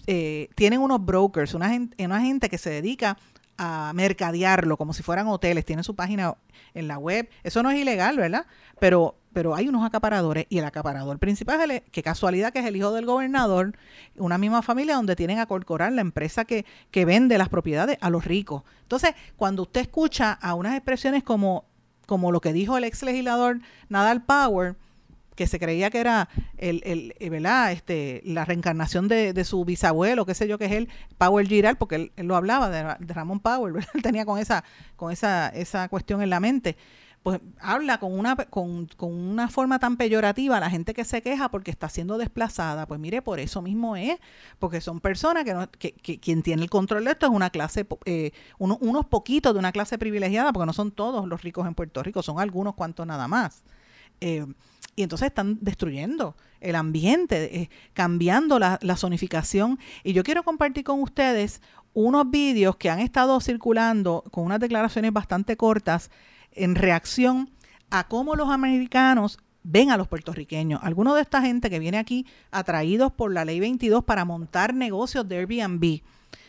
eh, 0.06 0.50
tienen 0.56 0.82
unos 0.82 1.04
brokers, 1.04 1.54
una 1.54 1.70
gente, 1.70 2.04
una 2.06 2.22
gente 2.22 2.50
que 2.50 2.58
se 2.58 2.70
dedica 2.70 3.18
a 3.58 3.92
mercadearlo 3.96 4.78
como 4.78 4.94
si 4.94 5.02
fueran 5.02 5.28
hoteles, 5.28 5.66
tienen 5.66 5.84
su 5.84 5.96
página 5.96 6.36
en 6.74 6.88
la 6.88 6.98
web. 7.00 7.30
Eso 7.44 7.64
no 7.64 7.72
es 7.72 7.80
ilegal, 7.80 8.18
¿verdad? 8.18 8.46
Pero, 8.80 9.18
pero 9.38 9.54
hay 9.54 9.70
unos 9.70 9.86
acaparadores 9.86 10.48
y 10.50 10.58
el 10.58 10.66
acaparador 10.66 11.20
principal, 11.20 11.70
es 11.70 11.84
que 11.92 12.02
casualidad 12.02 12.52
que 12.52 12.58
es 12.58 12.66
el 12.66 12.76
hijo 12.76 12.92
del 12.92 13.06
gobernador, 13.06 13.78
una 14.16 14.40
misma 14.40 14.64
familia 14.64 14.96
donde 14.96 15.16
tienen 15.16 15.38
a 15.38 15.46
Corcoran, 15.46 15.96
la 15.96 16.02
empresa 16.02 16.44
que, 16.44 16.66
que 16.90 17.06
vende 17.06 17.38
las 17.38 17.48
propiedades 17.48 18.00
a 18.02 18.10
los 18.10 18.26
ricos. 18.26 18.64
Entonces, 18.82 19.12
cuando 19.36 19.62
usted 19.62 19.82
escucha 19.82 20.34
a 20.34 20.56
unas 20.56 20.74
expresiones 20.74 21.22
como, 21.22 21.66
como 22.08 22.32
lo 22.32 22.42
que 22.42 22.52
dijo 22.52 22.80
el 22.80 22.84
ex 22.84 23.04
legislador 23.04 23.60
Nadal 23.90 24.24
Power, 24.24 24.76
que 25.36 25.46
se 25.46 25.60
creía 25.60 25.92
que 25.92 26.00
era 26.00 26.30
el, 26.58 26.82
el, 26.84 27.14
eh, 27.20 27.30
¿verdad? 27.30 27.72
Este, 27.74 28.24
la 28.26 28.44
reencarnación 28.44 29.08
de, 29.08 29.34
de, 29.34 29.44
su 29.46 29.66
bisabuelo, 29.66 30.26
qué 30.26 30.34
sé 30.34 30.48
yo, 30.48 30.58
que 30.58 30.66
es 30.66 30.72
él, 30.72 30.90
Power 31.20 31.48
Giral, 31.48 31.78
porque 31.78 32.12
él, 32.16 32.26
lo 32.26 32.36
hablaba 32.36 32.72
de, 32.72 33.14
Ramón 33.14 33.40
Power, 33.40 33.72
¿verdad? 33.72 33.90
Él 33.94 34.02
tenía 34.02 34.26
con 34.26 34.40
esa, 34.40 34.64
con 34.96 35.12
esa, 35.12 35.50
esa 35.50 35.90
cuestión 35.90 36.24
en 36.24 36.32
la 36.32 36.40
mente. 36.40 36.76
Pues 37.28 37.42
habla 37.60 37.98
con 37.98 38.18
una, 38.18 38.38
con, 38.38 38.86
con 38.96 39.14
una 39.14 39.50
forma 39.50 39.80
tan 39.80 39.98
peyorativa 39.98 40.56
a 40.56 40.60
la 40.62 40.70
gente 40.70 40.94
que 40.94 41.04
se 41.04 41.22
queja 41.22 41.52
porque 41.52 41.72
está 41.72 41.90
siendo 41.90 42.18
desplazada. 42.18 42.88
Pues 42.88 43.02
mire, 43.02 43.22
por 43.22 43.42
eso 43.42 43.62
mismo 43.62 43.98
es, 43.98 44.18
porque 44.60 44.80
son 44.80 45.02
personas 45.02 45.44
que, 45.44 45.54
no, 45.54 45.70
que, 45.70 45.92
que 45.92 46.22
quien 46.22 46.42
tiene 46.42 46.64
el 46.64 46.70
control 46.70 47.04
de 47.04 47.12
esto 47.12 47.26
es 47.26 47.34
una 47.34 47.50
clase, 47.50 47.86
eh, 48.06 48.32
uno, 48.60 48.78
unos 48.80 49.08
poquitos 49.08 49.52
de 49.52 49.60
una 49.60 49.74
clase 49.74 49.98
privilegiada, 49.98 50.54
porque 50.54 50.68
no 50.68 50.72
son 50.72 50.92
todos 50.92 51.28
los 51.28 51.42
ricos 51.42 51.68
en 51.68 51.76
Puerto 51.76 52.02
Rico, 52.02 52.24
son 52.24 52.40
algunos 52.40 52.76
cuantos 52.76 53.06
nada 53.06 53.28
más. 53.28 53.62
Eh, 54.22 54.46
y 54.96 55.04
entonces 55.04 55.28
están 55.28 55.58
destruyendo 55.60 56.38
el 56.62 56.78
ambiente, 56.78 57.60
eh, 57.60 57.70
cambiando 57.92 58.58
la, 58.58 58.80
la, 58.82 58.96
zonificación. 58.96 59.80
Y 60.06 60.14
yo 60.14 60.24
quiero 60.24 60.44
compartir 60.44 60.86
con 60.86 61.02
ustedes 61.02 61.62
unos 61.94 62.32
vídeos 62.32 62.78
que 62.78 62.90
han 62.90 63.02
estado 63.02 63.42
circulando 63.42 64.24
con 64.32 64.46
unas 64.46 64.62
declaraciones 64.62 65.12
bastante 65.12 65.58
cortas 65.58 66.10
en 66.58 66.76
reacción 66.76 67.50
a 67.90 68.08
cómo 68.08 68.36
los 68.36 68.50
americanos 68.50 69.40
ven 69.64 69.92
a 69.92 69.98
los 69.98 70.08
puertorriqueños. 70.08 70.80
Algunos 70.84 71.16
de 71.16 71.22
esta 71.22 71.42
gente 71.42 71.70
que 71.70 71.80
viene 71.80 71.98
aquí 71.98 72.26
atraídos 72.52 73.12
por 73.12 73.34
la 73.34 73.46
ley 73.46 73.60
22 73.60 74.04
para 74.04 74.26
montar 74.26 74.74
negocios 74.74 75.28
de 75.28 75.38
Airbnb 75.38 76.02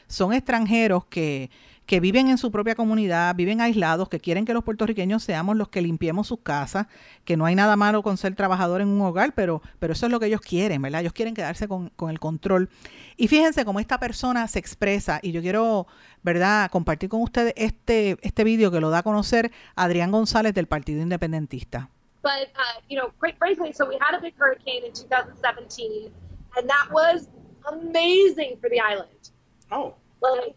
son 0.06 0.32
extranjeros 0.32 1.04
que 1.06 1.50
que 1.88 2.00
viven 2.00 2.28
en 2.28 2.36
su 2.36 2.52
propia 2.52 2.74
comunidad, 2.74 3.34
viven 3.34 3.62
aislados, 3.62 4.10
que 4.10 4.20
quieren 4.20 4.44
que 4.44 4.52
los 4.52 4.62
puertorriqueños 4.62 5.22
seamos 5.22 5.56
los 5.56 5.70
que 5.70 5.80
limpiemos 5.80 6.26
sus 6.26 6.40
casas, 6.40 6.86
que 7.24 7.34
no 7.38 7.46
hay 7.46 7.54
nada 7.54 7.76
malo 7.76 8.02
con 8.02 8.18
ser 8.18 8.34
trabajador 8.34 8.82
en 8.82 8.88
un 8.88 9.00
hogar, 9.00 9.32
pero, 9.34 9.62
pero 9.78 9.94
eso 9.94 10.04
es 10.04 10.12
lo 10.12 10.20
que 10.20 10.26
ellos 10.26 10.42
quieren, 10.42 10.82
¿verdad? 10.82 11.00
Ellos 11.00 11.14
quieren 11.14 11.32
quedarse 11.32 11.66
con, 11.66 11.88
con 11.96 12.10
el 12.10 12.20
control. 12.20 12.68
Y 13.16 13.28
fíjense 13.28 13.64
cómo 13.64 13.80
esta 13.80 13.98
persona 13.98 14.46
se 14.48 14.58
expresa, 14.58 15.18
y 15.22 15.32
yo 15.32 15.40
quiero, 15.40 15.86
¿verdad?, 16.22 16.70
compartir 16.70 17.08
con 17.08 17.22
ustedes 17.22 17.54
este, 17.56 18.18
este 18.20 18.44
vídeo 18.44 18.70
que 18.70 18.80
lo 18.80 18.90
da 18.90 18.98
a 18.98 19.02
conocer 19.02 19.50
Adrián 19.74 20.10
González 20.10 20.52
del 20.52 20.66
Partido 20.66 21.00
Independentista. 21.00 21.88
But, 22.22 22.50
uh, 22.54 22.80
you 22.90 22.98
know, 23.00 23.12
quite 23.18 23.38
frankly, 23.38 23.72
so 23.72 23.88
we 23.88 23.96
had 23.98 24.14
a 24.14 24.20
big 24.20 24.34
hurricane 24.36 24.84
in 24.84 24.92
2017, 24.92 26.12
and 26.58 26.68
that 26.68 26.92
was 26.92 27.28
amazing 27.72 28.58
for 28.60 28.68
the 28.68 28.78
island. 28.78 29.30
Oh. 29.72 29.94
Like, 30.20 30.54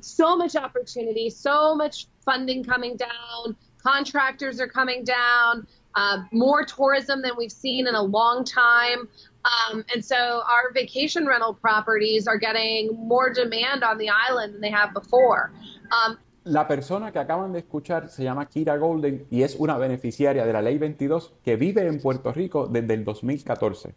so 0.00 0.36
much 0.36 0.56
opportunity, 0.56 1.30
so 1.30 1.74
much 1.74 2.06
funding 2.24 2.64
coming 2.64 2.96
down. 2.96 3.56
Contractors 3.82 4.60
are 4.60 4.68
coming 4.68 5.04
down. 5.04 5.66
Uh, 5.94 6.22
more 6.30 6.64
tourism 6.64 7.22
than 7.22 7.32
we've 7.38 7.52
seen 7.52 7.86
in 7.86 7.94
a 7.94 8.02
long 8.02 8.44
time. 8.44 9.08
Um, 9.44 9.84
and 9.94 10.04
so 10.04 10.42
our 10.46 10.72
vacation 10.74 11.26
rental 11.26 11.54
properties 11.54 12.26
are 12.26 12.36
getting 12.36 12.94
more 12.94 13.32
demand 13.32 13.82
on 13.82 13.96
the 13.96 14.10
island 14.10 14.54
than 14.54 14.60
they 14.60 14.70
have 14.70 14.92
before. 14.92 15.52
Um, 15.90 16.18
La 16.44 16.68
persona 16.68 17.10
que 17.10 17.18
acaban 17.18 17.52
de 17.52 17.58
escuchar 17.58 18.08
se 18.08 18.22
llama 18.22 18.46
Kira 18.46 18.76
Golden 18.76 19.26
y 19.30 19.42
es 19.42 19.56
una 19.58 19.76
beneficiaria 19.78 20.46
de 20.46 20.52
la 20.52 20.62
Ley 20.62 20.78
22 20.78 21.32
que 21.42 21.56
vive 21.56 21.84
en 21.88 22.00
Puerto 22.00 22.32
Rico 22.32 22.68
desde 22.68 22.94
el 22.94 23.04
2014. 23.04 23.96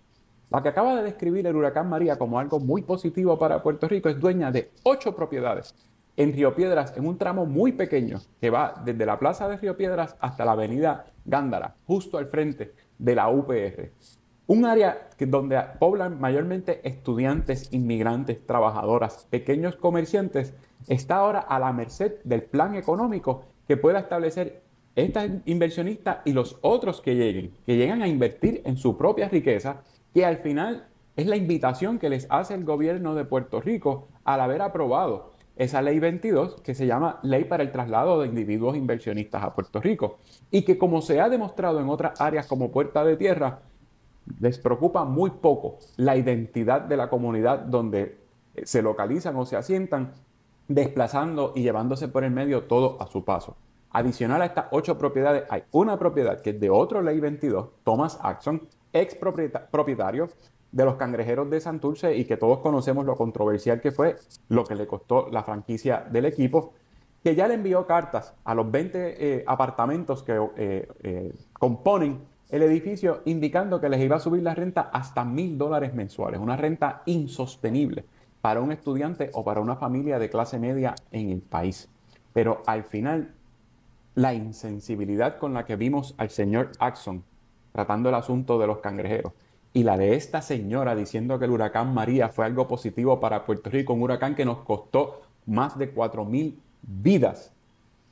La 0.50 0.64
que 0.64 0.70
acaba 0.70 0.96
de 0.96 1.04
describir 1.04 1.46
el 1.46 1.56
huracán 1.56 1.90
María 1.90 2.18
como 2.18 2.40
algo 2.40 2.60
muy 2.60 2.82
positivo 2.82 3.38
para 3.38 3.62
Puerto 3.62 3.88
Rico 3.88 4.10
es 4.10 4.20
dueña 4.20 4.52
de 4.52 4.72
ocho 4.82 5.16
propiedades 5.16 5.76
en 6.18 6.34
Río 6.34 6.56
Piedras, 6.56 6.92
en 6.98 7.08
un 7.08 7.20
tramo 7.20 7.46
muy 7.46 7.72
pequeño 7.72 8.20
que 8.42 8.50
va 8.50 8.82
desde 8.84 9.06
la 9.06 9.20
plaza 9.20 9.48
de 9.48 9.58
Río 9.58 9.78
Piedras 9.78 10.18
hasta 10.20 10.46
la 10.46 10.54
avenida 10.54 11.06
Gándara, 11.24 11.76
justo 11.86 12.18
al 12.18 12.28
frente 12.28 12.74
de 12.98 13.16
la 13.16 13.30
UPR. 13.30 13.92
Un 14.48 14.66
área 14.66 15.10
donde 15.20 15.62
poblan 15.80 16.20
mayormente 16.20 16.82
estudiantes, 16.88 17.72
inmigrantes, 17.72 18.44
trabajadoras, 18.48 19.28
pequeños 19.30 19.76
comerciantes, 19.76 20.56
está 20.88 21.18
ahora 21.18 21.40
a 21.40 21.60
la 21.60 21.72
merced 21.72 22.24
del 22.24 22.42
plan 22.42 22.74
económico 22.74 23.44
que 23.68 23.78
pueda 23.78 24.00
establecer 24.00 24.64
esta 24.96 25.26
inversionista 25.46 26.24
y 26.26 26.34
los 26.34 26.58
otros 26.62 27.02
que 27.02 27.16
lleguen, 27.16 27.54
que 27.68 27.78
llegan 27.78 28.02
a 28.02 28.08
invertir 28.08 28.64
en 28.66 28.78
su 28.78 28.98
propia 28.98 29.30
riqueza, 29.30 29.84
que 30.14 30.26
al 30.26 30.38
final 30.38 30.88
es 31.16 31.28
la 31.28 31.36
invitación 31.36 32.00
que 32.00 32.10
les 32.10 32.28
hace 32.30 32.54
el 32.54 32.64
gobierno 32.64 33.16
de 33.16 33.26
Puerto 33.26 33.62
Rico 33.62 34.08
al 34.24 34.42
haber 34.42 34.62
aprobado 34.62 35.32
esa 35.56 35.82
ley 35.82 36.00
22 36.00 36.62
que 36.62 36.74
se 36.74 36.88
llama 36.88 37.20
Ley 37.22 37.44
para 37.44 37.64
el 37.64 37.72
Traslado 37.72 38.22
de 38.22 38.28
Individuos 38.28 38.78
Inversionistas 38.78 39.44
a 39.44 39.54
Puerto 39.54 39.82
Rico 39.82 40.18
y 40.50 40.62
que 40.64 40.78
como 40.78 41.02
se 41.02 41.20
ha 41.20 41.28
demostrado 41.28 41.82
en 41.82 41.90
otras 41.90 42.20
áreas 42.22 42.48
como 42.48 42.72
Puerta 42.72 43.04
de 43.04 43.18
Tierra, 43.18 43.60
les 44.40 44.58
preocupa 44.58 45.04
muy 45.04 45.32
poco 45.32 45.80
la 45.98 46.16
identidad 46.16 46.82
de 46.82 46.96
la 46.96 47.10
comunidad 47.10 47.60
donde 47.60 48.20
se 48.64 48.82
localizan 48.82 49.36
o 49.36 49.46
se 49.46 49.58
asientan, 49.58 50.14
desplazando 50.70 51.52
y 51.56 51.64
llevándose 51.64 52.08
por 52.08 52.24
el 52.24 52.32
medio 52.32 52.64
todo 52.64 53.02
a 53.02 53.08
su 53.08 53.26
paso. 53.26 53.58
Adicional 53.92 54.42
a 54.42 54.46
estas 54.46 54.68
ocho 54.72 54.98
propiedades, 54.98 55.44
hay 55.50 55.64
una 55.72 55.98
propiedad 55.98 56.42
que 56.42 56.52
es 56.52 56.60
de 56.60 56.70
otro 56.70 57.02
ley 57.02 57.20
22, 57.20 57.70
Thomas 57.84 58.20
Axon, 58.22 58.68
ex 58.94 59.16
propietario 59.16 60.30
de 60.72 60.86
los 60.86 60.96
cangrejeros 60.96 61.50
de 61.50 61.60
Santurce 61.62 62.16
y 62.16 62.26
que 62.26 62.38
todos 62.38 62.60
conocemos 62.60 63.06
lo 63.06 63.16
controversial 63.16 63.82
que 63.82 63.92
fue, 63.92 64.16
lo 64.50 64.64
que 64.66 64.76
le 64.76 64.88
costó 64.88 65.30
la 65.32 65.44
franquicia 65.44 66.06
del 66.12 66.26
equipo, 66.26 66.74
que 67.24 67.36
ya 67.36 67.48
le 67.48 67.56
envió 67.56 67.86
cartas 67.86 68.34
a 68.44 68.54
los 68.54 68.70
20 68.70 69.40
eh, 69.40 69.44
apartamentos 69.48 70.24
que 70.24 70.40
eh, 70.58 70.88
eh, 71.04 71.34
componen 71.54 72.20
el 72.50 72.64
edificio 72.64 73.22
indicando 73.26 73.80
que 73.80 73.90
les 73.90 74.02
iba 74.02 74.16
a 74.16 74.20
subir 74.20 74.42
la 74.42 74.56
renta 74.56 74.90
hasta 74.94 75.26
mil 75.26 75.58
dólares 75.58 75.94
mensuales, 75.94 76.40
una 76.40 76.56
renta 76.56 77.04
insostenible 77.06 78.06
para 78.42 78.62
un 78.62 78.72
estudiante 78.72 79.30
o 79.34 79.44
para 79.44 79.60
una 79.60 79.76
familia 79.76 80.18
de 80.18 80.30
clase 80.30 80.60
media 80.60 80.96
en 81.12 81.30
el 81.30 81.42
país. 81.42 81.90
Pero 82.34 82.64
al 82.66 82.84
final, 82.84 83.34
la 84.16 84.34
insensibilidad 84.34 85.38
con 85.38 85.54
la 85.54 85.66
que 85.66 85.76
vimos 85.76 86.16
al 86.18 86.30
señor 86.30 86.72
Axon 86.80 87.24
tratando 87.72 88.10
el 88.10 88.16
asunto 88.16 88.60
de 88.60 88.68
los 88.68 88.80
cangrejeros 88.80 89.34
y 89.74 89.84
la 89.84 89.98
de 89.98 90.16
esta 90.16 90.42
señora 90.42 90.96
diciendo 90.96 91.38
que 91.38 91.46
el 91.46 91.52
huracán 91.52 91.94
María 91.94 92.30
fue 92.30 92.46
algo 92.46 92.68
positivo 92.68 93.20
para 93.20 93.46
Puerto 93.46 93.70
Rico, 93.70 93.94
un 93.94 94.02
huracán 94.02 94.36
que 94.36 94.46
nos 94.46 94.60
costó 94.60 95.22
más 95.46 95.78
de 95.78 95.92
mil 96.28 96.60
vidas, 96.82 97.54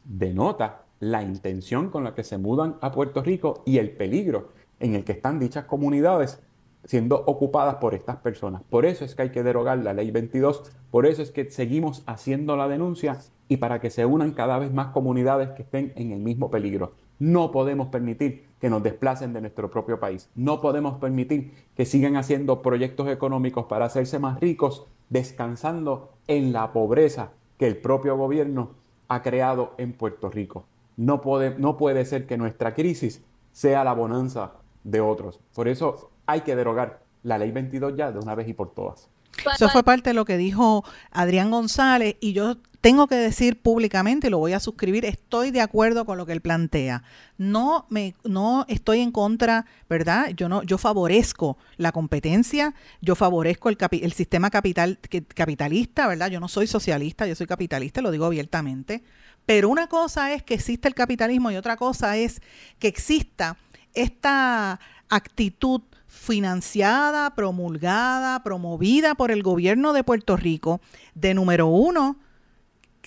denota 0.03 0.83
la 0.99 1.21
intención 1.21 1.89
con 1.89 2.03
la 2.03 2.13
que 2.13 2.23
se 2.23 2.37
mudan 2.37 2.75
a 2.81 2.91
Puerto 2.91 3.21
Rico 3.21 3.63
y 3.65 3.77
el 3.77 3.91
peligro 3.91 4.49
en 4.79 4.95
el 4.95 5.03
que 5.03 5.13
están 5.13 5.39
dichas 5.39 5.65
comunidades 5.65 6.39
siendo 6.83 7.23
ocupadas 7.25 7.75
por 7.75 7.93
estas 7.93 8.17
personas. 8.17 8.61
Por 8.69 8.85
eso 8.85 9.03
es 9.03 9.13
que 9.13 9.23
hay 9.23 9.31
que 9.31 9.43
derogar 9.43 9.79
la 9.79 9.93
ley 9.93 10.09
22, 10.09 10.63
por 10.89 11.05
eso 11.05 11.21
es 11.21 11.31
que 11.31 11.49
seguimos 11.49 12.03
haciendo 12.05 12.55
la 12.55 12.67
denuncia 12.67 13.19
y 13.49 13.57
para 13.57 13.81
que 13.81 13.89
se 13.89 14.05
unan 14.05 14.31
cada 14.31 14.57
vez 14.59 14.71
más 14.71 14.87
comunidades 14.87 15.49
que 15.49 15.63
estén 15.63 15.91
en 15.95 16.11
el 16.11 16.19
mismo 16.19 16.49
peligro. 16.49 16.91
No 17.19 17.51
podemos 17.51 17.87
permitir 17.87 18.46
que 18.59 18.69
nos 18.69 18.83
desplacen 18.83 19.33
de 19.33 19.41
nuestro 19.41 19.69
propio 19.69 19.99
país. 19.99 20.29
No 20.35 20.61
podemos 20.61 20.99
permitir 20.99 21.53
que 21.75 21.85
sigan 21.85 22.15
haciendo 22.15 22.61
proyectos 22.61 23.07
económicos 23.09 23.65
para 23.65 23.85
hacerse 23.85 24.19
más 24.19 24.39
ricos, 24.39 24.87
descansando 25.09 26.11
en 26.27 26.53
la 26.53 26.73
pobreza 26.73 27.31
que 27.57 27.67
el 27.67 27.77
propio 27.77 28.17
gobierno 28.17 28.71
ha 29.07 29.21
creado 29.21 29.73
en 29.77 29.93
Puerto 29.93 30.29
Rico. 30.29 30.65
No 30.95 31.21
puede, 31.21 31.57
no 31.57 31.77
puede 31.77 32.05
ser 32.05 32.25
que 32.25 32.37
nuestra 32.37 32.73
crisis 32.73 33.21
sea 33.51 33.83
la 33.83 33.93
bonanza 33.93 34.53
de 34.83 35.01
otros. 35.01 35.39
Por 35.53 35.67
eso 35.67 36.09
hay 36.25 36.41
que 36.41 36.55
derogar 36.55 37.01
la 37.23 37.37
ley 37.37 37.51
22 37.51 37.95
ya 37.95 38.11
de 38.11 38.19
una 38.19 38.35
vez 38.35 38.47
y 38.47 38.53
por 38.53 38.71
todas. 38.71 39.09
Eso 39.53 39.69
fue 39.69 39.83
parte 39.83 40.09
de 40.09 40.13
lo 40.13 40.25
que 40.25 40.37
dijo 40.37 40.83
Adrián 41.11 41.51
González 41.51 42.15
y 42.19 42.33
yo 42.33 42.55
tengo 42.81 43.07
que 43.07 43.15
decir 43.15 43.61
públicamente, 43.61 44.27
y 44.27 44.29
lo 44.29 44.37
voy 44.37 44.53
a 44.53 44.59
suscribir, 44.59 45.05
estoy 45.05 45.51
de 45.51 45.61
acuerdo 45.61 46.05
con 46.05 46.17
lo 46.17 46.25
que 46.25 46.33
él 46.33 46.41
plantea. 46.41 47.03
No 47.37 47.85
me 47.89 48.13
no 48.23 48.65
estoy 48.67 48.99
en 48.99 49.11
contra, 49.11 49.65
¿verdad? 49.89 50.29
Yo 50.35 50.47
no 50.47 50.63
yo 50.63 50.77
favorezco 50.77 51.57
la 51.77 51.91
competencia, 51.91 52.75
yo 53.01 53.15
favorezco 53.15 53.69
el, 53.69 53.77
el 53.91 54.13
sistema 54.13 54.49
capital 54.49 54.99
capitalista, 55.33 56.07
¿verdad? 56.07 56.29
Yo 56.29 56.39
no 56.39 56.47
soy 56.47 56.67
socialista, 56.67 57.27
yo 57.27 57.35
soy 57.35 57.47
capitalista, 57.47 58.01
lo 58.01 58.11
digo 58.11 58.25
abiertamente. 58.25 59.03
Pero 59.45 59.69
una 59.69 59.87
cosa 59.87 60.33
es 60.33 60.43
que 60.43 60.53
existe 60.55 60.87
el 60.87 60.93
capitalismo 60.93 61.51
y 61.51 61.55
otra 61.55 61.77
cosa 61.77 62.17
es 62.17 62.41
que 62.79 62.87
exista 62.87 63.57
esta 63.93 64.79
actitud 65.09 65.81
financiada, 66.05 67.33
promulgada, 67.33 68.43
promovida 68.43 69.15
por 69.15 69.31
el 69.31 69.43
gobierno 69.43 69.93
de 69.93 70.03
Puerto 70.03 70.35
Rico, 70.35 70.81
de 71.15 71.33
número 71.33 71.67
uno, 71.67 72.17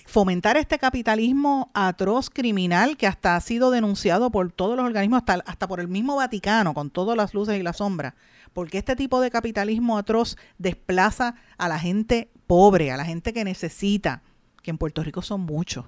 fomentar 0.05 0.57
este 0.57 0.79
capitalismo 0.79 1.71
atroz 1.73 2.29
criminal 2.29 2.97
que 2.97 3.07
hasta 3.07 3.35
ha 3.35 3.41
sido 3.41 3.71
denunciado 3.71 4.31
por 4.31 4.51
todos 4.51 4.75
los 4.75 4.85
organismos, 4.85 5.19
hasta, 5.19 5.43
hasta 5.45 5.67
por 5.67 5.79
el 5.79 5.87
mismo 5.87 6.15
Vaticano, 6.15 6.73
con 6.73 6.89
todas 6.89 7.17
las 7.17 7.33
luces 7.33 7.59
y 7.59 7.63
las 7.63 7.77
sombras, 7.77 8.13
porque 8.53 8.77
este 8.77 8.95
tipo 8.95 9.21
de 9.21 9.31
capitalismo 9.31 9.97
atroz 9.97 10.37
desplaza 10.57 11.35
a 11.57 11.67
la 11.67 11.79
gente 11.79 12.29
pobre, 12.47 12.91
a 12.91 12.97
la 12.97 13.05
gente 13.05 13.33
que 13.33 13.43
necesita, 13.43 14.21
que 14.61 14.71
en 14.71 14.77
Puerto 14.77 15.03
Rico 15.03 15.21
son 15.21 15.41
muchos. 15.41 15.85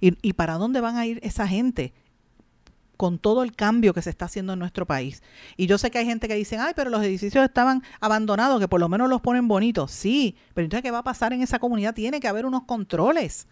¿Y, 0.00 0.16
¿Y, 0.20 0.34
para 0.34 0.54
dónde 0.54 0.80
van 0.80 0.96
a 0.96 1.06
ir 1.06 1.20
esa 1.22 1.48
gente? 1.48 1.94
Con 3.00 3.18
todo 3.18 3.42
el 3.42 3.52
cambio 3.52 3.94
que 3.94 4.02
se 4.02 4.10
está 4.10 4.26
haciendo 4.26 4.52
en 4.52 4.58
nuestro 4.58 4.86
país. 4.86 5.22
Y 5.56 5.66
yo 5.66 5.78
sé 5.78 5.90
que 5.90 5.96
hay 5.96 6.04
gente 6.04 6.28
que 6.28 6.34
dice, 6.34 6.58
ay, 6.58 6.74
pero 6.76 6.90
los 6.90 7.02
edificios 7.02 7.42
estaban 7.42 7.82
abandonados, 7.98 8.60
que 8.60 8.68
por 8.68 8.78
lo 8.78 8.90
menos 8.90 9.08
los 9.08 9.22
ponen 9.22 9.48
bonitos. 9.48 9.90
Sí, 9.90 10.36
pero 10.52 10.66
entonces, 10.66 10.82
¿qué 10.82 10.90
va 10.90 10.98
a 10.98 11.02
pasar 11.02 11.32
en 11.32 11.40
esa 11.40 11.58
comunidad? 11.58 11.94
Tiene 11.94 12.20
que 12.20 12.28
haber 12.28 12.44
unos 12.44 12.64
controles. 12.64 13.48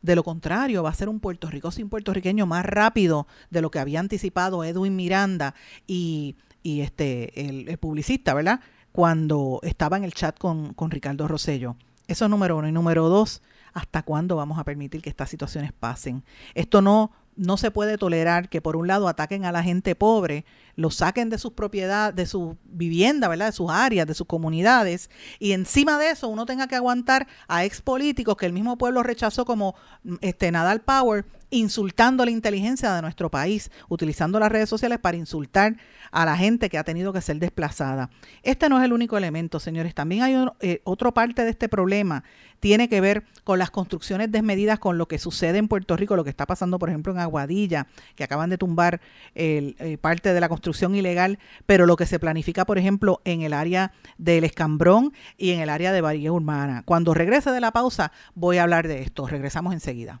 De 0.00 0.14
lo 0.14 0.22
contrario, 0.22 0.84
va 0.84 0.90
a 0.90 0.94
ser 0.94 1.08
un 1.08 1.18
Puerto 1.18 1.50
Rico 1.50 1.72
sin 1.72 1.88
puertorriqueño 1.88 2.46
más 2.46 2.64
rápido 2.64 3.26
de 3.50 3.62
lo 3.62 3.72
que 3.72 3.80
había 3.80 3.98
anticipado 3.98 4.62
Edwin 4.62 4.94
Miranda 4.94 5.56
y, 5.88 6.36
y 6.62 6.82
este, 6.82 7.48
el, 7.48 7.76
publicista, 7.78 8.32
¿verdad? 8.32 8.60
Cuando 8.92 9.58
estaba 9.64 9.96
en 9.96 10.04
el 10.04 10.14
chat 10.14 10.38
con, 10.38 10.72
con 10.72 10.92
Ricardo 10.92 11.26
Rosello. 11.26 11.74
Eso 12.06 12.26
es 12.26 12.30
número 12.30 12.56
uno. 12.56 12.68
Y 12.68 12.72
número 12.72 13.08
dos, 13.08 13.42
¿hasta 13.72 14.04
cuándo 14.04 14.36
vamos 14.36 14.56
a 14.60 14.62
permitir 14.62 15.02
que 15.02 15.10
estas 15.10 15.30
situaciones 15.30 15.72
pasen? 15.72 16.22
Esto 16.54 16.80
no 16.80 17.10
no 17.36 17.56
se 17.56 17.70
puede 17.70 17.98
tolerar 17.98 18.48
que 18.48 18.60
por 18.60 18.76
un 18.76 18.86
lado 18.86 19.08
ataquen 19.08 19.44
a 19.44 19.52
la 19.52 19.62
gente 19.62 19.94
pobre, 19.94 20.44
los 20.76 20.96
saquen 20.96 21.30
de 21.30 21.38
sus 21.38 21.52
propiedades, 21.52 22.14
de 22.16 22.26
su 22.26 22.56
vivienda, 22.64 23.28
¿verdad? 23.28 23.46
De 23.46 23.52
sus 23.52 23.70
áreas, 23.70 24.06
de 24.06 24.14
sus 24.14 24.26
comunidades, 24.26 25.10
y 25.38 25.52
encima 25.52 25.98
de 25.98 26.10
eso 26.10 26.28
uno 26.28 26.46
tenga 26.46 26.66
que 26.66 26.76
aguantar 26.76 27.26
a 27.48 27.64
ex 27.64 27.80
políticos 27.80 28.36
que 28.36 28.46
el 28.46 28.52
mismo 28.52 28.78
pueblo 28.78 29.02
rechazó 29.02 29.44
como 29.44 29.74
este 30.20 30.50
Nadal 30.50 30.80
Power, 30.80 31.24
insultando 31.54 32.24
la 32.24 32.30
inteligencia 32.30 32.92
de 32.94 33.02
nuestro 33.02 33.30
país, 33.30 33.70
utilizando 33.88 34.38
las 34.40 34.50
redes 34.50 34.68
sociales 34.68 34.98
para 34.98 35.16
insultar 35.16 35.76
a 36.10 36.24
la 36.24 36.36
gente 36.36 36.68
que 36.68 36.78
ha 36.78 36.84
tenido 36.84 37.12
que 37.12 37.20
ser 37.20 37.38
desplazada. 37.38 38.10
Este 38.42 38.68
no 38.68 38.78
es 38.78 38.84
el 38.84 38.92
único 38.92 39.16
elemento, 39.16 39.60
señores. 39.60 39.94
También 39.94 40.22
hay 40.22 40.46
eh, 40.60 40.80
otra 40.84 41.12
parte 41.12 41.44
de 41.44 41.50
este 41.50 41.68
problema. 41.68 42.24
Tiene 42.60 42.88
que 42.88 43.00
ver 43.00 43.24
con 43.44 43.58
las 43.58 43.70
construcciones 43.70 44.30
desmedidas, 44.32 44.78
con 44.78 44.96
lo 44.96 45.06
que 45.06 45.18
sucede 45.18 45.58
en 45.58 45.68
Puerto 45.68 45.96
Rico, 45.96 46.16
lo 46.16 46.24
que 46.24 46.30
está 46.30 46.46
pasando, 46.46 46.78
por 46.78 46.88
ejemplo, 46.88 47.12
en 47.12 47.18
Aguadilla, 47.18 47.86
que 48.14 48.24
acaban 48.24 48.50
de 48.50 48.58
tumbar 48.58 49.00
eh, 49.34 49.98
parte 50.00 50.32
de 50.32 50.40
la 50.40 50.48
construcción 50.48 50.94
ilegal, 50.94 51.38
pero 51.66 51.86
lo 51.86 51.96
que 51.96 52.06
se 52.06 52.18
planifica, 52.18 52.64
por 52.64 52.78
ejemplo, 52.78 53.20
en 53.24 53.42
el 53.42 53.52
área 53.52 53.92
del 54.18 54.44
Escambrón 54.44 55.12
y 55.36 55.50
en 55.50 55.60
el 55.60 55.68
área 55.68 55.92
de 55.92 56.00
Bahía 56.00 56.32
Urbana. 56.32 56.82
Cuando 56.84 57.14
regrese 57.14 57.50
de 57.50 57.60
la 57.60 57.72
pausa, 57.72 58.12
voy 58.34 58.58
a 58.58 58.62
hablar 58.62 58.88
de 58.88 59.02
esto. 59.02 59.26
Regresamos 59.26 59.74
enseguida. 59.74 60.20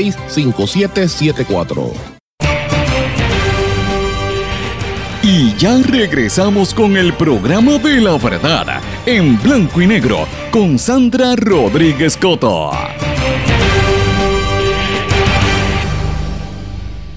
939-336-5774. 0.01 1.93
Y 5.23 5.55
ya 5.55 5.77
regresamos 5.77 6.73
con 6.73 6.97
el 6.97 7.13
programa 7.13 7.77
de 7.77 8.01
la 8.01 8.17
verdad 8.17 8.81
en 9.05 9.39
blanco 9.41 9.79
y 9.79 9.85
negro 9.87 10.25
con 10.51 10.79
Sandra 10.79 11.35
Rodríguez 11.35 12.17
Coto. 12.17 12.71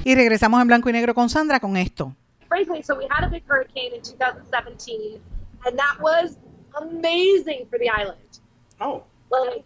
Y 0.05 0.15
regresamos 0.15 0.61
en 0.61 0.67
blanco 0.67 0.91
y 0.91 0.93
negro 0.93 1.15
con 1.15 1.31
Sandra 1.31 1.59
con 1.61 1.79
esto. 1.79 2.15
Frankly, 2.49 2.83
so 2.83 2.95
we 2.95 3.07
had 3.09 3.25
a 3.25 3.29
big 3.29 3.43
hurricane 3.49 3.95
in 3.95 4.03
2017, 4.03 5.19
and 5.67 5.79
that 5.79 5.99
was 5.99 6.37
amazing 6.77 7.67
for 7.71 7.79
the 7.79 7.89
island. 7.89 8.39
Oh. 8.81 9.03
Like, 9.31 9.65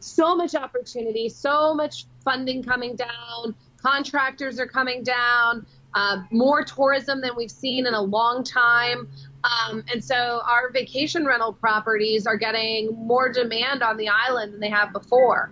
so 0.00 0.36
much 0.36 0.54
opportunity, 0.54 1.28
so 1.28 1.74
much 1.74 2.06
funding 2.24 2.62
coming 2.62 2.96
down, 2.96 3.54
contractors 3.80 4.58
are 4.60 4.66
coming 4.66 5.02
down, 5.02 5.66
uh, 5.94 6.22
more 6.30 6.64
tourism 6.64 7.20
than 7.20 7.32
we've 7.36 7.50
seen 7.50 7.86
in 7.86 7.94
a 7.94 8.00
long 8.00 8.44
time. 8.44 9.08
Um, 9.44 9.82
and 9.92 10.02
so 10.02 10.40
our 10.46 10.70
vacation 10.72 11.26
rental 11.26 11.52
properties 11.52 12.26
are 12.26 12.36
getting 12.36 12.94
more 12.94 13.28
demand 13.28 13.82
on 13.82 13.96
the 13.96 14.08
island 14.08 14.54
than 14.54 14.60
they 14.60 14.70
have 14.70 14.92
before. 14.92 15.50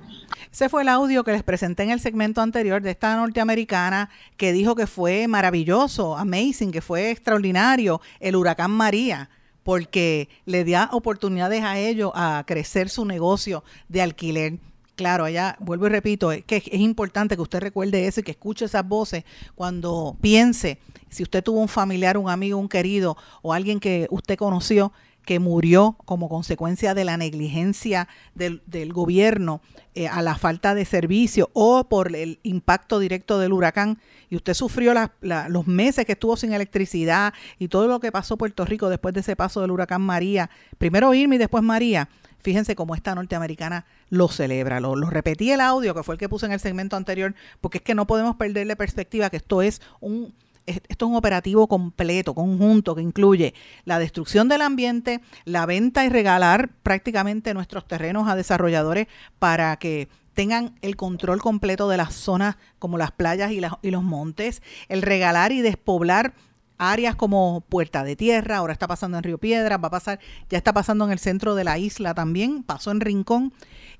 Ese 0.52 0.68
fue 0.68 0.82
el 0.82 0.88
audio 0.88 1.22
que 1.22 1.32
les 1.32 1.42
presenté 1.42 1.84
en 1.84 1.90
el 1.90 2.00
segmento 2.00 2.40
anterior 2.40 2.82
de 2.82 2.90
esta 2.90 3.14
norteamericana 3.16 4.10
que 4.36 4.52
dijo 4.52 4.74
que 4.74 4.86
fue 4.86 5.28
maravilloso, 5.28 6.16
amazing, 6.16 6.72
que 6.72 6.80
fue 6.80 7.10
extraordinario 7.10 8.00
el 8.20 8.34
huracán 8.34 8.70
María 8.72 9.28
porque 9.70 10.28
le 10.46 10.64
dio 10.64 10.80
oportunidades 10.90 11.62
a 11.62 11.78
ellos 11.78 12.10
a 12.16 12.42
crecer 12.44 12.88
su 12.88 13.04
negocio 13.04 13.62
de 13.88 14.02
alquiler. 14.02 14.58
Claro, 14.96 15.26
allá 15.26 15.56
vuelvo 15.60 15.86
y 15.86 15.90
repito, 15.90 16.32
es 16.32 16.44
que 16.44 16.56
es 16.56 16.80
importante 16.80 17.36
que 17.36 17.42
usted 17.42 17.60
recuerde 17.60 18.08
eso 18.08 18.18
y 18.18 18.24
que 18.24 18.32
escuche 18.32 18.64
esas 18.64 18.84
voces 18.88 19.22
cuando 19.54 20.16
piense 20.20 20.78
si 21.08 21.22
usted 21.22 21.44
tuvo 21.44 21.60
un 21.60 21.68
familiar, 21.68 22.18
un 22.18 22.28
amigo, 22.28 22.58
un 22.58 22.68
querido 22.68 23.16
o 23.42 23.52
alguien 23.52 23.78
que 23.78 24.08
usted 24.10 24.36
conoció 24.36 24.92
que 25.24 25.38
murió 25.38 25.96
como 26.06 26.28
consecuencia 26.28 26.94
de 26.94 27.04
la 27.04 27.16
negligencia 27.16 28.08
del, 28.34 28.62
del 28.66 28.92
gobierno 28.92 29.60
eh, 29.94 30.08
a 30.08 30.22
la 30.22 30.36
falta 30.36 30.74
de 30.74 30.84
servicio 30.84 31.50
o 31.52 31.84
por 31.88 32.14
el 32.14 32.38
impacto 32.42 32.98
directo 32.98 33.38
del 33.38 33.52
huracán 33.52 33.98
y 34.28 34.36
usted 34.36 34.54
sufrió 34.54 34.94
la- 34.94 35.12
la- 35.20 35.48
los 35.48 35.66
meses 35.66 36.04
que 36.06 36.12
estuvo 36.12 36.36
sin 36.36 36.52
electricidad 36.52 37.34
y 37.58 37.68
todo 37.68 37.86
lo 37.86 38.00
que 38.00 38.10
pasó 38.12 38.36
Puerto 38.36 38.64
Rico 38.64 38.88
después 38.88 39.14
de 39.14 39.20
ese 39.20 39.36
paso 39.36 39.60
del 39.60 39.70
huracán 39.70 40.02
María, 40.02 40.50
primero 40.78 41.12
Irma 41.14 41.34
y 41.34 41.38
después 41.38 41.62
María, 41.62 42.08
fíjense 42.40 42.74
cómo 42.74 42.94
esta 42.94 43.14
norteamericana 43.14 43.84
lo 44.08 44.28
celebra. 44.28 44.80
Lo, 44.80 44.96
lo 44.96 45.10
repetí 45.10 45.50
el 45.50 45.60
audio, 45.60 45.94
que 45.94 46.02
fue 46.02 46.14
el 46.14 46.18
que 46.18 46.28
puse 46.28 46.46
en 46.46 46.52
el 46.52 46.60
segmento 46.60 46.96
anterior, 46.96 47.34
porque 47.60 47.78
es 47.78 47.82
que 47.84 47.94
no 47.94 48.06
podemos 48.06 48.36
perderle 48.36 48.76
perspectiva 48.76 49.28
que 49.30 49.36
esto 49.36 49.60
es 49.62 49.82
un 50.00 50.32
esto 50.66 51.04
es 51.06 51.10
un 51.10 51.16
operativo 51.16 51.66
completo, 51.66 52.34
conjunto, 52.34 52.94
que 52.94 53.02
incluye 53.02 53.54
la 53.84 53.98
destrucción 53.98 54.48
del 54.48 54.62
ambiente, 54.62 55.20
la 55.44 55.66
venta 55.66 56.04
y 56.04 56.08
regalar 56.08 56.70
prácticamente 56.82 57.54
nuestros 57.54 57.86
terrenos 57.86 58.28
a 58.28 58.36
desarrolladores 58.36 59.06
para 59.38 59.76
que 59.76 60.08
tengan 60.34 60.74
el 60.80 60.96
control 60.96 61.40
completo 61.40 61.88
de 61.88 61.96
las 61.96 62.14
zonas 62.14 62.56
como 62.78 62.98
las 62.98 63.10
playas 63.10 63.52
y, 63.52 63.60
y 63.82 63.90
los 63.90 64.02
montes, 64.02 64.62
el 64.88 65.02
regalar 65.02 65.52
y 65.52 65.60
despoblar 65.60 66.34
áreas 66.80 67.14
como 67.14 67.60
Puerta 67.68 68.02
de 68.02 68.16
Tierra, 68.16 68.56
ahora 68.56 68.72
está 68.72 68.88
pasando 68.88 69.18
en 69.18 69.24
Río 69.24 69.38
Piedras, 69.38 69.78
va 69.80 69.88
a 69.88 69.90
pasar, 69.90 70.18
ya 70.48 70.56
está 70.58 70.72
pasando 70.72 71.04
en 71.04 71.12
el 71.12 71.18
centro 71.18 71.54
de 71.54 71.62
la 71.62 71.78
isla 71.78 72.14
también, 72.14 72.62
pasó 72.62 72.90
en 72.90 73.00
Rincón, 73.00 73.52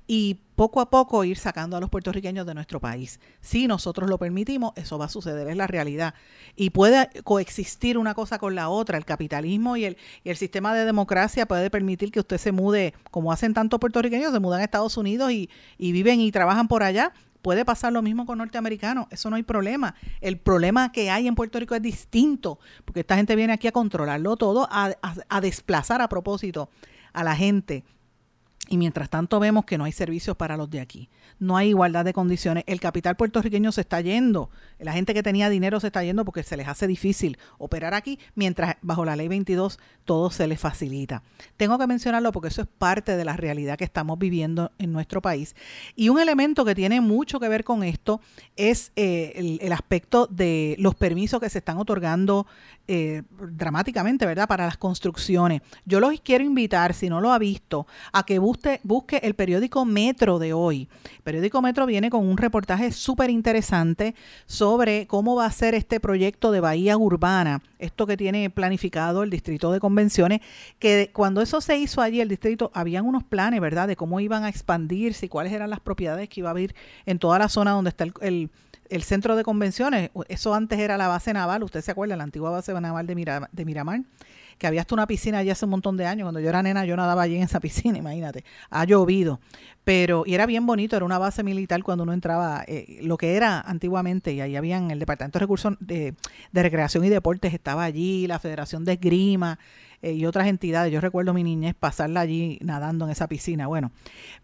y 0.07 0.39
poco 0.55 0.81
a 0.81 0.89
poco 0.89 1.23
ir 1.23 1.37
sacando 1.37 1.77
a 1.77 1.79
los 1.79 1.89
puertorriqueños 1.89 2.45
de 2.45 2.53
nuestro 2.53 2.79
país. 2.79 3.19
Si 3.39 3.67
nosotros 3.67 4.09
lo 4.09 4.17
permitimos, 4.17 4.73
eso 4.75 4.97
va 4.97 5.05
a 5.05 5.09
suceder, 5.09 5.47
es 5.47 5.55
la 5.55 5.67
realidad. 5.67 6.15
Y 6.55 6.71
puede 6.71 7.09
coexistir 7.23 7.97
una 7.97 8.13
cosa 8.13 8.39
con 8.39 8.55
la 8.55 8.69
otra, 8.69 8.97
el 8.97 9.05
capitalismo 9.05 9.77
y 9.77 9.85
el, 9.85 9.97
y 10.23 10.29
el 10.29 10.37
sistema 10.37 10.73
de 10.73 10.85
democracia 10.85 11.45
puede 11.45 11.69
permitir 11.69 12.11
que 12.11 12.19
usted 12.19 12.39
se 12.39 12.51
mude, 12.51 12.93
como 13.09 13.31
hacen 13.31 13.53
tantos 13.53 13.79
puertorriqueños, 13.79 14.33
se 14.33 14.39
mudan 14.39 14.61
a 14.61 14.63
Estados 14.63 14.97
Unidos 14.97 15.31
y, 15.31 15.49
y 15.77 15.91
viven 15.91 16.19
y 16.19 16.31
trabajan 16.31 16.67
por 16.67 16.83
allá. 16.83 17.13
Puede 17.41 17.65
pasar 17.65 17.91
lo 17.93 18.01
mismo 18.01 18.25
con 18.25 18.37
norteamericanos, 18.37 19.07
eso 19.11 19.29
no 19.29 19.35
hay 19.35 19.43
problema. 19.43 19.95
El 20.21 20.37
problema 20.37 20.91
que 20.91 21.09
hay 21.09 21.27
en 21.27 21.35
Puerto 21.35 21.59
Rico 21.59 21.73
es 21.75 21.81
distinto, 21.81 22.59
porque 22.85 22.99
esta 23.01 23.15
gente 23.15 23.35
viene 23.35 23.53
aquí 23.53 23.67
a 23.67 23.71
controlarlo 23.71 24.37
todo, 24.37 24.67
a, 24.71 24.91
a- 25.01 25.15
a 25.29 25.41
desplazar 25.41 26.01
a 26.01 26.09
propósito 26.09 26.69
a 27.13 27.23
la 27.23 27.35
gente. 27.35 27.83
Y 28.71 28.77
mientras 28.77 29.09
tanto 29.09 29.41
vemos 29.41 29.65
que 29.65 29.77
no 29.77 29.83
hay 29.83 29.91
servicios 29.91 30.37
para 30.37 30.55
los 30.55 30.69
de 30.69 30.79
aquí. 30.79 31.09
No 31.39 31.57
hay 31.57 31.69
igualdad 31.69 32.05
de 32.05 32.13
condiciones. 32.13 32.63
El 32.67 32.79
capital 32.79 33.17
puertorriqueño 33.17 33.73
se 33.73 33.81
está 33.81 33.99
yendo. 33.99 34.49
La 34.79 34.93
gente 34.93 35.13
que 35.13 35.21
tenía 35.21 35.49
dinero 35.49 35.81
se 35.81 35.87
está 35.87 36.01
yendo 36.05 36.23
porque 36.23 36.41
se 36.41 36.55
les 36.55 36.69
hace 36.69 36.87
difícil 36.87 37.37
operar 37.57 37.93
aquí, 37.93 38.17
mientras 38.33 38.77
bajo 38.81 39.03
la 39.03 39.17
ley 39.17 39.27
22 39.27 39.77
todo 40.05 40.31
se 40.31 40.47
les 40.47 40.57
facilita. 40.57 41.21
Tengo 41.57 41.77
que 41.77 41.85
mencionarlo 41.85 42.31
porque 42.31 42.47
eso 42.47 42.61
es 42.61 42.67
parte 42.69 43.17
de 43.17 43.25
la 43.25 43.35
realidad 43.35 43.77
que 43.77 43.83
estamos 43.83 44.17
viviendo 44.17 44.71
en 44.79 44.93
nuestro 44.93 45.21
país. 45.21 45.53
Y 45.97 46.07
un 46.07 46.19
elemento 46.19 46.63
que 46.63 46.73
tiene 46.73 47.01
mucho 47.01 47.41
que 47.41 47.49
ver 47.49 47.65
con 47.65 47.83
esto 47.83 48.21
es 48.55 48.93
eh, 48.95 49.59
el, 49.61 49.71
aspecto 49.73 50.27
de 50.27 50.77
los 50.79 50.95
permisos 50.95 51.41
que 51.41 51.49
se 51.49 51.57
están 51.57 51.77
otorgando 51.77 52.47
eh, 52.87 53.23
dramáticamente, 53.49 54.25
¿verdad? 54.25 54.47
Para 54.47 54.65
las 54.65 54.77
construcciones. 54.77 55.61
Yo 55.85 55.99
los 55.99 56.21
quiero 56.21 56.43
invitar, 56.43 56.93
si 56.93 57.09
no 57.09 57.19
lo 57.19 57.31
ha 57.31 57.37
visto, 57.37 57.85
a 58.11 58.25
que 58.25 58.39
busque, 58.61 58.79
busque 58.83 59.19
el 59.23 59.33
periódico 59.33 59.85
Metro 59.85 60.39
de 60.39 60.53
hoy. 60.53 60.87
El 61.15 61.21
periódico 61.23 61.61
Metro 61.61 61.85
viene 61.85 62.09
con 62.09 62.27
un 62.27 62.37
reportaje 62.37 62.91
súper 62.91 63.29
interesante 63.29 64.15
sobre 64.45 65.07
cómo 65.07 65.35
va 65.35 65.45
a 65.45 65.51
ser 65.51 65.73
este 65.73 65.99
proyecto 65.99 66.51
de 66.51 66.59
Bahía 66.59 66.97
Urbana, 66.97 67.61
esto 67.79 68.05
que 68.05 68.17
tiene 68.17 68.49
planificado 68.49 69.23
el 69.23 69.29
Distrito 69.29 69.71
de 69.71 69.79
Convenciones, 69.79 70.41
que 70.79 71.09
cuando 71.11 71.41
eso 71.41 71.61
se 71.61 71.77
hizo 71.77 72.01
allí, 72.01 72.21
el 72.21 72.29
distrito, 72.29 72.71
habían 72.73 73.05
unos 73.05 73.23
planes, 73.23 73.59
¿verdad?, 73.59 73.87
de 73.87 73.95
cómo 73.95 74.19
iban 74.19 74.43
a 74.43 74.49
expandirse 74.49 75.25
y 75.25 75.29
cuáles 75.29 75.53
eran 75.53 75.69
las 75.69 75.79
propiedades 75.79 76.29
que 76.29 76.41
iba 76.41 76.49
a 76.49 76.51
haber 76.51 76.75
en 77.05 77.17
toda 77.17 77.39
la 77.39 77.49
zona 77.49 77.71
donde 77.71 77.89
está 77.89 78.05
el, 78.21 78.49
el 78.89 79.03
centro 79.03 79.35
de 79.35 79.43
convenciones, 79.43 80.11
eso 80.27 80.53
antes 80.53 80.77
era 80.77 80.97
la 80.97 81.07
base 81.07 81.33
naval, 81.33 81.63
usted 81.63 81.81
se 81.81 81.91
acuerda, 81.91 82.15
la 82.15 82.23
antigua 82.23 82.51
base 82.51 82.73
naval 82.79 83.07
de 83.07 83.65
Miramar, 83.65 84.01
que 84.61 84.67
había 84.67 84.81
hasta 84.81 84.93
una 84.93 85.07
piscina 85.07 85.39
allí 85.39 85.49
hace 85.49 85.65
un 85.65 85.71
montón 85.71 85.97
de 85.97 86.05
años, 86.05 86.25
cuando 86.25 86.39
yo 86.39 86.47
era 86.47 86.61
nena 86.61 86.85
yo 86.85 86.95
nadaba 86.95 87.23
allí 87.23 87.35
en 87.35 87.41
esa 87.41 87.59
piscina, 87.59 87.97
imagínate, 87.97 88.45
ha 88.69 88.85
llovido, 88.85 89.39
pero 89.83 90.21
y 90.27 90.35
era 90.35 90.45
bien 90.45 90.67
bonito, 90.67 90.95
era 90.95 91.03
una 91.03 91.17
base 91.17 91.41
militar 91.41 91.81
cuando 91.81 92.03
uno 92.03 92.13
entraba, 92.13 92.63
eh, 92.67 92.99
lo 93.01 93.17
que 93.17 93.35
era 93.35 93.59
antiguamente, 93.59 94.33
y 94.33 94.39
ahí 94.39 94.55
habían 94.55 94.91
el 94.91 94.99
Departamento 94.99 95.39
de 95.39 95.43
Recursos 95.45 95.73
de, 95.79 96.13
de 96.51 96.63
Recreación 96.63 97.03
y 97.03 97.09
Deportes 97.09 97.55
estaba 97.55 97.83
allí, 97.83 98.27
la 98.27 98.37
Federación 98.37 98.85
de 98.85 98.93
Esgrima, 98.93 99.57
eh, 100.01 100.13
y 100.13 100.25
otras 100.25 100.47
entidades. 100.47 100.91
Yo 100.91 101.01
recuerdo 101.01 101.33
mi 101.33 101.43
niñez 101.43 101.75
pasarla 101.75 102.21
allí 102.21 102.59
nadando 102.61 103.05
en 103.05 103.11
esa 103.11 103.27
piscina, 103.27 103.67
bueno, 103.67 103.91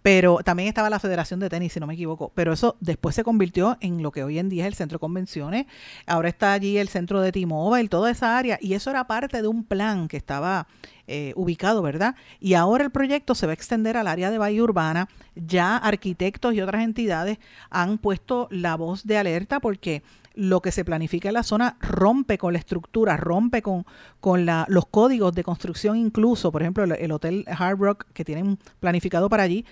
pero 0.02 0.40
también 0.44 0.70
estaba 0.70 0.90
la 0.90 1.00
Federación 1.00 1.40
de 1.40 1.50
Tenis, 1.50 1.74
si 1.74 1.80
no 1.80 1.88
me 1.88 1.94
equivoco, 1.94 2.32
pero 2.36 2.54
eso 2.54 2.78
después 2.80 3.16
se 3.16 3.24
convirtió 3.24 3.78
en 3.82 4.02
lo 4.02 4.12
que 4.12 4.24
hoy 4.24 4.40
en 4.40 4.50
día 4.50 4.64
es 4.64 4.68
el 4.68 4.74
Centro 4.76 4.98
de 4.98 5.00
Convenciones, 5.00 5.66
ahora 6.06 6.30
está 6.30 6.54
allí 6.54 6.78
el 6.78 6.90
Centro 6.90 7.22
de 7.22 7.32
T-Mobile, 7.32 7.90
toda 7.90 8.12
esa 8.12 8.38
área, 8.38 8.58
y 8.62 8.74
eso 8.74 8.90
era 8.90 9.08
parte 9.08 9.42
de 9.42 9.48
un 9.48 9.64
plan 9.64 10.08
que 10.08 10.18
estaba 10.18 10.68
eh, 11.10 11.32
ubicado, 11.38 11.82
¿verdad? 11.82 12.16
Y 12.42 12.56
ahora 12.56 12.84
el 12.84 12.92
proyecto 12.92 13.34
se 13.34 13.46
va 13.46 13.52
a 13.52 13.54
extender 13.54 13.96
al 13.96 14.08
área 14.08 14.30
de 14.30 14.38
Bahía 14.38 14.62
Urbana. 14.62 15.08
Ya 15.36 15.78
arquitectos 15.78 16.54
y 16.54 16.60
otras 16.60 16.84
entidades 16.84 17.38
han 17.70 17.98
puesto 17.98 18.50
la 18.52 18.76
voz 18.76 19.06
de 19.06 19.18
alerta 19.18 19.62
porque 19.62 20.04
lo 20.38 20.62
que 20.62 20.72
se 20.72 20.86
planifica 20.86 21.30
en 21.30 21.34
la 21.34 21.44
zona 21.44 21.78
rompe 21.82 22.38
con 22.38 22.54
la 22.54 22.60
estructura, 22.60 23.18
rompe 23.18 23.64
con, 23.64 23.86
con 24.20 24.46
la, 24.46 24.66
los 24.70 24.86
códigos 24.86 25.34
de 25.34 25.44
construcción 25.44 25.98
incluso, 25.98 26.52
por 26.52 26.62
ejemplo, 26.62 26.84
el, 26.84 27.12
Hotel 27.12 27.44
Hard 27.48 27.80
Rock 27.80 28.06
que 28.14 28.24
tienen 28.24 28.60
planificado 28.80 29.30
para 29.30 29.44
allí, 29.44 29.66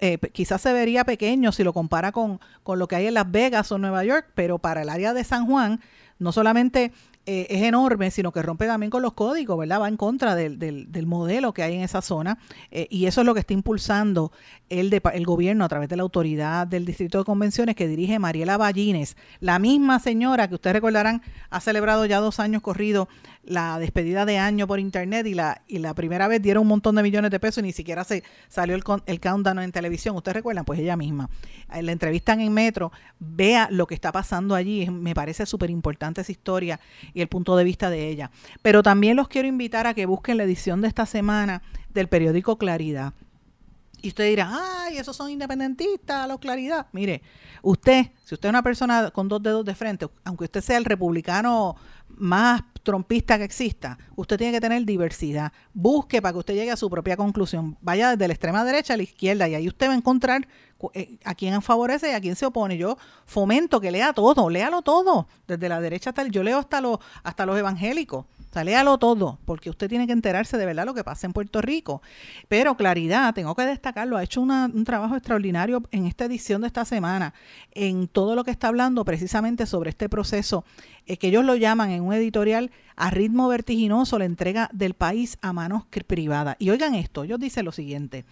eh, 0.00 0.18
quizás 0.32 0.60
se 0.60 0.72
vería 0.72 1.04
pequeño 1.04 1.50
si 1.50 1.64
lo 1.64 1.72
compara 1.72 2.12
con, 2.12 2.40
con 2.62 2.78
lo 2.78 2.88
que 2.88 2.96
hay 2.96 3.06
en 3.06 3.14
Las 3.14 3.30
Vegas 3.30 3.72
o 3.72 3.78
Nueva 3.78 4.04
York, 4.04 4.26
pero 4.34 4.58
para 4.58 4.82
el 4.82 4.90
área 4.90 5.14
de 5.14 5.24
San 5.24 5.46
Juan, 5.46 5.80
no 6.18 6.30
solamente 6.30 6.92
eh, 7.28 7.48
es 7.50 7.62
enorme, 7.62 8.12
sino 8.12 8.30
que 8.30 8.40
rompe 8.40 8.66
también 8.66 8.88
con 8.88 9.02
los 9.02 9.12
códigos, 9.12 9.58
¿verdad? 9.58 9.80
Va 9.80 9.88
en 9.88 9.96
contra 9.96 10.36
del, 10.36 10.60
del, 10.60 11.06
modelo 11.06 11.52
que 11.52 11.64
hay 11.64 11.74
en 11.74 11.82
esa 11.82 12.00
zona 12.00 12.38
eh, 12.70 12.86
y 12.88 13.06
eso 13.06 13.20
es 13.22 13.26
lo 13.26 13.34
que 13.34 13.40
está 13.40 13.52
impulsando 13.52 14.30
el, 14.68 14.90
de, 14.90 15.02
el 15.12 15.26
gobierno 15.26 15.64
a 15.64 15.68
través 15.68 15.88
de 15.88 15.96
la 15.96 16.04
autoridad 16.04 16.68
del 16.68 16.84
Distrito 16.84 17.18
de 17.18 17.24
Convenciones 17.24 17.74
que 17.74 17.88
dirige 17.88 18.20
Mariela 18.20 18.56
Ballines, 18.56 19.16
la 19.40 19.58
misma 19.58 19.98
señora 19.98 20.46
que 20.48 20.54
ustedes 20.54 20.74
recordarán 20.74 21.20
ha 21.50 21.60
celebrado 21.60 22.06
ya 22.06 22.20
dos 22.20 22.38
años 22.38 22.62
corrido 22.62 23.08
la 23.46 23.78
despedida 23.78 24.26
de 24.26 24.38
año 24.38 24.66
por 24.66 24.80
internet 24.80 25.26
y 25.26 25.34
la, 25.34 25.62
y 25.68 25.78
la 25.78 25.94
primera 25.94 26.28
vez 26.28 26.42
dieron 26.42 26.62
un 26.62 26.68
montón 26.68 26.96
de 26.96 27.02
millones 27.02 27.30
de 27.30 27.40
pesos 27.40 27.62
y 27.62 27.66
ni 27.66 27.72
siquiera 27.72 28.04
se 28.04 28.24
salió 28.48 28.74
el, 28.74 28.82
el 29.06 29.20
countdown 29.20 29.60
en 29.60 29.72
televisión. 29.72 30.16
¿Ustedes 30.16 30.36
recuerdan? 30.36 30.64
Pues 30.64 30.80
ella 30.80 30.96
misma. 30.96 31.30
En 31.72 31.86
la 31.86 31.92
entrevistan 31.92 32.40
en 32.40 32.52
Metro, 32.52 32.92
vea 33.18 33.68
lo 33.70 33.86
que 33.86 33.94
está 33.94 34.12
pasando 34.12 34.54
allí. 34.54 34.90
Me 34.90 35.14
parece 35.14 35.46
súper 35.46 35.70
importante 35.70 36.20
esa 36.20 36.32
historia 36.32 36.80
y 37.14 37.20
el 37.20 37.28
punto 37.28 37.56
de 37.56 37.64
vista 37.64 37.88
de 37.88 38.08
ella. 38.08 38.30
Pero 38.62 38.82
también 38.82 39.16
los 39.16 39.28
quiero 39.28 39.46
invitar 39.46 39.86
a 39.86 39.94
que 39.94 40.06
busquen 40.06 40.36
la 40.36 40.44
edición 40.44 40.80
de 40.80 40.88
esta 40.88 41.06
semana 41.06 41.62
del 41.94 42.08
periódico 42.08 42.58
Claridad. 42.58 43.14
Y 44.02 44.08
usted 44.08 44.28
dirá, 44.28 44.50
ay, 44.84 44.98
esos 44.98 45.16
son 45.16 45.30
independentistas, 45.30 46.28
la 46.28 46.36
claridad. 46.38 46.86
Mire, 46.92 47.22
usted, 47.62 48.06
si 48.24 48.34
usted 48.34 48.48
es 48.48 48.50
una 48.50 48.62
persona 48.62 49.10
con 49.10 49.28
dos 49.28 49.42
dedos 49.42 49.64
de 49.64 49.74
frente, 49.74 50.06
aunque 50.24 50.44
usted 50.44 50.60
sea 50.60 50.76
el 50.76 50.84
republicano 50.84 51.76
más 52.08 52.62
trompista 52.86 53.36
que 53.36 53.44
exista, 53.44 53.98
usted 54.14 54.38
tiene 54.38 54.52
que 54.52 54.60
tener 54.60 54.84
diversidad. 54.86 55.52
Busque 55.74 56.22
para 56.22 56.32
que 56.32 56.38
usted 56.38 56.54
llegue 56.54 56.70
a 56.70 56.76
su 56.76 56.88
propia 56.88 57.16
conclusión. 57.16 57.76
Vaya 57.82 58.12
desde 58.12 58.28
la 58.28 58.32
extrema 58.32 58.64
derecha 58.64 58.94
a 58.94 58.96
la 58.96 59.02
izquierda 59.02 59.48
y 59.48 59.56
ahí 59.56 59.66
usted 59.68 59.88
va 59.88 59.92
a 59.92 59.96
encontrar 59.96 60.46
eh, 60.94 61.18
a 61.24 61.34
quién 61.34 61.60
favorece 61.60 62.10
y 62.10 62.14
a 62.14 62.20
quién 62.20 62.36
se 62.36 62.46
opone. 62.46 62.78
Yo 62.78 62.96
fomento 63.26 63.80
que 63.80 63.90
lea 63.90 64.12
todo, 64.12 64.48
léalo 64.48 64.82
todo, 64.82 65.26
desde 65.48 65.68
la 65.68 65.80
derecha 65.80 66.10
hasta 66.10 66.22
el, 66.22 66.30
yo 66.30 66.42
leo 66.42 66.58
hasta 66.58 66.80
los 66.80 66.98
hasta 67.24 67.44
los 67.44 67.58
evangélicos 67.58 68.24
léalo 68.64 68.98
todo, 68.98 69.38
porque 69.44 69.70
usted 69.70 69.88
tiene 69.88 70.06
que 70.06 70.12
enterarse 70.12 70.58
de 70.58 70.66
verdad 70.66 70.86
lo 70.86 70.94
que 70.94 71.04
pasa 71.04 71.26
en 71.26 71.32
Puerto 71.32 71.60
Rico. 71.60 72.02
Pero 72.48 72.76
claridad, 72.76 73.34
tengo 73.34 73.54
que 73.54 73.64
destacarlo, 73.64 74.16
ha 74.16 74.22
hecho 74.22 74.40
un 74.40 74.84
trabajo 74.84 75.16
extraordinario 75.16 75.82
en 75.90 76.06
esta 76.06 76.24
edición 76.24 76.60
de 76.60 76.68
esta 76.68 76.84
semana, 76.84 77.34
en 77.72 78.08
todo 78.08 78.34
lo 78.34 78.44
que 78.44 78.50
está 78.50 78.68
hablando 78.68 79.04
precisamente 79.04 79.66
sobre 79.66 79.90
este 79.90 80.08
proceso, 80.08 80.64
eh, 81.06 81.16
que 81.16 81.28
ellos 81.28 81.44
lo 81.44 81.56
llaman 81.56 81.90
en 81.90 82.02
un 82.02 82.14
editorial 82.14 82.70
a 82.96 83.10
ritmo 83.10 83.48
vertiginoso 83.48 84.18
la 84.18 84.24
entrega 84.24 84.68
del 84.72 84.94
país 84.94 85.38
a 85.42 85.52
manos 85.52 85.84
privadas. 86.06 86.56
Y 86.58 86.70
oigan 86.70 86.94
esto, 86.94 87.24
ellos 87.24 87.38
dicen 87.38 87.64
lo 87.64 87.72
siguiente, 87.72 88.24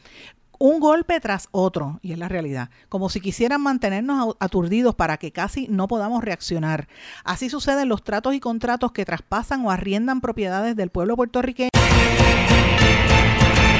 un 0.58 0.80
golpe 0.80 1.20
tras 1.20 1.48
otro, 1.50 1.98
y 2.02 2.12
es 2.12 2.18
la 2.18 2.28
realidad, 2.28 2.70
como 2.88 3.08
si 3.08 3.20
quisieran 3.20 3.60
mantenernos 3.60 4.36
aturdidos 4.40 4.94
para 4.94 5.16
que 5.16 5.32
casi 5.32 5.66
no 5.68 5.88
podamos 5.88 6.24
reaccionar. 6.24 6.88
Así 7.24 7.50
suceden 7.50 7.88
los 7.88 8.02
tratos 8.02 8.34
y 8.34 8.40
contratos 8.40 8.92
que 8.92 9.04
traspasan 9.04 9.64
o 9.64 9.70
arriendan 9.70 10.20
propiedades 10.20 10.76
del 10.76 10.90
pueblo 10.90 11.16
puertorriqueño. 11.16 11.70